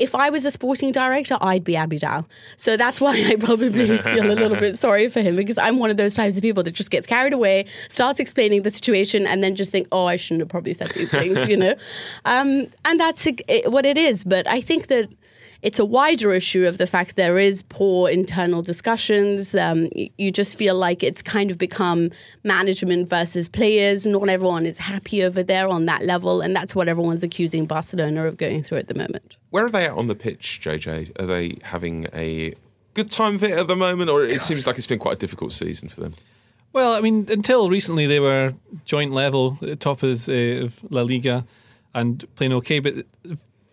If 0.00 0.14
I 0.14 0.30
was 0.30 0.44
a 0.44 0.50
sporting 0.50 0.92
director, 0.92 1.36
I'd 1.40 1.62
be 1.62 1.74
Abidal. 1.74 2.24
So 2.56 2.76
that's 2.76 3.00
why 3.00 3.12
I 3.26 3.36
probably 3.36 3.98
feel 3.98 4.30
a 4.30 4.34
little 4.34 4.56
bit 4.56 4.76
sorry 4.78 5.08
for 5.08 5.20
him 5.20 5.36
because 5.36 5.58
I'm 5.58 5.78
one 5.78 5.90
of 5.90 5.96
those 5.96 6.14
types 6.14 6.36
of 6.36 6.42
people 6.42 6.62
that 6.62 6.72
just 6.72 6.90
gets 6.90 7.06
carried 7.06 7.32
away, 7.32 7.66
starts 7.88 8.18
explaining 8.18 8.62
the 8.62 8.70
situation, 8.70 9.26
and 9.26 9.44
then 9.44 9.54
just 9.54 9.70
think, 9.70 9.86
oh, 9.92 10.06
I 10.06 10.16
shouldn't 10.16 10.40
have 10.40 10.48
probably 10.48 10.74
said 10.74 10.88
these 10.90 11.10
things, 11.10 11.48
you 11.48 11.56
know? 11.56 11.74
Um, 12.24 12.66
and 12.84 13.00
that's 13.00 13.26
what 13.66 13.84
it 13.86 13.96
is. 13.98 14.24
But 14.24 14.46
I 14.46 14.60
think 14.60 14.88
that 14.88 15.08
it's 15.62 15.78
a 15.78 15.84
wider 15.84 16.32
issue 16.32 16.66
of 16.66 16.78
the 16.78 16.86
fact 16.86 17.16
there 17.16 17.38
is 17.38 17.62
poor 17.64 18.08
internal 18.08 18.62
discussions. 18.62 19.54
Um, 19.54 19.88
you 19.94 20.30
just 20.30 20.56
feel 20.56 20.74
like 20.74 21.02
it's 21.02 21.22
kind 21.22 21.50
of 21.50 21.58
become 21.58 22.10
management 22.44 23.08
versus 23.08 23.48
players. 23.48 24.06
Not 24.06 24.28
everyone 24.28 24.64
is 24.64 24.78
happy 24.78 25.22
over 25.22 25.42
there 25.42 25.68
on 25.68 25.86
that 25.86 26.04
level, 26.04 26.40
and 26.40 26.56
that's 26.56 26.74
what 26.74 26.88
everyone's 26.88 27.22
accusing 27.22 27.66
Barcelona 27.66 28.26
of 28.26 28.36
going 28.36 28.62
through 28.62 28.78
at 28.78 28.88
the 28.88 28.94
moment. 28.94 29.36
Where 29.50 29.66
are 29.66 29.70
they 29.70 29.84
at 29.84 29.92
on 29.92 30.06
the 30.06 30.14
pitch, 30.14 30.60
JJ? 30.62 31.20
Are 31.20 31.26
they 31.26 31.58
having 31.62 32.06
a 32.14 32.54
good 32.94 33.10
time 33.10 33.34
of 33.34 33.44
it 33.44 33.52
at 33.52 33.68
the 33.68 33.76
moment, 33.76 34.10
or 34.10 34.24
it 34.24 34.42
seems 34.42 34.66
like 34.66 34.78
it's 34.78 34.86
been 34.86 34.98
quite 34.98 35.16
a 35.16 35.18
difficult 35.20 35.52
season 35.52 35.88
for 35.88 36.00
them? 36.00 36.14
Well, 36.72 36.94
I 36.94 37.00
mean, 37.00 37.26
until 37.28 37.68
recently 37.68 38.06
they 38.06 38.20
were 38.20 38.54
joint 38.84 39.12
level 39.12 39.58
at 39.62 39.80
top 39.80 40.02
of, 40.02 40.28
uh, 40.28 40.32
of 40.32 40.78
La 40.90 41.02
Liga 41.02 41.44
and 41.94 42.24
playing 42.36 42.52
okay. 42.54 42.78
But 42.78 43.06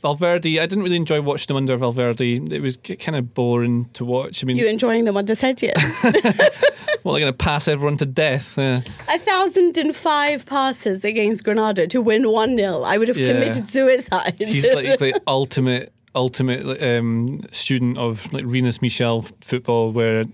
Valverde, 0.01 0.59
I 0.59 0.65
didn't 0.67 0.83
really 0.83 0.95
enjoy 0.95 1.21
watching 1.21 1.47
them 1.47 1.57
under 1.57 1.75
Valverde. 1.75 2.41
It 2.51 2.61
was 2.61 2.77
kind 2.77 3.15
of 3.15 3.33
boring 3.33 3.89
to 3.93 4.05
watch. 4.05 4.43
I 4.43 4.45
mean, 4.45 4.57
You 4.57 4.67
enjoying 4.67 5.05
them 5.05 5.17
under 5.17 5.33
Setien? 5.35 5.73
well, 7.03 7.13
they're 7.15 7.21
going 7.21 7.25
to 7.25 7.33
pass 7.33 7.67
everyone 7.67 7.97
to 7.97 8.05
death. 8.05 8.53
Yeah. 8.57 8.81
A 9.09 9.17
thousand 9.17 9.77
and 9.77 9.95
five 9.95 10.45
passes 10.45 11.03
against 11.03 11.43
Granada 11.43 11.87
to 11.87 11.99
win 12.01 12.29
1 12.29 12.57
0. 12.57 12.81
I 12.83 12.97
would 12.99 13.07
have 13.07 13.17
Yeah. 13.17 13.33
committed 13.33 13.67
suicide. 13.67 14.35
He's 14.37 14.71
like 14.73 14.99
the 14.99 15.19
ultimate, 15.25 15.91
ultimate 16.13 16.81
um, 16.81 17.41
student 17.51 17.97
of 17.97 18.31
like 18.33 18.43
Rinus 18.45 18.81
Michel 18.83 19.21
football, 19.41 19.91
where 19.91 20.25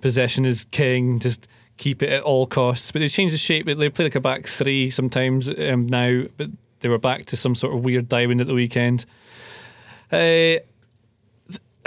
possession 0.00 0.44
is 0.44 0.64
king. 0.72 1.20
Just 1.20 1.46
keep 1.76 2.02
it 2.02 2.08
at 2.10 2.22
all 2.24 2.46
costs. 2.48 2.90
But 2.90 2.98
they 2.98 3.08
changed 3.08 3.32
the 3.34 3.38
shape. 3.38 3.66
They 3.66 3.88
play 3.90 4.06
like 4.06 4.14
a 4.16 4.20
back 4.20 4.46
three 4.46 4.90
sometimes 4.90 5.48
um, 5.48 5.86
now, 5.86 6.24
but 6.36 6.50
they 6.84 6.90
were 6.90 6.98
back 6.98 7.24
to 7.24 7.34
some 7.34 7.54
sort 7.54 7.72
of 7.72 7.82
weird 7.82 8.10
diamond 8.10 8.42
at 8.42 8.46
the 8.46 8.52
weekend. 8.52 9.06
Uh, 10.12 10.60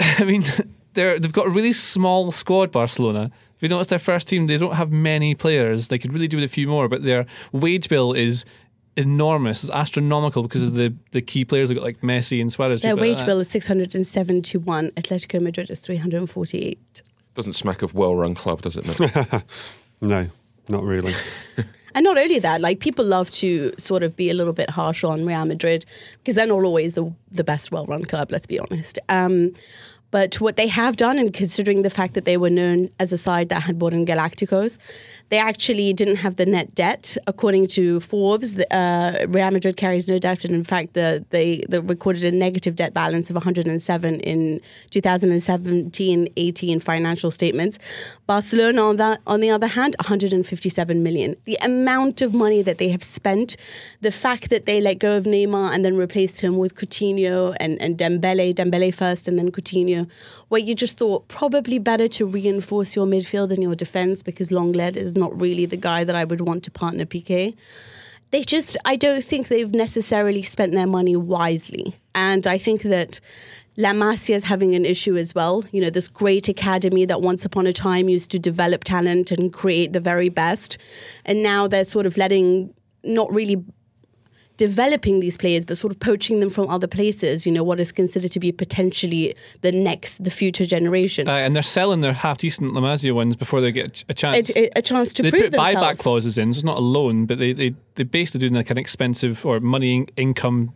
I 0.00 0.24
mean, 0.24 0.42
they're, 0.94 1.20
they've 1.20 1.32
got 1.32 1.46
a 1.46 1.50
really 1.50 1.70
small 1.70 2.32
squad, 2.32 2.72
Barcelona. 2.72 3.30
If 3.54 3.62
you 3.62 3.68
notice 3.68 3.86
their 3.86 4.00
first 4.00 4.26
team, 4.26 4.48
they 4.48 4.56
don't 4.56 4.74
have 4.74 4.90
many 4.90 5.36
players. 5.36 5.86
They 5.86 6.00
could 6.00 6.12
really 6.12 6.26
do 6.26 6.38
with 6.38 6.44
a 6.44 6.48
few 6.48 6.66
more, 6.66 6.88
but 6.88 7.04
their 7.04 7.26
wage 7.52 7.88
bill 7.88 8.12
is 8.12 8.44
enormous. 8.96 9.62
It's 9.62 9.72
astronomical 9.72 10.42
because 10.42 10.64
of 10.64 10.74
the, 10.74 10.92
the 11.12 11.22
key 11.22 11.44
players. 11.44 11.68
They've 11.68 11.78
got 11.78 11.84
like 11.84 12.00
Messi 12.00 12.40
and 12.40 12.52
Suarez. 12.52 12.80
Their 12.80 12.96
people 12.96 13.08
like 13.08 13.18
wage 13.18 13.24
bill 13.24 13.38
is 13.38 13.48
671. 13.50 14.90
Atletico 14.96 15.40
Madrid 15.40 15.70
is 15.70 15.78
348. 15.78 17.02
Doesn't 17.36 17.52
smack 17.52 17.82
of 17.82 17.94
well-run 17.94 18.34
club, 18.34 18.62
does 18.62 18.76
it? 18.76 19.00
Mate? 19.00 19.42
No, 20.00 20.28
not 20.68 20.84
really. 20.84 21.12
And 21.98 22.04
not 22.04 22.16
only 22.16 22.38
that, 22.38 22.60
like 22.60 22.78
people 22.78 23.04
love 23.04 23.28
to 23.32 23.72
sort 23.76 24.04
of 24.04 24.14
be 24.14 24.30
a 24.30 24.34
little 24.34 24.52
bit 24.52 24.70
harsh 24.70 25.02
on 25.02 25.26
Real 25.26 25.44
Madrid 25.44 25.84
because 26.18 26.36
they're 26.36 26.46
not 26.46 26.62
always 26.62 26.94
the 26.94 27.12
the 27.32 27.42
best 27.42 27.72
well-run 27.72 28.04
club. 28.04 28.30
Let's 28.30 28.46
be 28.46 28.60
honest. 28.60 29.00
Um, 29.08 29.52
but 30.12 30.40
what 30.40 30.54
they 30.54 30.68
have 30.68 30.96
done, 30.96 31.18
and 31.18 31.34
considering 31.34 31.82
the 31.82 31.90
fact 31.90 32.14
that 32.14 32.24
they 32.24 32.36
were 32.36 32.50
known 32.50 32.88
as 33.00 33.12
a 33.12 33.18
side 33.18 33.48
that 33.48 33.62
had 33.62 33.80
bought 33.80 33.94
in 33.94 34.06
Galacticos, 34.06 34.78
they 35.30 35.38
actually 35.38 35.92
didn't 35.92 36.16
have 36.16 36.36
the 36.36 36.46
net 36.46 36.74
debt. 36.74 37.16
According 37.26 37.66
to 37.68 38.00
Forbes, 38.00 38.58
uh, 38.58 39.26
Real 39.28 39.50
Madrid 39.50 39.76
carries 39.76 40.08
no 40.08 40.18
debt, 40.18 40.44
and 40.44 40.54
in 40.54 40.64
fact, 40.64 40.94
the, 40.94 41.24
they, 41.30 41.64
they 41.68 41.78
recorded 41.80 42.24
a 42.24 42.30
negative 42.30 42.76
debt 42.76 42.94
balance 42.94 43.28
of 43.28 43.36
107 43.36 44.20
in 44.20 44.60
2017-18 44.90 46.82
financial 46.82 47.30
statements. 47.30 47.78
Barcelona, 48.26 48.82
on 48.82 48.96
that, 48.96 49.20
on 49.26 49.40
the 49.40 49.50
other 49.50 49.66
hand, 49.66 49.96
157 50.00 51.02
million. 51.02 51.36
The 51.44 51.58
amount 51.62 52.22
of 52.22 52.32
money 52.32 52.62
that 52.62 52.78
they 52.78 52.88
have 52.88 53.02
spent, 53.02 53.56
the 54.00 54.12
fact 54.12 54.48
that 54.50 54.64
they 54.66 54.80
let 54.80 54.98
go 54.98 55.16
of 55.16 55.24
Neymar 55.24 55.74
and 55.74 55.84
then 55.84 55.96
replaced 55.96 56.40
him 56.40 56.56
with 56.56 56.74
Coutinho 56.74 57.54
and, 57.60 57.80
and 57.82 57.98
Dembele, 57.98 58.54
Dembele 58.54 58.94
first 58.94 59.28
and 59.28 59.38
then 59.38 59.50
Coutinho, 59.50 60.08
where 60.48 60.60
you 60.60 60.74
just 60.74 60.96
thought 60.96 61.28
probably 61.28 61.78
better 61.78 62.08
to 62.08 62.26
reinforce 62.26 62.96
your 62.96 63.06
midfield 63.06 63.50
and 63.50 63.62
your 63.62 63.74
defense 63.74 64.22
because 64.22 64.48
Lenglet 64.48 64.96
is 64.96 65.14
not 65.18 65.38
really 65.40 65.66
the 65.66 65.76
guy 65.76 66.04
that 66.04 66.16
I 66.16 66.24
would 66.24 66.40
want 66.40 66.62
to 66.64 66.70
partner 66.70 67.04
Piqué 67.04 67.56
they 68.30 68.42
just 68.42 68.76
I 68.84 68.96
don't 68.96 69.24
think 69.24 69.48
they've 69.48 69.72
necessarily 69.72 70.42
spent 70.42 70.72
their 70.72 70.86
money 70.86 71.16
wisely. 71.16 71.96
And 72.14 72.46
I 72.46 72.58
think 72.58 72.82
that 72.82 73.20
La 73.76 73.92
Masia 73.92 74.34
is 74.34 74.44
having 74.44 74.74
an 74.74 74.84
issue 74.84 75.16
as 75.16 75.34
well. 75.34 75.64
You 75.72 75.80
know, 75.80 75.90
this 75.90 76.08
great 76.08 76.48
academy 76.48 77.04
that 77.06 77.22
once 77.22 77.44
upon 77.44 77.66
a 77.66 77.72
time 77.72 78.08
used 78.08 78.30
to 78.32 78.38
develop 78.38 78.84
talent 78.84 79.30
and 79.30 79.52
create 79.52 79.92
the 79.92 80.00
very 80.00 80.28
best. 80.28 80.78
And 81.24 81.42
now 81.42 81.68
they're 81.68 81.84
sort 81.84 82.04
of 82.04 82.16
letting 82.16 82.74
not 83.04 83.32
really 83.32 83.64
developing 84.58 85.20
these 85.20 85.38
players, 85.38 85.64
but 85.64 85.78
sort 85.78 85.92
of 85.92 85.98
poaching 86.00 86.40
them 86.40 86.50
from 86.50 86.68
other 86.68 86.86
places, 86.86 87.46
you 87.46 87.52
know, 87.52 87.64
what 87.64 87.80
is 87.80 87.90
considered 87.90 88.30
to 88.32 88.40
be 88.40 88.52
potentially 88.52 89.34
the 89.62 89.72
next, 89.72 90.22
the 90.22 90.30
future 90.30 90.66
generation. 90.66 91.26
Uh, 91.26 91.32
and 91.32 91.56
they're 91.56 91.62
selling 91.62 92.02
their 92.02 92.12
half 92.12 92.38
decent 92.38 92.74
La 92.74 92.80
Masia 92.80 93.14
ones 93.14 93.36
before 93.36 93.60
they 93.62 93.72
get 93.72 94.04
a 94.08 94.14
chance. 94.14 94.54
a, 94.56 94.68
a- 94.76 94.82
chance 94.82 95.12
to 95.14 95.22
they 95.22 95.30
prove 95.30 95.52
put 95.52 95.54
buyback 95.54 95.98
clauses 95.98 96.36
in, 96.36 96.52
so 96.52 96.58
it's 96.58 96.64
not 96.64 96.76
a 96.76 96.80
loan, 96.80 97.24
but 97.24 97.38
they, 97.38 97.52
they, 97.52 97.74
they 97.94 98.02
basically 98.02 98.40
doing 98.40 98.54
like 98.54 98.70
an 98.70 98.78
expensive 98.78 99.46
or 99.46 99.60
money 99.60 99.96
in- 99.96 100.08
income 100.16 100.74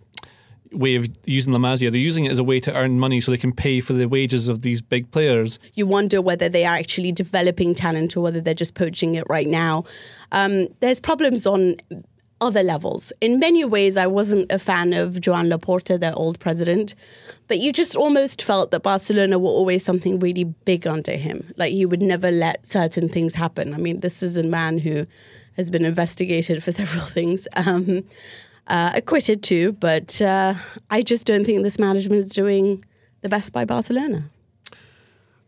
way 0.71 0.95
of 0.95 1.07
using 1.27 1.53
La 1.53 1.59
Masia. 1.59 1.91
They're 1.91 2.01
using 2.01 2.25
it 2.25 2.31
as 2.31 2.39
a 2.39 2.45
way 2.45 2.61
to 2.61 2.75
earn 2.75 2.99
money 2.99 3.21
so 3.21 3.31
they 3.31 3.37
can 3.37 3.53
pay 3.53 3.81
for 3.81 3.93
the 3.93 4.07
wages 4.07 4.49
of 4.49 4.63
these 4.63 4.81
big 4.81 5.11
players. 5.11 5.59
you 5.75 5.87
wonder 5.87 6.23
whether 6.23 6.49
they 6.49 6.65
are 6.65 6.77
actually 6.77 7.13
developing 7.13 7.75
talent 7.75 8.17
or 8.17 8.21
whether 8.21 8.41
they're 8.41 8.55
just 8.55 8.75
poaching 8.75 9.15
it 9.17 9.25
right 9.29 9.49
now. 9.49 9.85
Um, 10.31 10.69
there's 10.81 11.01
problems 11.01 11.47
on 11.47 11.77
other 12.43 12.63
levels. 12.63 13.13
In 13.21 13.39
many 13.39 13.65
ways, 13.65 13.97
I 13.97 14.07
wasn't 14.07 14.51
a 14.51 14.59
fan 14.59 14.93
of 14.93 15.21
Joan 15.21 15.49
Laporta, 15.49 15.99
their 15.99 16.15
old 16.15 16.41
president, 16.41 16.95
but 17.47 17.61
you 17.61 17.73
just 17.73 17.95
almost 17.95 18.43
felt 18.43 18.73
that 18.73 18.83
Barcelona 18.83 19.39
were 19.39 19.49
always 19.49 19.85
something 19.85 20.19
really 20.19 20.45
big 20.45 20.87
under 20.87 21.13
him. 21.13 21.55
Like 21.57 21.73
he 21.73 21.87
would 21.87 22.03
never 22.03 22.31
let 22.33 22.67
certain 22.67 23.09
things 23.09 23.35
happen. 23.35 23.73
I 23.73 23.79
mean, 23.79 24.01
this 24.01 24.23
is 24.23 24.37
a 24.37 24.43
man 24.43 24.79
who 24.79 25.07
has 25.57 25.71
been 25.71 25.85
investigated 25.85 26.63
for 26.65 26.73
several 26.81 27.07
things. 27.07 27.47
Um, 27.55 28.05
uh, 28.67 28.93
acquitted 28.95 29.43
too, 29.43 29.73
but 29.73 30.21
uh, 30.21 30.55
I 30.91 31.03
just 31.03 31.25
don't 31.25 31.45
think 31.45 31.63
this 31.63 31.79
management 31.79 32.19
is 32.21 32.29
doing 32.29 32.85
the 33.21 33.29
best 33.29 33.53
by 33.53 33.65
Barcelona. 33.65 34.25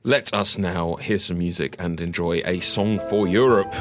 Let 0.02 0.34
us 0.34 0.58
now 0.58 0.96
hear 0.96 1.18
some 1.18 1.38
music 1.38 1.76
and 1.78 2.00
enjoy 2.00 2.42
a 2.44 2.60
song 2.60 2.98
for 3.08 3.26
Europe. 3.26 3.72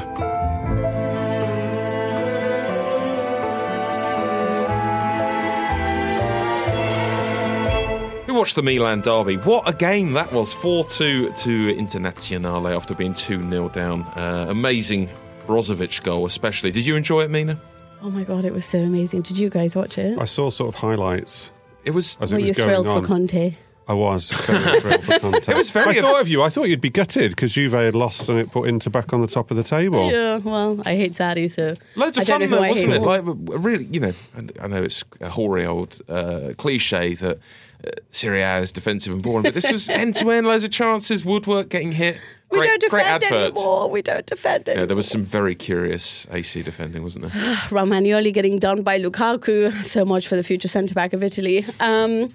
Watched 8.34 8.56
the 8.56 8.62
Milan 8.62 9.00
derby. 9.00 9.36
What 9.36 9.66
a 9.68 9.72
game 9.72 10.12
that 10.14 10.30
was! 10.32 10.52
4 10.52 10.84
2 10.84 11.32
to 11.32 11.74
Internazionale 11.76 12.74
after 12.74 12.94
being 12.94 13.14
2 13.14 13.40
0 13.42 13.68
down. 13.70 14.02
Uh, 14.16 14.46
amazing 14.48 15.08
Brozovic 15.46 16.02
goal, 16.02 16.26
especially. 16.26 16.70
Did 16.72 16.84
you 16.84 16.96
enjoy 16.96 17.22
it, 17.22 17.30
Mina? 17.30 17.58
Oh 18.02 18.10
my 18.10 18.24
god, 18.24 18.44
it 18.44 18.52
was 18.52 18.66
so 18.66 18.78
amazing. 18.80 19.22
Did 19.22 19.38
you 19.38 19.48
guys 19.48 19.74
watch 19.76 19.96
it? 19.98 20.18
I 20.18 20.24
saw 20.26 20.50
sort 20.50 20.74
of 20.74 20.80
highlights 20.80 21.50
It 21.84 21.92
was. 21.92 22.18
as 22.20 22.32
Were 22.32 22.38
it 22.38 22.42
was 22.42 22.48
you 22.48 22.54
going 22.54 22.68
thrilled 22.70 22.86
on. 22.88 23.02
for 23.02 23.06
Conte? 23.08 23.54
I 23.86 23.92
was 23.94 24.30
very 24.32 24.80
thrilled 24.80 25.04
for 25.04 25.18
Conte. 25.20 25.48
It 25.52 25.56
was 25.56 25.70
very- 25.70 25.98
I 25.98 26.02
thought 26.02 26.20
of 26.20 26.28
you. 26.28 26.42
I 26.42 26.48
thought 26.50 26.64
you'd 26.68 26.80
be 26.80 26.90
gutted 26.90 27.30
because 27.30 27.52
Juve 27.52 27.72
had 27.72 27.94
lost 27.94 28.28
and 28.28 28.38
it 28.38 28.50
put 28.50 28.68
Inter 28.68 28.90
back 28.90 29.12
on 29.12 29.20
the 29.20 29.26
top 29.26 29.50
of 29.50 29.56
the 29.56 29.62
table. 29.62 30.10
Yeah, 30.10 30.38
well, 30.38 30.80
I 30.84 30.96
hate 30.96 31.14
Sarri, 31.14 31.50
so 31.52 31.76
Loads 31.94 32.18
of 32.18 32.22
I 32.22 32.24
don't 32.38 32.40
fun 32.40 32.40
know 32.40 32.46
who 32.48 32.54
though, 32.56 32.62
I 32.62 32.68
wasn't 32.70 32.88
hate 32.90 32.96
it? 32.96 33.00
more. 33.00 33.18
Like, 33.56 33.62
really, 33.64 33.84
you 33.86 34.00
know, 34.00 34.12
I- 34.36 34.64
I 34.64 34.66
know 34.66 34.82
it's 34.82 35.04
a 35.20 35.28
hoary 35.30 35.64
old 35.66 36.00
uh, 36.08 36.52
cliche 36.58 37.14
that 37.14 37.38
uh, 37.84 37.90
Serie 38.10 38.42
A 38.42 38.58
is 38.58 38.72
defensive 38.72 39.12
and 39.12 39.22
boring, 39.22 39.42
but 39.42 39.54
this 39.54 39.70
was 39.70 39.88
end 39.88 40.14
to 40.16 40.30
end, 40.30 40.46
loads 40.46 40.64
of 40.64 40.70
chances, 40.70 41.24
woodwork 41.24 41.68
getting 41.68 41.92
hit. 41.92 42.16
we 42.50 42.58
Great, 42.58 42.68
don't 42.68 42.80
defend 42.80 43.24
anymore. 43.24 43.90
We 43.90 44.02
don't 44.02 44.26
defend 44.26 44.68
anymore. 44.68 44.82
Yeah, 44.82 44.86
there 44.86 44.96
was 44.96 45.08
some 45.08 45.22
very 45.22 45.54
curious 45.54 46.26
AC 46.30 46.62
defending, 46.62 47.02
wasn't 47.02 47.32
there? 47.32 47.32
Romagnoli 47.70 48.32
getting 48.32 48.58
done 48.58 48.82
by 48.82 48.98
Lukaku. 49.00 49.84
So 49.84 50.04
much 50.04 50.28
for 50.28 50.36
the 50.36 50.42
future 50.42 50.68
centre 50.68 50.94
back 50.94 51.12
of 51.12 51.22
Italy. 51.22 51.64
Um, 51.80 52.34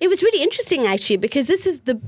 it 0.00 0.08
was 0.08 0.22
really 0.22 0.42
interesting 0.42 0.86
actually 0.86 1.16
because 1.16 1.46
this 1.48 1.66
is 1.66 1.80
the 1.80 2.00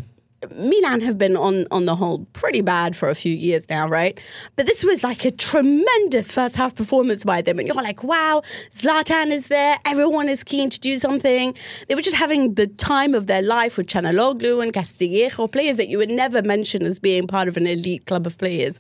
Milan 0.57 1.01
have 1.03 1.18
been 1.18 1.36
on 1.36 1.66
on 1.70 1.84
the 1.84 1.95
whole 1.95 2.24
pretty 2.32 2.62
bad 2.62 2.97
for 2.97 3.11
a 3.11 3.14
few 3.14 3.34
years 3.34 3.68
now, 3.68 3.86
right? 3.86 4.18
But 4.57 4.66
this 4.66 4.82
was 4.82 5.05
like 5.05 5.24
a 5.24 5.30
tremendous 5.30 6.32
first 6.32 6.57
half 6.57 6.74
performance 6.74 7.24
by 7.24 7.43
them, 7.43 7.59
and 7.59 7.68
you're 7.68 7.76
like, 7.76 8.03
wow, 8.03 8.43
Zlatan 8.72 9.30
is 9.32 9.49
there. 9.49 9.76
Everyone 9.84 10.28
is 10.28 10.43
keen 10.43 10.70
to 10.70 10.80
do 10.80 10.99
something. 10.99 11.55
They 11.88 11.95
were 11.95 12.03
just 12.03 12.16
having 12.16 12.55
the 12.55 12.66
time 12.66 13.14
of 13.14 13.26
their 13.26 13.43
life 13.43 13.76
with 13.76 13.86
Calhanoglu 13.86 14.62
and 14.62 14.72
Castillejo, 14.72 15.47
players 15.49 15.76
that 15.76 15.88
you 15.88 15.99
would 15.99 16.11
never 16.11 16.41
mention 16.41 16.84
as 16.86 16.99
being 16.99 17.26
part 17.26 17.47
of 17.47 17.57
an 17.57 17.66
elite 17.66 18.07
club 18.07 18.26
of 18.26 18.38
players. 18.38 18.78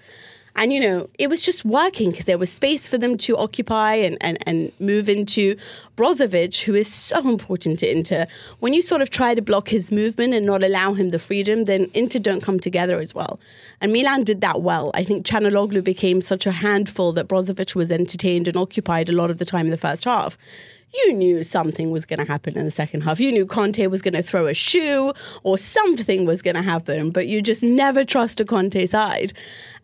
And, 0.56 0.72
you 0.72 0.80
know, 0.80 1.08
it 1.18 1.28
was 1.28 1.42
just 1.42 1.64
working 1.64 2.10
because 2.10 2.26
there 2.26 2.38
was 2.38 2.50
space 2.50 2.86
for 2.86 2.98
them 2.98 3.16
to 3.18 3.36
occupy 3.36 3.94
and, 3.94 4.18
and, 4.20 4.38
and 4.46 4.72
move 4.80 5.08
into 5.08 5.56
Brozovic, 5.96 6.62
who 6.62 6.74
is 6.74 6.92
so 6.92 7.18
important 7.28 7.78
to 7.80 7.90
Inter. 7.90 8.26
When 8.58 8.74
you 8.74 8.82
sort 8.82 9.02
of 9.02 9.10
try 9.10 9.34
to 9.34 9.42
block 9.42 9.68
his 9.68 9.90
movement 9.92 10.34
and 10.34 10.44
not 10.44 10.62
allow 10.62 10.92
him 10.92 11.10
the 11.10 11.18
freedom, 11.18 11.64
then 11.64 11.90
Inter 11.94 12.18
don't 12.18 12.42
come 12.42 12.60
together 12.60 13.00
as 13.00 13.14
well. 13.14 13.38
And 13.80 13.92
Milan 13.92 14.24
did 14.24 14.40
that 14.40 14.62
well. 14.62 14.90
I 14.94 15.04
think 15.04 15.26
Calhanoglu 15.26 15.82
became 15.82 16.20
such 16.20 16.46
a 16.46 16.52
handful 16.52 17.12
that 17.12 17.28
Brozovic 17.28 17.74
was 17.74 17.90
entertained 17.90 18.48
and 18.48 18.56
occupied 18.56 19.08
a 19.08 19.12
lot 19.12 19.30
of 19.30 19.38
the 19.38 19.44
time 19.44 19.66
in 19.66 19.70
the 19.70 19.76
first 19.76 20.04
half 20.04 20.36
you 20.94 21.12
knew 21.12 21.42
something 21.42 21.90
was 21.90 22.04
going 22.04 22.18
to 22.18 22.24
happen 22.24 22.56
in 22.56 22.64
the 22.64 22.70
second 22.70 23.02
half. 23.02 23.20
You 23.20 23.30
knew 23.30 23.46
Conte 23.46 23.86
was 23.86 24.02
going 24.02 24.14
to 24.14 24.22
throw 24.22 24.46
a 24.46 24.54
shoe 24.54 25.12
or 25.42 25.56
something 25.56 26.24
was 26.24 26.42
going 26.42 26.56
to 26.56 26.62
happen, 26.62 27.10
but 27.10 27.26
you 27.26 27.42
just 27.42 27.62
never 27.62 28.04
trust 28.04 28.40
a 28.40 28.44
Conte 28.44 28.86
side. 28.86 29.32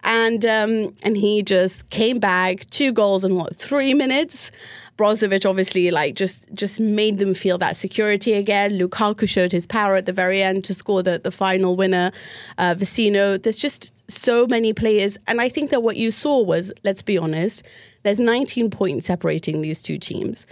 And 0.06 0.46
um, 0.46 0.94
and 1.02 1.16
he 1.16 1.42
just 1.42 1.90
came 1.90 2.18
back, 2.18 2.70
two 2.70 2.92
goals 2.92 3.24
in 3.24 3.34
what 3.34 3.56
three 3.56 3.92
minutes. 3.92 4.50
Brozovic 4.96 5.44
obviously 5.44 5.90
like 5.90 6.14
just 6.14 6.46
just 6.54 6.80
made 6.80 7.18
them 7.18 7.34
feel 7.34 7.58
that 7.58 7.76
security 7.76 8.32
again. 8.32 8.78
Lukaku 8.78 9.28
showed 9.28 9.52
his 9.52 9.66
power 9.66 9.94
at 9.94 10.06
the 10.06 10.12
very 10.12 10.42
end 10.42 10.64
to 10.64 10.74
score 10.74 11.02
the, 11.02 11.18
the 11.18 11.30
final 11.30 11.76
winner. 11.76 12.12
Uh, 12.56 12.74
Vecino, 12.74 13.42
there's 13.42 13.58
just 13.58 13.92
so 14.10 14.46
many 14.46 14.72
players, 14.72 15.18
and 15.26 15.40
I 15.40 15.48
think 15.50 15.70
that 15.70 15.82
what 15.82 15.96
you 15.96 16.10
saw 16.10 16.42
was, 16.42 16.72
let's 16.82 17.02
be 17.02 17.18
honest, 17.18 17.62
there's 18.04 18.20
19 18.20 18.70
points 18.70 19.06
separating 19.06 19.60
these 19.60 19.82
two 19.82 19.98
teams. 19.98 20.46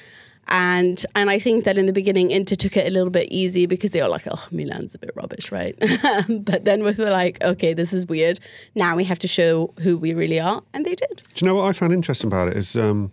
And 0.48 1.04
and 1.14 1.30
I 1.30 1.38
think 1.38 1.64
that 1.64 1.78
in 1.78 1.86
the 1.86 1.92
beginning, 1.92 2.30
Inter 2.30 2.54
took 2.54 2.76
it 2.76 2.86
a 2.86 2.90
little 2.90 3.10
bit 3.10 3.28
easy 3.30 3.66
because 3.66 3.92
they 3.92 4.02
were 4.02 4.08
like, 4.08 4.26
oh, 4.30 4.46
Milan's 4.50 4.94
a 4.94 4.98
bit 4.98 5.10
rubbish, 5.14 5.50
right? 5.50 5.76
but 6.28 6.64
then 6.64 6.82
with 6.82 6.98
the 6.98 7.10
like, 7.10 7.42
okay, 7.42 7.72
this 7.72 7.92
is 7.92 8.06
weird. 8.06 8.38
Now 8.74 8.96
we 8.96 9.04
have 9.04 9.18
to 9.20 9.28
show 9.28 9.72
who 9.80 9.96
we 9.96 10.14
really 10.14 10.40
are, 10.40 10.62
and 10.72 10.84
they 10.84 10.94
did. 10.94 11.22
Do 11.34 11.44
you 11.44 11.48
know 11.48 11.54
what 11.54 11.64
I 11.64 11.72
found 11.72 11.92
interesting 11.92 12.28
about 12.28 12.48
it 12.48 12.56
is 12.56 12.76
um, 12.76 13.10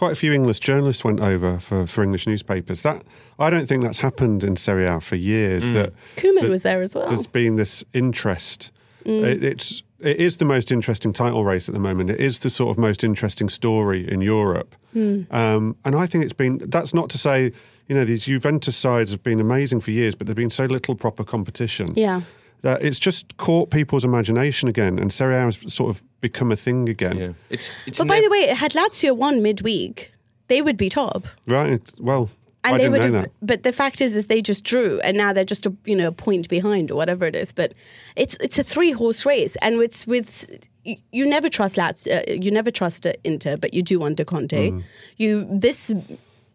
quite 0.00 0.12
a 0.12 0.16
few 0.16 0.32
English 0.32 0.60
journalists 0.60 1.04
went 1.04 1.20
over 1.20 1.58
for, 1.60 1.86
for 1.86 2.02
English 2.02 2.26
newspapers. 2.26 2.80
That 2.80 3.04
I 3.38 3.50
don't 3.50 3.66
think 3.66 3.82
that's 3.82 3.98
happened 3.98 4.42
in 4.42 4.56
Serie 4.56 4.86
A 4.86 4.98
for 4.98 5.16
years. 5.16 5.72
That 5.72 5.92
Koeman 6.16 6.40
that 6.40 6.50
was 6.50 6.62
there 6.62 6.80
as 6.80 6.94
well. 6.94 7.08
There's 7.08 7.26
been 7.26 7.56
this 7.56 7.84
interest. 7.92 8.70
It, 9.04 9.44
it's 9.44 9.82
it 10.00 10.16
is 10.16 10.38
the 10.38 10.44
most 10.44 10.72
interesting 10.72 11.12
title 11.12 11.44
race 11.44 11.68
at 11.68 11.74
the 11.74 11.80
moment. 11.80 12.10
It 12.10 12.20
is 12.20 12.38
the 12.40 12.50
sort 12.50 12.70
of 12.70 12.78
most 12.78 13.04
interesting 13.04 13.48
story 13.48 14.10
in 14.10 14.22
Europe, 14.22 14.74
um, 14.94 15.76
and 15.84 15.94
I 15.94 16.06
think 16.06 16.24
it's 16.24 16.32
been. 16.32 16.58
That's 16.58 16.94
not 16.94 17.10
to 17.10 17.18
say 17.18 17.52
you 17.88 17.96
know 17.96 18.04
these 18.04 18.24
Juventus 18.24 18.76
sides 18.76 19.10
have 19.10 19.22
been 19.22 19.40
amazing 19.40 19.80
for 19.80 19.90
years, 19.90 20.14
but 20.14 20.26
there've 20.26 20.36
been 20.36 20.50
so 20.50 20.66
little 20.66 20.94
proper 20.94 21.24
competition. 21.24 21.88
Yeah. 21.96 22.22
That 22.62 22.84
it's 22.84 22.98
just 22.98 23.36
caught 23.38 23.70
people's 23.70 24.04
imagination 24.04 24.68
again, 24.68 24.98
and 24.98 25.10
Serie 25.10 25.34
A 25.36 25.40
has 25.40 25.58
sort 25.72 25.88
of 25.88 26.02
become 26.20 26.52
a 26.52 26.56
thing 26.56 26.90
again. 26.90 27.16
Yeah, 27.16 27.32
it's 27.48 27.72
it's. 27.86 27.98
But 27.98 28.06
by 28.06 28.20
the 28.20 28.28
way, 28.28 28.48
had 28.48 28.72
Lazio 28.72 29.16
won 29.16 29.42
midweek, 29.42 30.12
they 30.48 30.60
would 30.60 30.76
be 30.76 30.90
top. 30.90 31.26
Right. 31.46 31.80
Well, 31.98 32.28
And 32.62 32.74
I 32.74 32.78
they 32.78 32.88
would 32.90 33.00
have, 33.00 33.30
but 33.40 33.62
the 33.62 33.72
fact 33.72 34.00
is, 34.02 34.14
is 34.14 34.26
they 34.26 34.42
just 34.42 34.64
drew, 34.64 35.00
and 35.00 35.16
now 35.16 35.32
they're 35.32 35.44
just 35.44 35.64
a 35.64 35.74
you 35.86 35.96
know 35.96 36.08
a 36.08 36.12
point 36.12 36.48
behind 36.48 36.90
or 36.90 36.94
whatever 36.94 37.24
it 37.24 37.34
is. 37.34 37.52
But 37.52 37.72
it's 38.16 38.36
it's 38.40 38.58
a 38.58 38.62
three 38.62 38.92
horse 38.92 39.24
race, 39.24 39.56
and 39.62 39.80
it's 39.80 40.06
with 40.06 40.60
you, 40.84 40.96
you 41.10 41.26
never 41.26 41.48
trust 41.48 41.76
Lats, 41.76 42.06
uh, 42.06 42.32
you 42.32 42.50
never 42.50 42.70
trust 42.70 43.06
uh, 43.06 43.12
Inter, 43.24 43.56
but 43.56 43.72
you 43.72 43.82
do 43.82 44.02
under 44.02 44.24
Conte. 44.24 44.70
Mm. 44.70 44.82
You 45.16 45.46
this 45.50 45.92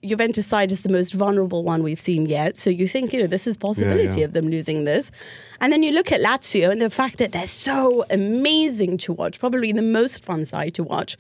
Juventus 0.04 0.46
side 0.46 0.72
is 0.72 0.84
the 0.84 0.90
most 0.90 1.14
vulnerable 1.14 1.64
one 1.64 1.82
we've 1.82 2.00
seen 2.00 2.28
yet, 2.28 2.58
so 2.58 2.70
you 2.70 2.88
think 2.88 3.12
you 3.12 3.20
know 3.22 3.28
this 3.28 3.48
is 3.48 3.58
possibility 3.58 4.20
yeah. 4.20 4.26
of 4.26 4.34
them 4.34 4.48
losing 4.48 4.84
this, 4.84 5.12
and 5.60 5.74
then 5.74 5.84
you 5.84 5.92
look 5.92 6.12
at 6.12 6.22
Lazio 6.22 6.70
and 6.70 6.82
the 6.82 6.90
fact 6.90 7.18
that 7.18 7.32
they're 7.32 7.48
so 7.48 8.06
amazing 8.10 8.98
to 9.00 9.14
watch, 9.14 9.40
probably 9.40 9.72
the 9.72 9.82
most 9.82 10.24
fun 10.24 10.46
side 10.46 10.74
to 10.76 10.84
watch. 10.84 11.18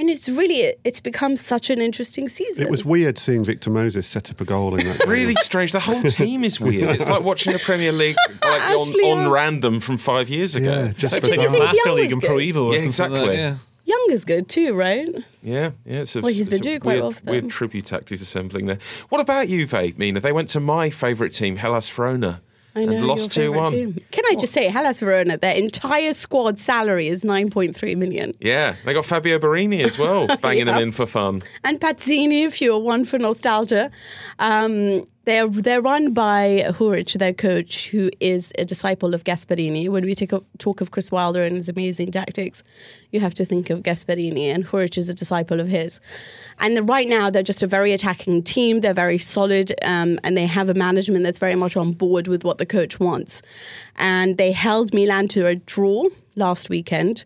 And 0.00 0.08
it's 0.08 0.30
really, 0.30 0.74
it's 0.82 0.98
become 0.98 1.36
such 1.36 1.68
an 1.68 1.82
interesting 1.82 2.30
season. 2.30 2.62
It 2.62 2.70
was 2.70 2.86
weird 2.86 3.18
seeing 3.18 3.44
Victor 3.44 3.68
Moses 3.68 4.06
set 4.06 4.30
up 4.30 4.40
a 4.40 4.46
goal 4.46 4.74
in 4.74 4.86
that. 4.86 4.98
game. 5.00 5.10
Really 5.10 5.34
strange. 5.34 5.72
The 5.72 5.80
whole 5.80 6.00
team 6.04 6.42
is 6.42 6.58
weird. 6.58 6.88
It's 6.88 7.06
like 7.06 7.22
watching 7.22 7.52
the 7.52 7.58
Premier 7.58 7.92
League 7.92 8.16
like 8.42 8.62
on, 8.62 8.88
on 9.04 9.26
uh, 9.26 9.30
random 9.30 9.78
from 9.78 9.98
five 9.98 10.30
years 10.30 10.56
ago. 10.56 10.70
Yeah, 10.70 10.92
just 10.92 11.12
Like 11.12 11.24
do 11.24 11.32
you 11.32 11.36
think 11.36 11.58
Master 11.58 11.82
Young 11.84 11.96
League 11.96 12.12
and 12.12 12.22
Pro 12.22 12.38
good? 12.38 12.54
Evo 12.54 12.72
Yeah, 12.72 12.90
something 12.90 13.12
like 13.12 13.22
exactly. 13.24 13.36
Yeah. 13.36 13.56
Young 13.84 14.06
is 14.10 14.24
good 14.24 14.48
too, 14.48 14.72
right? 14.72 15.06
Yeah, 15.42 15.72
yeah. 15.84 16.00
It's 16.00 16.16
a, 16.16 16.22
Well, 16.22 16.32
he's 16.32 16.48
been 16.48 16.60
it's 16.60 16.60
a 16.60 16.64
doing 16.64 16.80
quite 16.80 16.92
weird, 16.92 17.02
well 17.02 17.12
for 17.12 17.20
them. 17.20 17.32
Weird 17.32 17.50
tribute 17.50 17.92
act 17.92 18.08
he's 18.08 18.22
assembling 18.22 18.66
there. 18.66 18.78
What 19.10 19.20
about 19.20 19.50
you, 19.50 19.66
Vape, 19.66 19.98
Mina? 19.98 20.20
They 20.20 20.32
went 20.32 20.48
to 20.50 20.60
my 20.60 20.88
favourite 20.88 21.34
team, 21.34 21.56
Hellas 21.56 21.90
Verona, 21.90 22.40
I 22.74 22.84
know. 22.84 22.96
and 22.96 23.06
lost 23.06 23.32
two 23.32 23.52
one. 23.52 23.94
Can 24.12 24.24
I 24.30 24.34
just 24.36 24.52
say, 24.52 24.68
Hellas 24.68 25.00
Verona, 25.00 25.36
their 25.38 25.54
entire 25.56 26.14
squad 26.14 26.60
salary 26.60 27.08
is 27.08 27.24
9.3 27.24 27.96
million. 27.96 28.34
Yeah, 28.40 28.76
they 28.84 28.92
got 28.94 29.04
Fabio 29.04 29.38
Borini 29.38 29.82
as 29.82 29.98
well, 29.98 30.26
banging 30.40 30.66
Yeah. 30.66 30.74
them 30.74 30.82
in 30.84 30.92
for 30.92 31.06
fun. 31.06 31.42
And 31.64 31.80
Pazzini, 31.80 32.44
if 32.46 32.60
you're 32.62 32.78
one 32.78 33.04
for 33.04 33.18
nostalgia. 33.18 33.90
Um, 34.38 35.06
they're, 35.30 35.48
they're 35.48 35.82
run 35.82 36.12
by 36.12 36.64
Juric, 36.70 37.18
their 37.18 37.32
coach, 37.32 37.88
who 37.88 38.10
is 38.20 38.52
a 38.58 38.64
disciple 38.64 39.14
of 39.14 39.24
Gasperini. 39.24 39.88
When 39.88 40.04
we 40.04 40.12
a, 40.12 40.42
talk 40.58 40.80
of 40.80 40.90
Chris 40.90 41.10
Wilder 41.10 41.44
and 41.44 41.56
his 41.56 41.68
amazing 41.68 42.10
tactics, 42.10 42.62
you 43.10 43.20
have 43.20 43.34
to 43.34 43.44
think 43.44 43.70
of 43.70 43.82
Gasperini, 43.82 44.46
and 44.46 44.66
Juric 44.66 44.98
is 44.98 45.08
a 45.08 45.14
disciple 45.14 45.60
of 45.60 45.68
his. 45.68 46.00
And 46.58 46.76
the, 46.76 46.82
right 46.82 47.08
now, 47.08 47.30
they're 47.30 47.42
just 47.42 47.62
a 47.62 47.66
very 47.66 47.92
attacking 47.92 48.42
team. 48.42 48.80
They're 48.80 48.92
very 48.92 49.18
solid, 49.18 49.72
um, 49.82 50.18
and 50.24 50.36
they 50.36 50.46
have 50.46 50.68
a 50.68 50.74
management 50.74 51.24
that's 51.24 51.38
very 51.38 51.54
much 51.54 51.76
on 51.76 51.92
board 51.92 52.26
with 52.26 52.44
what 52.44 52.58
the 52.58 52.66
coach 52.66 52.98
wants. 52.98 53.42
And 53.96 54.36
they 54.36 54.52
held 54.52 54.92
Milan 54.92 55.28
to 55.28 55.46
a 55.46 55.54
draw 55.54 56.04
last 56.36 56.68
weekend. 56.68 57.24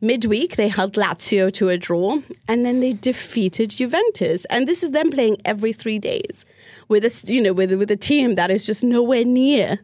Midweek, 0.00 0.56
they 0.56 0.68
held 0.68 0.94
Lazio 0.94 1.50
to 1.52 1.68
a 1.68 1.78
draw, 1.78 2.18
and 2.48 2.66
then 2.66 2.80
they 2.80 2.92
defeated 2.92 3.70
Juventus. 3.70 4.44
And 4.50 4.68
this 4.68 4.82
is 4.82 4.90
them 4.90 5.10
playing 5.10 5.38
every 5.44 5.72
three 5.72 5.98
days 5.98 6.44
with 6.88 7.04
a 7.04 7.32
you 7.32 7.40
know 7.40 7.52
with 7.52 7.72
with 7.72 7.90
a 7.90 7.96
team 7.96 8.34
that 8.34 8.50
is 8.50 8.66
just 8.66 8.84
nowhere 8.84 9.24
near 9.24 9.78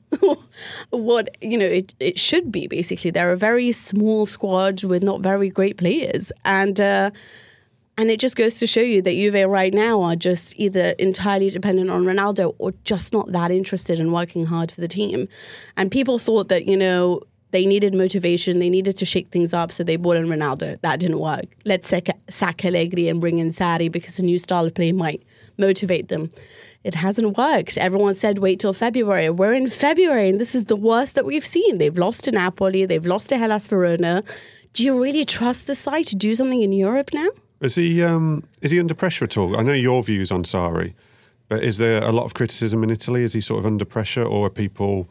what 0.90 1.36
you 1.40 1.56
know 1.56 1.66
it, 1.66 1.94
it 2.00 2.18
should 2.18 2.50
be. 2.52 2.66
Basically, 2.66 3.10
they're 3.10 3.32
a 3.32 3.36
very 3.36 3.72
small 3.72 4.26
squad 4.26 4.84
with 4.84 5.02
not 5.02 5.20
very 5.20 5.48
great 5.48 5.76
players, 5.76 6.32
and. 6.44 6.80
Uh, 6.80 7.10
and 7.98 8.10
it 8.10 8.18
just 8.18 8.34
goes 8.34 8.58
to 8.60 8.66
show 8.66 8.80
you 8.80 9.02
that 9.02 9.12
Juve 9.12 9.46
right 9.50 9.74
now 9.74 10.00
are 10.00 10.16
just 10.16 10.58
either 10.58 10.94
entirely 10.98 11.50
dependent 11.50 11.90
on 11.90 12.04
Ronaldo 12.04 12.54
or 12.56 12.72
just 12.84 13.12
not 13.12 13.30
that 13.32 13.50
interested 13.50 13.98
in 13.98 14.10
working 14.10 14.46
hard 14.46 14.72
for 14.72 14.80
the 14.80 14.88
team. 14.88 15.28
And 15.76 15.90
people 15.90 16.18
thought 16.18 16.48
that, 16.48 16.64
you 16.66 16.78
know, 16.78 17.20
they 17.50 17.66
needed 17.66 17.94
motivation, 17.94 18.58
they 18.58 18.70
needed 18.70 18.96
to 18.96 19.04
shake 19.04 19.28
things 19.30 19.52
up, 19.52 19.70
so 19.70 19.84
they 19.84 19.96
brought 19.96 20.16
in 20.16 20.28
Ronaldo. 20.28 20.80
That 20.80 21.00
didn't 21.00 21.18
work. 21.18 21.44
Let's 21.66 21.88
sack, 21.88 22.08
sack 22.30 22.64
Allegri 22.64 23.08
and 23.08 23.20
bring 23.20 23.38
in 23.38 23.50
Sarri 23.50 23.92
because 23.92 24.18
a 24.18 24.24
new 24.24 24.38
style 24.38 24.64
of 24.64 24.74
play 24.74 24.92
might 24.92 25.22
motivate 25.58 26.08
them. 26.08 26.30
It 26.82 26.94
hasn't 26.94 27.36
worked. 27.36 27.76
Everyone 27.76 28.14
said 28.14 28.38
wait 28.38 28.60
till 28.60 28.72
February. 28.72 29.28
We're 29.28 29.52
in 29.52 29.68
February, 29.68 30.30
and 30.30 30.40
this 30.40 30.54
is 30.54 30.64
the 30.64 30.76
worst 30.76 31.14
that 31.14 31.26
we've 31.26 31.44
seen. 31.44 31.76
They've 31.76 31.96
lost 31.96 32.24
to 32.24 32.32
Napoli, 32.32 32.86
they've 32.86 33.04
lost 33.04 33.28
to 33.28 33.38
Hellas 33.38 33.66
Verona. 33.66 34.24
Do 34.72 34.84
you 34.84 35.02
really 35.02 35.24
trust 35.24 35.66
the 35.66 35.76
side 35.76 36.06
to 36.06 36.16
do 36.16 36.34
something 36.34 36.62
in 36.62 36.72
Europe 36.72 37.10
now? 37.12 37.28
Is 37.60 37.74
he 37.74 38.02
um, 38.02 38.44
is 38.62 38.70
he 38.70 38.80
under 38.80 38.94
pressure 38.94 39.24
at 39.26 39.36
all? 39.36 39.58
I 39.58 39.62
know 39.62 39.74
your 39.74 40.02
views 40.02 40.30
on 40.30 40.44
Sarri, 40.44 40.94
but 41.48 41.62
is 41.62 41.76
there 41.76 42.02
a 42.02 42.12
lot 42.12 42.24
of 42.24 42.32
criticism 42.32 42.82
in 42.82 42.88
Italy? 42.88 43.24
Is 43.24 43.34
he 43.34 43.42
sort 43.42 43.58
of 43.58 43.66
under 43.66 43.84
pressure, 43.84 44.24
or 44.24 44.46
are 44.46 44.50
people 44.50 45.06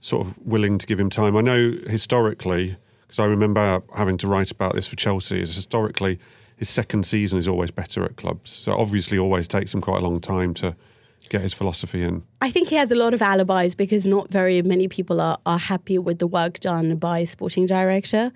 sort 0.00 0.24
of 0.24 0.38
willing 0.46 0.78
to 0.78 0.86
give 0.86 1.00
him 1.00 1.10
time? 1.10 1.36
I 1.36 1.40
know 1.40 1.72
historically, 1.88 2.76
because 3.02 3.18
I 3.18 3.24
remember 3.24 3.82
having 3.96 4.18
to 4.18 4.28
write 4.28 4.52
about 4.52 4.76
this 4.76 4.86
for 4.86 4.94
Chelsea. 4.94 5.42
Is 5.42 5.56
historically 5.56 6.20
his 6.58 6.68
second 6.68 7.06
season 7.06 7.40
is 7.40 7.48
always 7.48 7.72
better 7.72 8.04
at 8.04 8.16
clubs, 8.16 8.50
so 8.50 8.78
obviously 8.78 9.18
always 9.18 9.48
takes 9.48 9.74
him 9.74 9.80
quite 9.80 10.00
a 10.00 10.06
long 10.06 10.20
time 10.20 10.54
to 10.54 10.76
get 11.28 11.42
his 11.42 11.54
philosophy 11.54 12.02
in. 12.02 12.22
I 12.40 12.52
think 12.52 12.68
he 12.68 12.76
has 12.76 12.92
a 12.92 12.94
lot 12.94 13.14
of 13.14 13.20
alibis 13.20 13.74
because 13.74 14.06
not 14.06 14.30
very 14.30 14.62
many 14.62 14.86
people 14.86 15.20
are, 15.20 15.38
are 15.44 15.58
happy 15.58 15.98
with 15.98 16.20
the 16.20 16.26
work 16.26 16.60
done 16.60 16.96
by 16.96 17.24
sporting 17.24 17.66
director. 17.66 18.30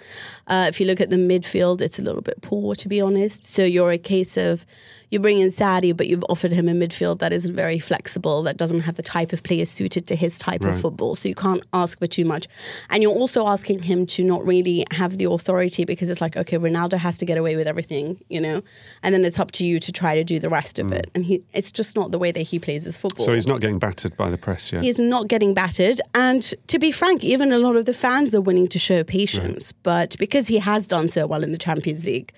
Uh, 0.49 0.67
if 0.69 0.81
you 0.81 0.87
look 0.87 1.01
at 1.01 1.11
the 1.11 1.17
midfield, 1.17 1.81
it's 1.81 2.01
a 2.01 2.03
little 2.03 2.21
bit 2.21 2.43
poor, 2.43 2.75
to 2.75 2.89
be 2.89 3.01
honest. 3.01 3.45
So 3.45 3.65
you're 3.65 3.93
a 3.93 3.99
case 3.99 4.37
of 4.37 4.67
you 5.13 5.21
bring 5.21 5.41
in 5.41 5.51
Sarri, 5.51 5.95
but 5.95 6.09
you've 6.09 6.25
offered 6.31 6.53
him 6.53 6.69
a 6.69 6.73
midfield 6.73 7.19
that 7.19 7.35
isn't 7.35 7.55
very 7.55 7.79
flexible, 7.79 8.43
that 8.45 8.57
doesn't 8.57 8.81
have 8.81 8.97
the 8.97 9.03
type 9.03 9.35
of 9.35 9.43
player 9.43 9.67
suited 9.67 10.07
to 10.07 10.17
his 10.17 10.39
type 10.39 10.65
of 10.65 10.81
football. 10.81 11.15
So 11.15 11.29
you 11.29 11.35
can't 11.35 11.63
ask 11.75 11.99
for 11.99 12.07
too 12.07 12.25
much. 12.25 12.49
And 12.89 13.03
you're 13.03 13.13
also 13.13 13.47
asking 13.47 13.83
him 13.83 14.07
to 14.07 14.25
not 14.25 14.45
really 14.45 14.87
have 14.91 15.19
the 15.19 15.31
authority 15.31 15.85
because 15.85 16.09
it's 16.09 16.23
like, 16.23 16.39
okay, 16.39 16.57
Ronaldo 16.57 16.97
has 16.97 17.19
to 17.19 17.27
get 17.27 17.37
away 17.37 17.57
with 17.57 17.69
everything, 17.69 18.25
you 18.31 18.41
know, 18.41 18.63
and 19.03 19.15
then 19.15 19.27
it's 19.27 19.39
up 19.39 19.51
to 19.53 19.67
you 19.67 19.79
to 19.81 19.93
try 19.93 20.15
to 20.15 20.25
do 20.25 20.39
the 20.39 20.49
rest 20.49 20.79
of 20.79 20.91
it. 20.93 21.11
And 21.15 21.27
he, 21.27 21.43
it's 21.53 21.71
just 21.71 21.95
not 21.95 22.11
the 22.11 22.19
way 22.19 22.33
that 22.33 22.41
he 22.41 22.59
plays 22.59 22.85
his 22.85 22.97
football. 22.97 23.27
So 23.27 23.35
he's 23.35 23.47
not 23.47 23.61
getting 23.61 23.79
battered 23.93 24.17
by 24.17 24.31
the 24.31 24.39
press 24.39 24.73
yet. 24.73 24.83
He's 24.83 24.99
not 24.99 25.29
getting 25.29 25.53
battered. 25.55 26.01
And 26.15 26.43
to 26.69 26.79
be 26.79 26.91
frank, 26.93 27.23
even 27.25 27.53
a 27.53 27.59
lot 27.59 27.77
of 27.77 27.85
the 27.85 27.93
fans 27.93 28.35
are 28.35 28.41
willing 28.41 28.69
to 28.69 28.79
show 28.79 29.05
patience. 29.05 29.73
But 29.73 30.17
because 30.19 30.47
he 30.47 30.59
has 30.59 30.87
done 30.87 31.09
so 31.09 31.27
well 31.27 31.43
in 31.45 31.53
the 31.53 31.59
Champions 31.59 32.07
League. 32.07 32.33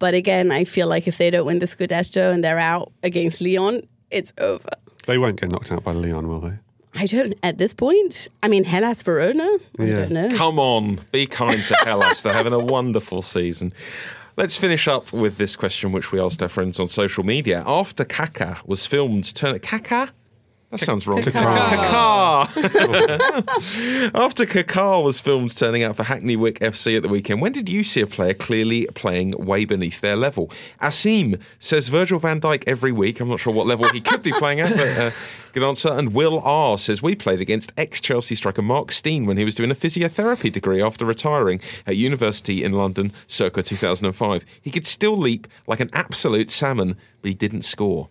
But 0.00 0.14
again, 0.14 0.50
I 0.50 0.64
feel 0.64 0.88
like 0.88 1.06
if 1.06 1.18
they 1.18 1.30
don't 1.30 1.46
win 1.46 1.58
the 1.60 1.66
Scudetto 1.66 2.32
and 2.32 2.42
they're 2.42 2.58
out 2.58 2.90
against 3.02 3.40
Lyon, 3.40 3.86
it's 4.10 4.32
over. 4.38 4.70
They 5.06 5.18
won't 5.18 5.40
get 5.40 5.50
knocked 5.50 5.70
out 5.70 5.84
by 5.84 5.92
Lyon, 5.92 6.26
will 6.26 6.40
they? 6.40 6.54
I 6.94 7.06
don't, 7.06 7.34
at 7.44 7.58
this 7.58 7.72
point, 7.72 8.26
I 8.42 8.48
mean, 8.48 8.64
Hellas 8.64 9.02
Verona? 9.02 9.48
I 9.78 9.84
Yeah. 9.84 9.96
don't 9.98 10.10
know. 10.12 10.28
Come 10.30 10.58
on, 10.58 11.00
be 11.12 11.26
kind 11.26 11.62
to 11.66 11.74
Hellas. 11.84 12.22
They're 12.22 12.32
having 12.32 12.52
a 12.52 12.58
wonderful 12.58 13.22
season. 13.22 13.72
Let's 14.36 14.56
finish 14.56 14.88
up 14.88 15.12
with 15.12 15.36
this 15.36 15.54
question, 15.54 15.92
which 15.92 16.10
we 16.12 16.20
asked 16.20 16.42
our 16.42 16.48
friends 16.48 16.80
on 16.80 16.88
social 16.88 17.22
media. 17.24 17.62
After 17.66 18.04
Kaka 18.04 18.58
was 18.64 18.86
filmed, 18.86 19.32
turn 19.34 19.58
Kaka. 19.60 20.10
That 20.70 20.78
sounds 20.78 21.04
wrong. 21.04 21.20
Kaká. 21.22 22.46
Kaká. 22.46 24.14
After 24.14 24.46
Kaká 24.46 25.02
was 25.02 25.18
filmed 25.18 25.56
turning 25.56 25.82
out 25.82 25.96
for 25.96 26.04
Hackney 26.04 26.36
Wick 26.36 26.60
FC 26.60 26.96
at 26.96 27.02
the 27.02 27.08
weekend, 27.08 27.40
when 27.40 27.50
did 27.50 27.68
you 27.68 27.82
see 27.82 28.00
a 28.00 28.06
player 28.06 28.34
clearly 28.34 28.86
playing 28.94 29.32
way 29.32 29.64
beneath 29.64 30.00
their 30.00 30.14
level? 30.14 30.48
Asim 30.80 31.40
says 31.58 31.88
Virgil 31.88 32.20
van 32.20 32.40
Dijk 32.40 32.62
every 32.68 32.92
week. 32.92 33.18
I'm 33.18 33.28
not 33.28 33.40
sure 33.40 33.52
what 33.52 33.66
level 33.66 33.88
he 33.88 34.00
could 34.00 34.22
be 34.22 34.30
playing 34.30 34.60
at, 34.60 34.76
but 34.76 34.88
uh, 34.96 35.10
good 35.52 35.64
answer. 35.64 35.88
And 35.88 36.14
Will 36.14 36.38
R 36.38 36.78
says 36.78 37.02
we 37.02 37.16
played 37.16 37.40
against 37.40 37.72
ex 37.76 38.00
Chelsea 38.00 38.36
striker 38.36 38.62
Mark 38.62 38.92
Stein 38.92 39.26
when 39.26 39.36
he 39.36 39.44
was 39.44 39.56
doing 39.56 39.72
a 39.72 39.74
physiotherapy 39.74 40.52
degree 40.52 40.80
after 40.80 41.04
retiring 41.04 41.60
at 41.88 41.96
university 41.96 42.62
in 42.62 42.74
London 42.74 43.12
circa 43.26 43.64
2005. 43.64 44.46
He 44.62 44.70
could 44.70 44.86
still 44.86 45.16
leap 45.16 45.48
like 45.66 45.80
an 45.80 45.90
absolute 45.94 46.48
salmon, 46.48 46.96
but 47.22 47.28
he 47.28 47.34
didn't 47.34 47.62
score. 47.62 48.08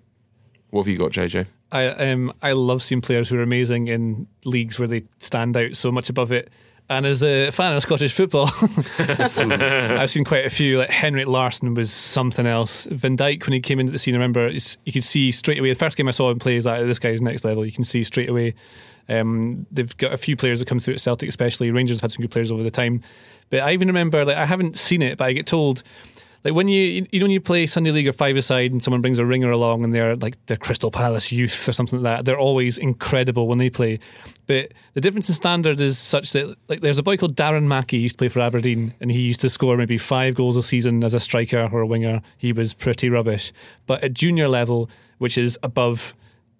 What 0.72 0.82
have 0.82 0.88
you 0.88 0.98
got, 0.98 1.12
JJ? 1.12 1.48
I 1.72 1.88
um 1.88 2.34
I 2.42 2.52
love 2.54 2.84
seeing 2.84 3.02
players 3.02 3.30
who 3.30 3.38
are 3.38 3.44
amazing 3.44 3.88
in 3.88 4.28
leagues 4.46 4.80
where 4.80 4.88
they 4.88 5.04
stand 5.20 5.56
out 5.58 5.76
so 5.76 5.92
much 5.92 6.10
above 6.10 6.32
it. 6.32 6.50
And 6.92 7.06
as 7.06 7.22
a 7.24 7.52
fan 7.52 7.76
of 7.76 7.84
Scottish 7.84 8.14
football, 8.14 8.50
I've 8.98 10.10
seen 10.10 10.24
quite 10.24 10.46
a 10.46 10.50
few. 10.50 10.80
Like 10.80 10.90
Henrik 10.90 11.28
Larsson 11.28 11.76
was 11.76 11.94
something 11.94 12.48
else. 12.48 12.86
Van 12.86 13.16
Dijk, 13.16 13.46
when 13.46 13.54
he 13.54 13.60
came 13.60 13.80
into 13.80 13.92
the 13.92 14.00
scene, 14.00 14.16
I 14.16 14.18
remember 14.18 14.50
you 14.50 14.92
could 14.92 15.04
see 15.04 15.30
straight 15.30 15.60
away. 15.60 15.70
The 15.70 15.78
first 15.78 15.98
game 15.98 16.08
I 16.08 16.12
saw 16.12 16.32
him 16.32 16.40
play 16.40 16.56
is 16.56 16.66
like 16.66 16.84
this 16.86 16.98
guy's 16.98 17.22
next 17.22 17.46
level. 17.46 17.64
You 17.64 17.72
can 17.72 17.84
see 17.84 18.04
straight 18.04 18.28
away. 18.28 18.56
Um, 19.08 19.68
they've 19.72 19.96
got 19.98 20.14
a 20.14 20.18
few 20.18 20.36
players 20.36 20.60
that 20.60 20.68
come 20.68 20.80
through 20.80 20.96
at 20.96 21.00
Celtic, 21.00 21.30
especially 21.30 21.70
Rangers 21.70 21.98
have 21.98 22.10
had 22.10 22.12
some 22.12 22.22
good 22.24 22.32
players 22.32 22.52
over 22.52 22.64
the 22.64 22.72
time. 22.72 23.02
But 23.52 23.60
I 23.60 23.74
even 23.74 23.88
remember, 23.88 24.26
like 24.26 24.38
I 24.38 24.46
haven't 24.48 24.78
seen 24.78 25.04
it, 25.04 25.20
but 25.20 25.26
I 25.26 25.34
get 25.34 25.46
told 25.46 25.84
like 26.44 26.54
when 26.54 26.68
you 26.68 27.06
you 27.12 27.20
know 27.20 27.26
when 27.26 27.32
you 27.32 27.42
play 27.42 27.66
Sunday 27.66 27.92
League 27.92 28.08
or 28.08 28.14
five 28.14 28.38
aside 28.38 28.72
and 28.72 28.82
someone 28.82 29.02
brings 29.02 29.20
a 29.20 29.26
ringer 29.26 29.52
along 29.52 29.84
and 29.84 29.94
they're 29.94 30.16
like 30.16 30.38
they're 30.46 30.58
Crystal 30.58 30.92
Palace 30.92 31.32
youth 31.32 31.68
or 31.68 31.72
something 31.72 32.02
like 32.02 32.18
that, 32.18 32.26
they're 32.26 32.40
always 32.40 32.78
incredible 32.78 33.48
when 33.48 33.58
they 33.58 33.70
play. 33.70 34.00
But 34.48 34.74
the 34.94 35.02
difference 35.02 35.28
in 35.28 35.36
standard 35.36 35.82
is 35.82 35.98
such 35.98 36.32
that 36.34 36.56
like 36.70 36.82
there's 36.82 36.98
a 36.98 37.04
boy 37.04 37.18
called 37.18 37.36
Darren 37.36 37.64
Mackie 37.64 37.98
used 37.98 38.16
to 38.16 38.18
play 38.20 38.30
for 38.30 38.40
Aberdeen 38.40 38.94
and 39.02 39.12
he 39.12 39.20
used 39.20 39.42
to 39.42 39.50
score 39.50 39.76
maybe 39.76 39.98
five 39.98 40.36
goals 40.36 40.56
a 40.56 40.64
season 40.64 41.04
as 41.04 41.14
a 41.14 41.20
striker 41.20 41.70
or 41.72 41.82
a 41.82 41.88
winger. 41.88 42.22
He 42.38 42.54
was 42.54 42.74
pretty 42.74 43.10
rubbish. 43.10 43.52
But 43.86 44.04
at 44.04 44.14
junior 44.14 44.48
level, 44.48 44.90
which 45.18 45.38
is 45.38 45.60
above 45.64 46.16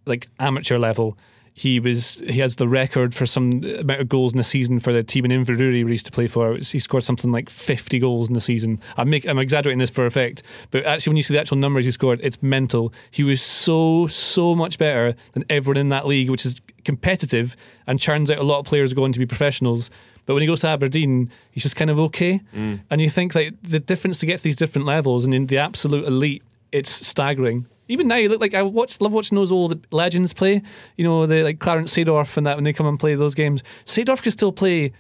like 0.06 0.28
amateur 0.40 0.78
level, 0.78 1.18
He 1.60 1.82
was 1.82 2.24
he 2.26 2.40
has 2.40 2.56
the 2.56 2.70
record 2.70 3.14
for 3.14 3.26
some 3.26 3.62
amount 3.80 4.00
of 4.00 4.08
goals 4.08 4.32
in 4.32 4.40
a 4.40 4.46
season 4.46 4.80
for 4.80 4.94
the 4.94 5.04
team 5.04 5.26
in 5.26 5.32
Inverurie 5.32 5.74
he 5.74 5.80
used 5.80 6.06
to 6.06 6.12
play 6.14 6.26
for. 6.26 6.56
He 6.56 6.80
scored 6.80 7.04
something 7.04 7.34
like 7.34 7.50
50 7.50 8.00
goals 8.00 8.30
in 8.30 8.34
the 8.34 8.40
season. 8.40 8.80
I'm, 8.96 9.10
make, 9.10 9.28
I'm 9.28 9.40
exaggerating 9.40 9.80
this 9.80 9.90
for 9.90 10.06
effect, 10.06 10.42
but 10.72 10.86
actually 10.86 11.12
when 11.12 11.18
you 11.18 11.24
see 11.24 11.34
the 11.34 11.40
actual 11.42 11.58
numbers 11.58 11.84
he 11.84 11.92
scored, 11.92 12.22
it's 12.24 12.42
mental. 12.42 12.94
He 13.12 13.26
was 13.26 13.42
so 13.42 14.08
so 14.08 14.56
much 14.56 14.78
better 14.78 15.14
than 15.34 15.44
everyone 15.50 15.76
in 15.76 15.90
that 15.90 16.08
league, 16.08 16.30
which 16.30 16.46
is 16.46 16.62
competitive 16.86 17.58
and 17.88 18.00
churns 18.00 18.32
out 18.32 18.38
a 18.38 18.44
lot 18.44 18.60
of 18.60 18.66
players 18.66 18.94
going 18.94 19.12
to 19.12 19.20
be 19.20 19.26
professionals. 19.26 19.92
But 20.26 20.36
when 20.36 20.42
he 20.42 20.48
goes 20.48 20.62
to 20.62 20.70
Aberdeen, 20.70 21.30
he's 21.52 21.64
just 21.64 21.76
kind 21.76 21.90
of 21.90 22.00
okay. 22.00 22.40
Mm. 22.56 22.80
And 22.90 23.02
you 23.02 23.10
think 23.10 23.36
like 23.36 23.52
the 23.64 23.82
difference 23.82 24.20
to 24.20 24.26
get 24.26 24.38
to 24.38 24.44
these 24.46 24.56
different 24.56 24.88
levels 24.88 25.26
and 25.26 25.34
in 25.34 25.48
the 25.48 25.58
absolute 25.58 26.06
elite, 26.06 26.42
it's 26.72 27.06
staggering. 27.06 27.66
Even 27.90 28.08
now, 28.08 28.16
you 28.16 28.30
look 28.30 28.40
like 28.40 28.54
I 28.54 28.62
watch, 28.62 29.02
love 29.02 29.12
watching 29.12 29.36
those 29.36 29.52
old 29.52 29.86
legends 29.92 30.32
play. 30.32 30.62
You 30.96 31.04
know, 31.04 31.26
the 31.26 31.44
like 31.44 31.60
Clarence 31.60 31.94
Seedorf 31.94 32.38
and 32.38 32.46
that 32.48 32.56
when 32.56 32.64
they 32.64 32.72
come 32.72 32.88
and 32.88 33.00
play 33.00 33.16
those 33.16 33.36
games. 33.36 33.64
Seedorf 33.86 34.22
could 34.22 34.32
still 34.32 34.52
play 34.52 34.94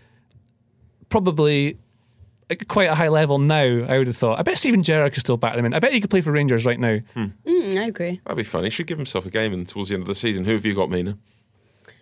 probably 1.10 1.78
at 2.50 2.68
quite 2.68 2.90
a 2.90 2.96
high 2.96 3.10
level 3.10 3.38
now. 3.38 3.86
I 3.88 4.00
would 4.00 4.08
have 4.08 4.18
thought. 4.18 4.40
I 4.40 4.42
bet 4.42 4.58
Steven 4.58 4.82
Gerrard 4.82 5.14
could 5.14 5.22
still 5.22 5.38
back 5.38 5.56
them 5.56 5.66
in. 5.66 5.74
I 5.74 5.80
bet 5.80 5.94
he 5.94 6.02
could 6.02 6.10
play 6.10 6.22
for 6.22 6.32
Rangers 6.32 6.66
right 6.66 6.80
now. 6.80 6.98
Hmm. 7.14 7.26
Mm, 7.46 7.78
I 7.78 7.84
agree. 7.84 8.20
That'd 8.26 8.38
be 8.38 8.44
fun. 8.44 8.64
He 8.64 8.72
should 8.72 8.88
give 8.88 8.98
himself 8.98 9.26
a 9.26 9.30
game 9.30 9.54
and 9.54 9.68
towards 9.68 9.90
the 9.90 9.96
end 9.96 10.02
of 10.02 10.08
the 10.08 10.16
season. 10.16 10.44
Who 10.46 10.54
have 10.54 10.66
you 10.66 10.74
got, 10.74 10.90
Mina? 10.90 11.18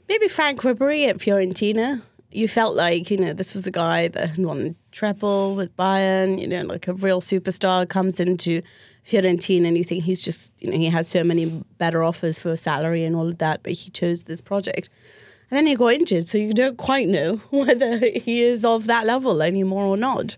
Maybe 0.08 0.30
Franck 0.30 0.62
Ribéry 0.62 1.08
at 1.10 1.18
Fiorentina. 1.18 2.02
You 2.32 2.48
felt 2.48 2.76
like, 2.76 3.12
you 3.12 3.18
know, 3.18 3.34
this 3.34 3.54
was 3.54 3.68
a 3.68 3.72
guy 3.72 4.08
that 4.10 4.30
had 4.30 4.38
won 4.46 4.76
treble 4.92 5.56
with 5.56 5.76
Bayern, 5.76 6.40
you 6.40 6.48
know, 6.48 6.62
like 6.62 6.88
a 6.88 6.94
real 6.94 7.20
superstar 7.22 7.88
comes 7.88 8.20
into 8.20 8.62
Fiorentina 9.08 9.68
and 9.68 9.78
you 9.78 9.84
think 9.84 10.03
he's 10.03 10.22
just, 10.22 10.51
you 10.60 10.70
know, 10.70 10.78
he 10.78 10.86
had 10.86 11.08
so 11.08 11.24
many 11.24 11.64
better 11.78 12.03
offers 12.03 12.39
for 12.39 12.58
salary 12.58 13.05
and 13.05 13.16
all 13.16 13.30
of 13.30 13.38
that, 13.38 13.64
but 13.64 13.72
he 13.72 13.89
chose 13.91 14.24
this 14.24 14.41
project. 14.41 14.89
And 15.49 15.58
then 15.58 15.66
he 15.66 15.76
got 15.76 15.93
injured, 15.93 16.28
so 16.28 16.38
you 16.38 16.51
don't 16.51 16.78
quite 16.78 17.08
know 17.08 17.38
whether 17.49 17.99
he 17.99 18.43
is 18.43 18.66
of 18.66 18.88
that 18.88 19.05
level 19.05 19.41
anymore 19.41 19.84
or 19.84 19.95
not. 19.97 20.36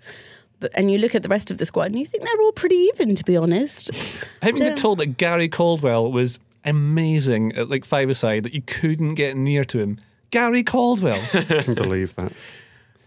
But 0.59 0.72
and 0.76 0.91
you 0.91 0.97
look 0.97 1.15
at 1.15 1.24
the 1.24 1.30
rest 1.30 1.49
of 1.49 1.57
the 1.57 1.65
squad 1.65 1.86
and 1.86 1.99
you 1.99 2.05
think 2.05 2.26
they're 2.26 2.41
all 2.41 2.51
pretty 2.51 2.76
even, 2.76 3.15
to 3.15 3.24
be 3.24 3.38
honest. 3.38 3.91
I 4.41 4.45
haven't 4.47 4.59
been 4.59 4.76
told 4.76 4.99
that 4.99 5.17
Gary 5.17 5.49
Caldwell 5.49 6.11
was 6.11 6.38
amazing 6.65 7.53
at 7.53 7.70
like 7.70 7.86
five 7.86 8.09
aside 8.09 8.43
that 8.43 8.53
you 8.53 8.61
couldn't 8.61 9.15
get 9.15 9.36
near 9.38 9.63
to 9.63 9.80
him. 9.80 9.97
Gary 10.32 10.63
Caldwell. 10.63 11.20
I 11.34 11.63
can 11.63 11.74
believe 11.74 12.13
that. 12.15 12.34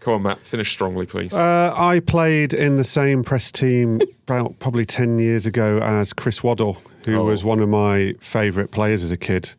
Come 0.03 0.13
on, 0.15 0.21
Matt. 0.23 0.45
Finish 0.45 0.69
strongly, 0.71 1.05
please. 1.05 1.33
Uh, 1.33 1.73
I 1.75 2.01
played 2.01 2.53
in 2.53 2.75
the 2.77 2.83
same 2.83 3.23
press 3.23 3.51
team 3.51 4.01
about 4.27 4.59
probably 4.59 4.85
10 4.85 5.17
years 5.19 5.45
ago 5.45 5.77
as 5.79 6.11
Chris 6.13 6.43
Waddle, 6.43 6.77
who 7.05 7.19
Oh. 7.19 7.23
was 7.25 7.43
one 7.43 7.59
of 7.61 7.69
my 7.69 8.13
favourite 8.19 8.71
players 8.71 9.01
as 9.03 9.11
a 9.11 9.17
kid. 9.17 9.49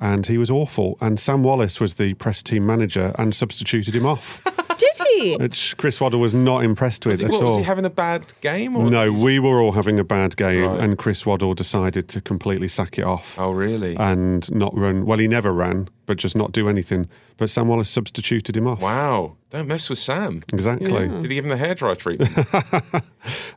And 0.00 0.26
he 0.26 0.36
was 0.36 0.50
awful. 0.50 0.98
And 1.00 1.18
Sam 1.18 1.42
Wallace 1.42 1.80
was 1.80 1.94
the 1.94 2.12
press 2.14 2.42
team 2.42 2.66
manager 2.66 3.14
and 3.18 3.34
substituted 3.34 3.94
him 3.96 4.04
off, 4.04 4.42
Did 4.78 4.90
he? 5.20 5.36
which 5.36 5.76
Chris 5.76 6.00
Waddle 6.00 6.20
was 6.20 6.34
not 6.34 6.64
impressed 6.64 7.06
with 7.06 7.14
was, 7.14 7.20
he, 7.20 7.26
at 7.26 7.30
what, 7.32 7.40
all. 7.42 7.46
was 7.48 7.56
he 7.56 7.62
having 7.62 7.84
a 7.84 7.90
bad 7.90 8.32
game? 8.40 8.76
Or 8.76 8.90
no, 8.90 9.12
we 9.12 9.38
were 9.38 9.60
all 9.60 9.72
having 9.72 9.98
a 9.98 10.04
bad 10.04 10.36
game, 10.36 10.64
Right. 10.64 10.80
and 10.80 10.98
Chris 10.98 11.24
Waddle 11.26 11.54
decided 11.54 12.08
to 12.08 12.20
completely 12.20 12.68
sack 12.68 12.98
it 12.98 13.04
off 13.04 13.38
Oh, 13.38 13.50
really? 13.50 13.96
and 13.96 14.52
not 14.54 14.76
run. 14.76 15.06
Well, 15.06 15.18
he 15.18 15.28
never 15.28 15.52
ran, 15.52 15.88
but 16.06 16.16
just 16.18 16.36
not 16.36 16.52
do 16.52 16.68
anything. 16.68 17.08
But 17.36 17.50
Sam 17.50 17.66
Wallace 17.68 17.90
substituted 17.90 18.56
him 18.56 18.66
off. 18.68 18.80
wow. 18.80 19.36
Don't 19.50 19.68
mess 19.68 19.88
with 19.88 20.00
Sam. 20.00 20.42
Exactly. 20.52 21.08
Did 21.08 21.22
he 21.30 21.34
give 21.36 21.44
him 21.44 21.50
the 21.50 21.64
hairdryer 21.64 21.96
treatment? 21.96 22.32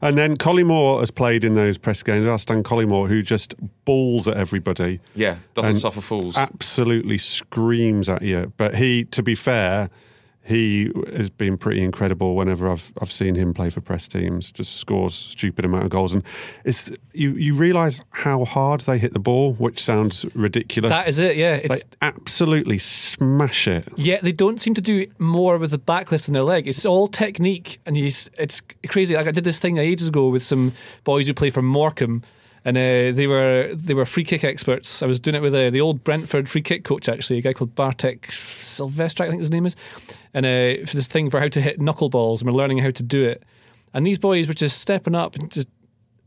And 0.02 0.16
then 0.18 0.38
Collymore 0.38 1.00
has 1.00 1.10
played 1.12 1.44
in 1.44 1.54
those 1.56 1.78
press 1.78 2.04
games. 2.04 2.28
Our 2.28 2.38
Stan 2.38 2.62
Collymore, 2.64 3.08
who 3.10 3.22
just 3.24 3.56
balls 3.86 4.28
at 4.28 4.38
everybody. 4.38 5.00
yeah. 5.16 5.38
Doesn't 5.56 5.76
suffer 5.78 6.02
fools. 6.02 6.38
Absolutely 6.38 7.18
screams 7.18 8.08
at 8.10 8.22
you. 8.22 8.54
But 8.58 8.76
he, 8.76 9.06
to 9.06 9.24
be 9.24 9.34
fair, 9.36 9.90
he 10.48 10.92
has 11.14 11.30
been 11.30 11.58
pretty 11.58 11.84
incredible 11.84 12.36
whenever 12.36 12.70
I've 12.72 12.94
I've 13.02 13.12
seen 13.12 13.36
him 13.36 13.54
play 13.54 13.70
for 13.70 13.82
press 13.82 14.08
teams. 14.08 14.52
Just 14.52 14.78
scores 14.78 15.14
stupid 15.14 15.66
amount 15.66 15.84
of 15.84 15.90
goals, 15.90 16.14
and 16.14 16.24
it's 16.64 16.90
you 17.14 17.32
you 17.34 17.54
realise 17.54 18.00
how 18.12 18.46
hard 18.46 18.82
they 18.82 18.98
hit 18.98 19.12
the 19.12 19.20
ball, 19.20 19.54
which 19.56 19.84
sounds 19.84 20.26
ridiculous. 20.34 20.90
that 20.90 21.08
is 21.08 21.20
it, 21.20 21.36
yeah. 21.36 21.56
It's 21.56 21.84
They 21.84 21.90
absolutely 22.02 22.78
smash 22.78 23.68
it. 23.68 23.88
Yeah, 23.98 24.20
they 24.22 24.32
don't 24.32 24.60
seem 24.60 24.74
to 24.76 24.82
do 24.82 25.06
more 25.20 25.58
with 25.58 25.72
the 25.72 25.80
backlift 25.80 26.26
than 26.26 26.34
their 26.34 26.44
leg. 26.44 26.68
It's 26.68 26.86
all 26.86 27.08
technique, 27.10 27.80
and 27.86 27.98
he's, 27.98 28.30
it's 28.40 28.62
crazy. 28.88 29.16
Like 29.16 29.28
I 29.28 29.32
did 29.32 29.44
this 29.44 29.60
thing 29.60 29.78
ages 29.78 30.08
ago 30.08 30.30
with 30.30 30.44
some 30.44 30.72
boys 31.04 31.28
who 31.28 31.34
play 31.34 31.50
for 31.50 31.62
Morecambe, 31.62 32.24
and 32.68 32.76
uh, 32.76 33.16
they 33.16 33.28
were 33.28 33.72
they 33.74 33.94
were 33.94 34.06
free 34.06 34.26
kick 34.26 34.44
experts. 34.44 35.02
I 35.02 35.06
was 35.06 35.22
doing 35.22 35.36
it 35.36 35.42
with 35.42 35.56
uh, 35.56 35.70
the 35.70 35.80
old 35.80 36.04
Brentford 36.04 36.50
free 36.50 36.62
kick 36.62 36.84
coach, 36.84 37.08
actually, 37.08 37.40
a 37.40 37.42
guy 37.42 37.54
called 37.54 37.74
Bartek 37.76 38.28
Sylwestrzak, 38.28 39.26
I 39.26 39.30
think 39.30 39.40
his 39.40 39.52
name 39.52 39.66
is, 39.66 39.78
and 40.34 40.46
uh, 40.46 40.86
for 40.86 40.98
this 40.98 41.08
thing 41.08 41.30
for 41.30 41.40
how 41.40 41.48
to 41.48 41.62
hit 41.62 41.80
knuckleballs, 41.80 42.42
and 42.42 42.50
we're 42.50 42.58
learning 42.58 42.80
how 42.80 42.92
to 42.92 43.04
do 43.04 43.24
it. 43.24 43.46
And 43.94 44.06
these 44.06 44.20
boys 44.20 44.50
were 44.50 44.54
just 44.54 44.82
stepping 44.82 45.16
up 45.16 45.38
and 45.38 45.50
just, 45.50 45.70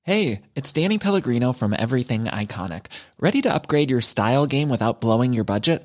Hey, 0.02 0.42
it's 0.54 0.72
Danny 0.72 0.98
Pellegrino 0.98 1.52
from 1.52 1.74
Everything 1.76 2.26
Iconic. 2.26 2.86
Ready 3.18 3.42
to 3.42 3.52
upgrade 3.52 3.90
your 3.90 4.00
style 4.00 4.46
game 4.46 4.68
without 4.68 5.00
blowing 5.00 5.32
your 5.32 5.42
budget? 5.42 5.84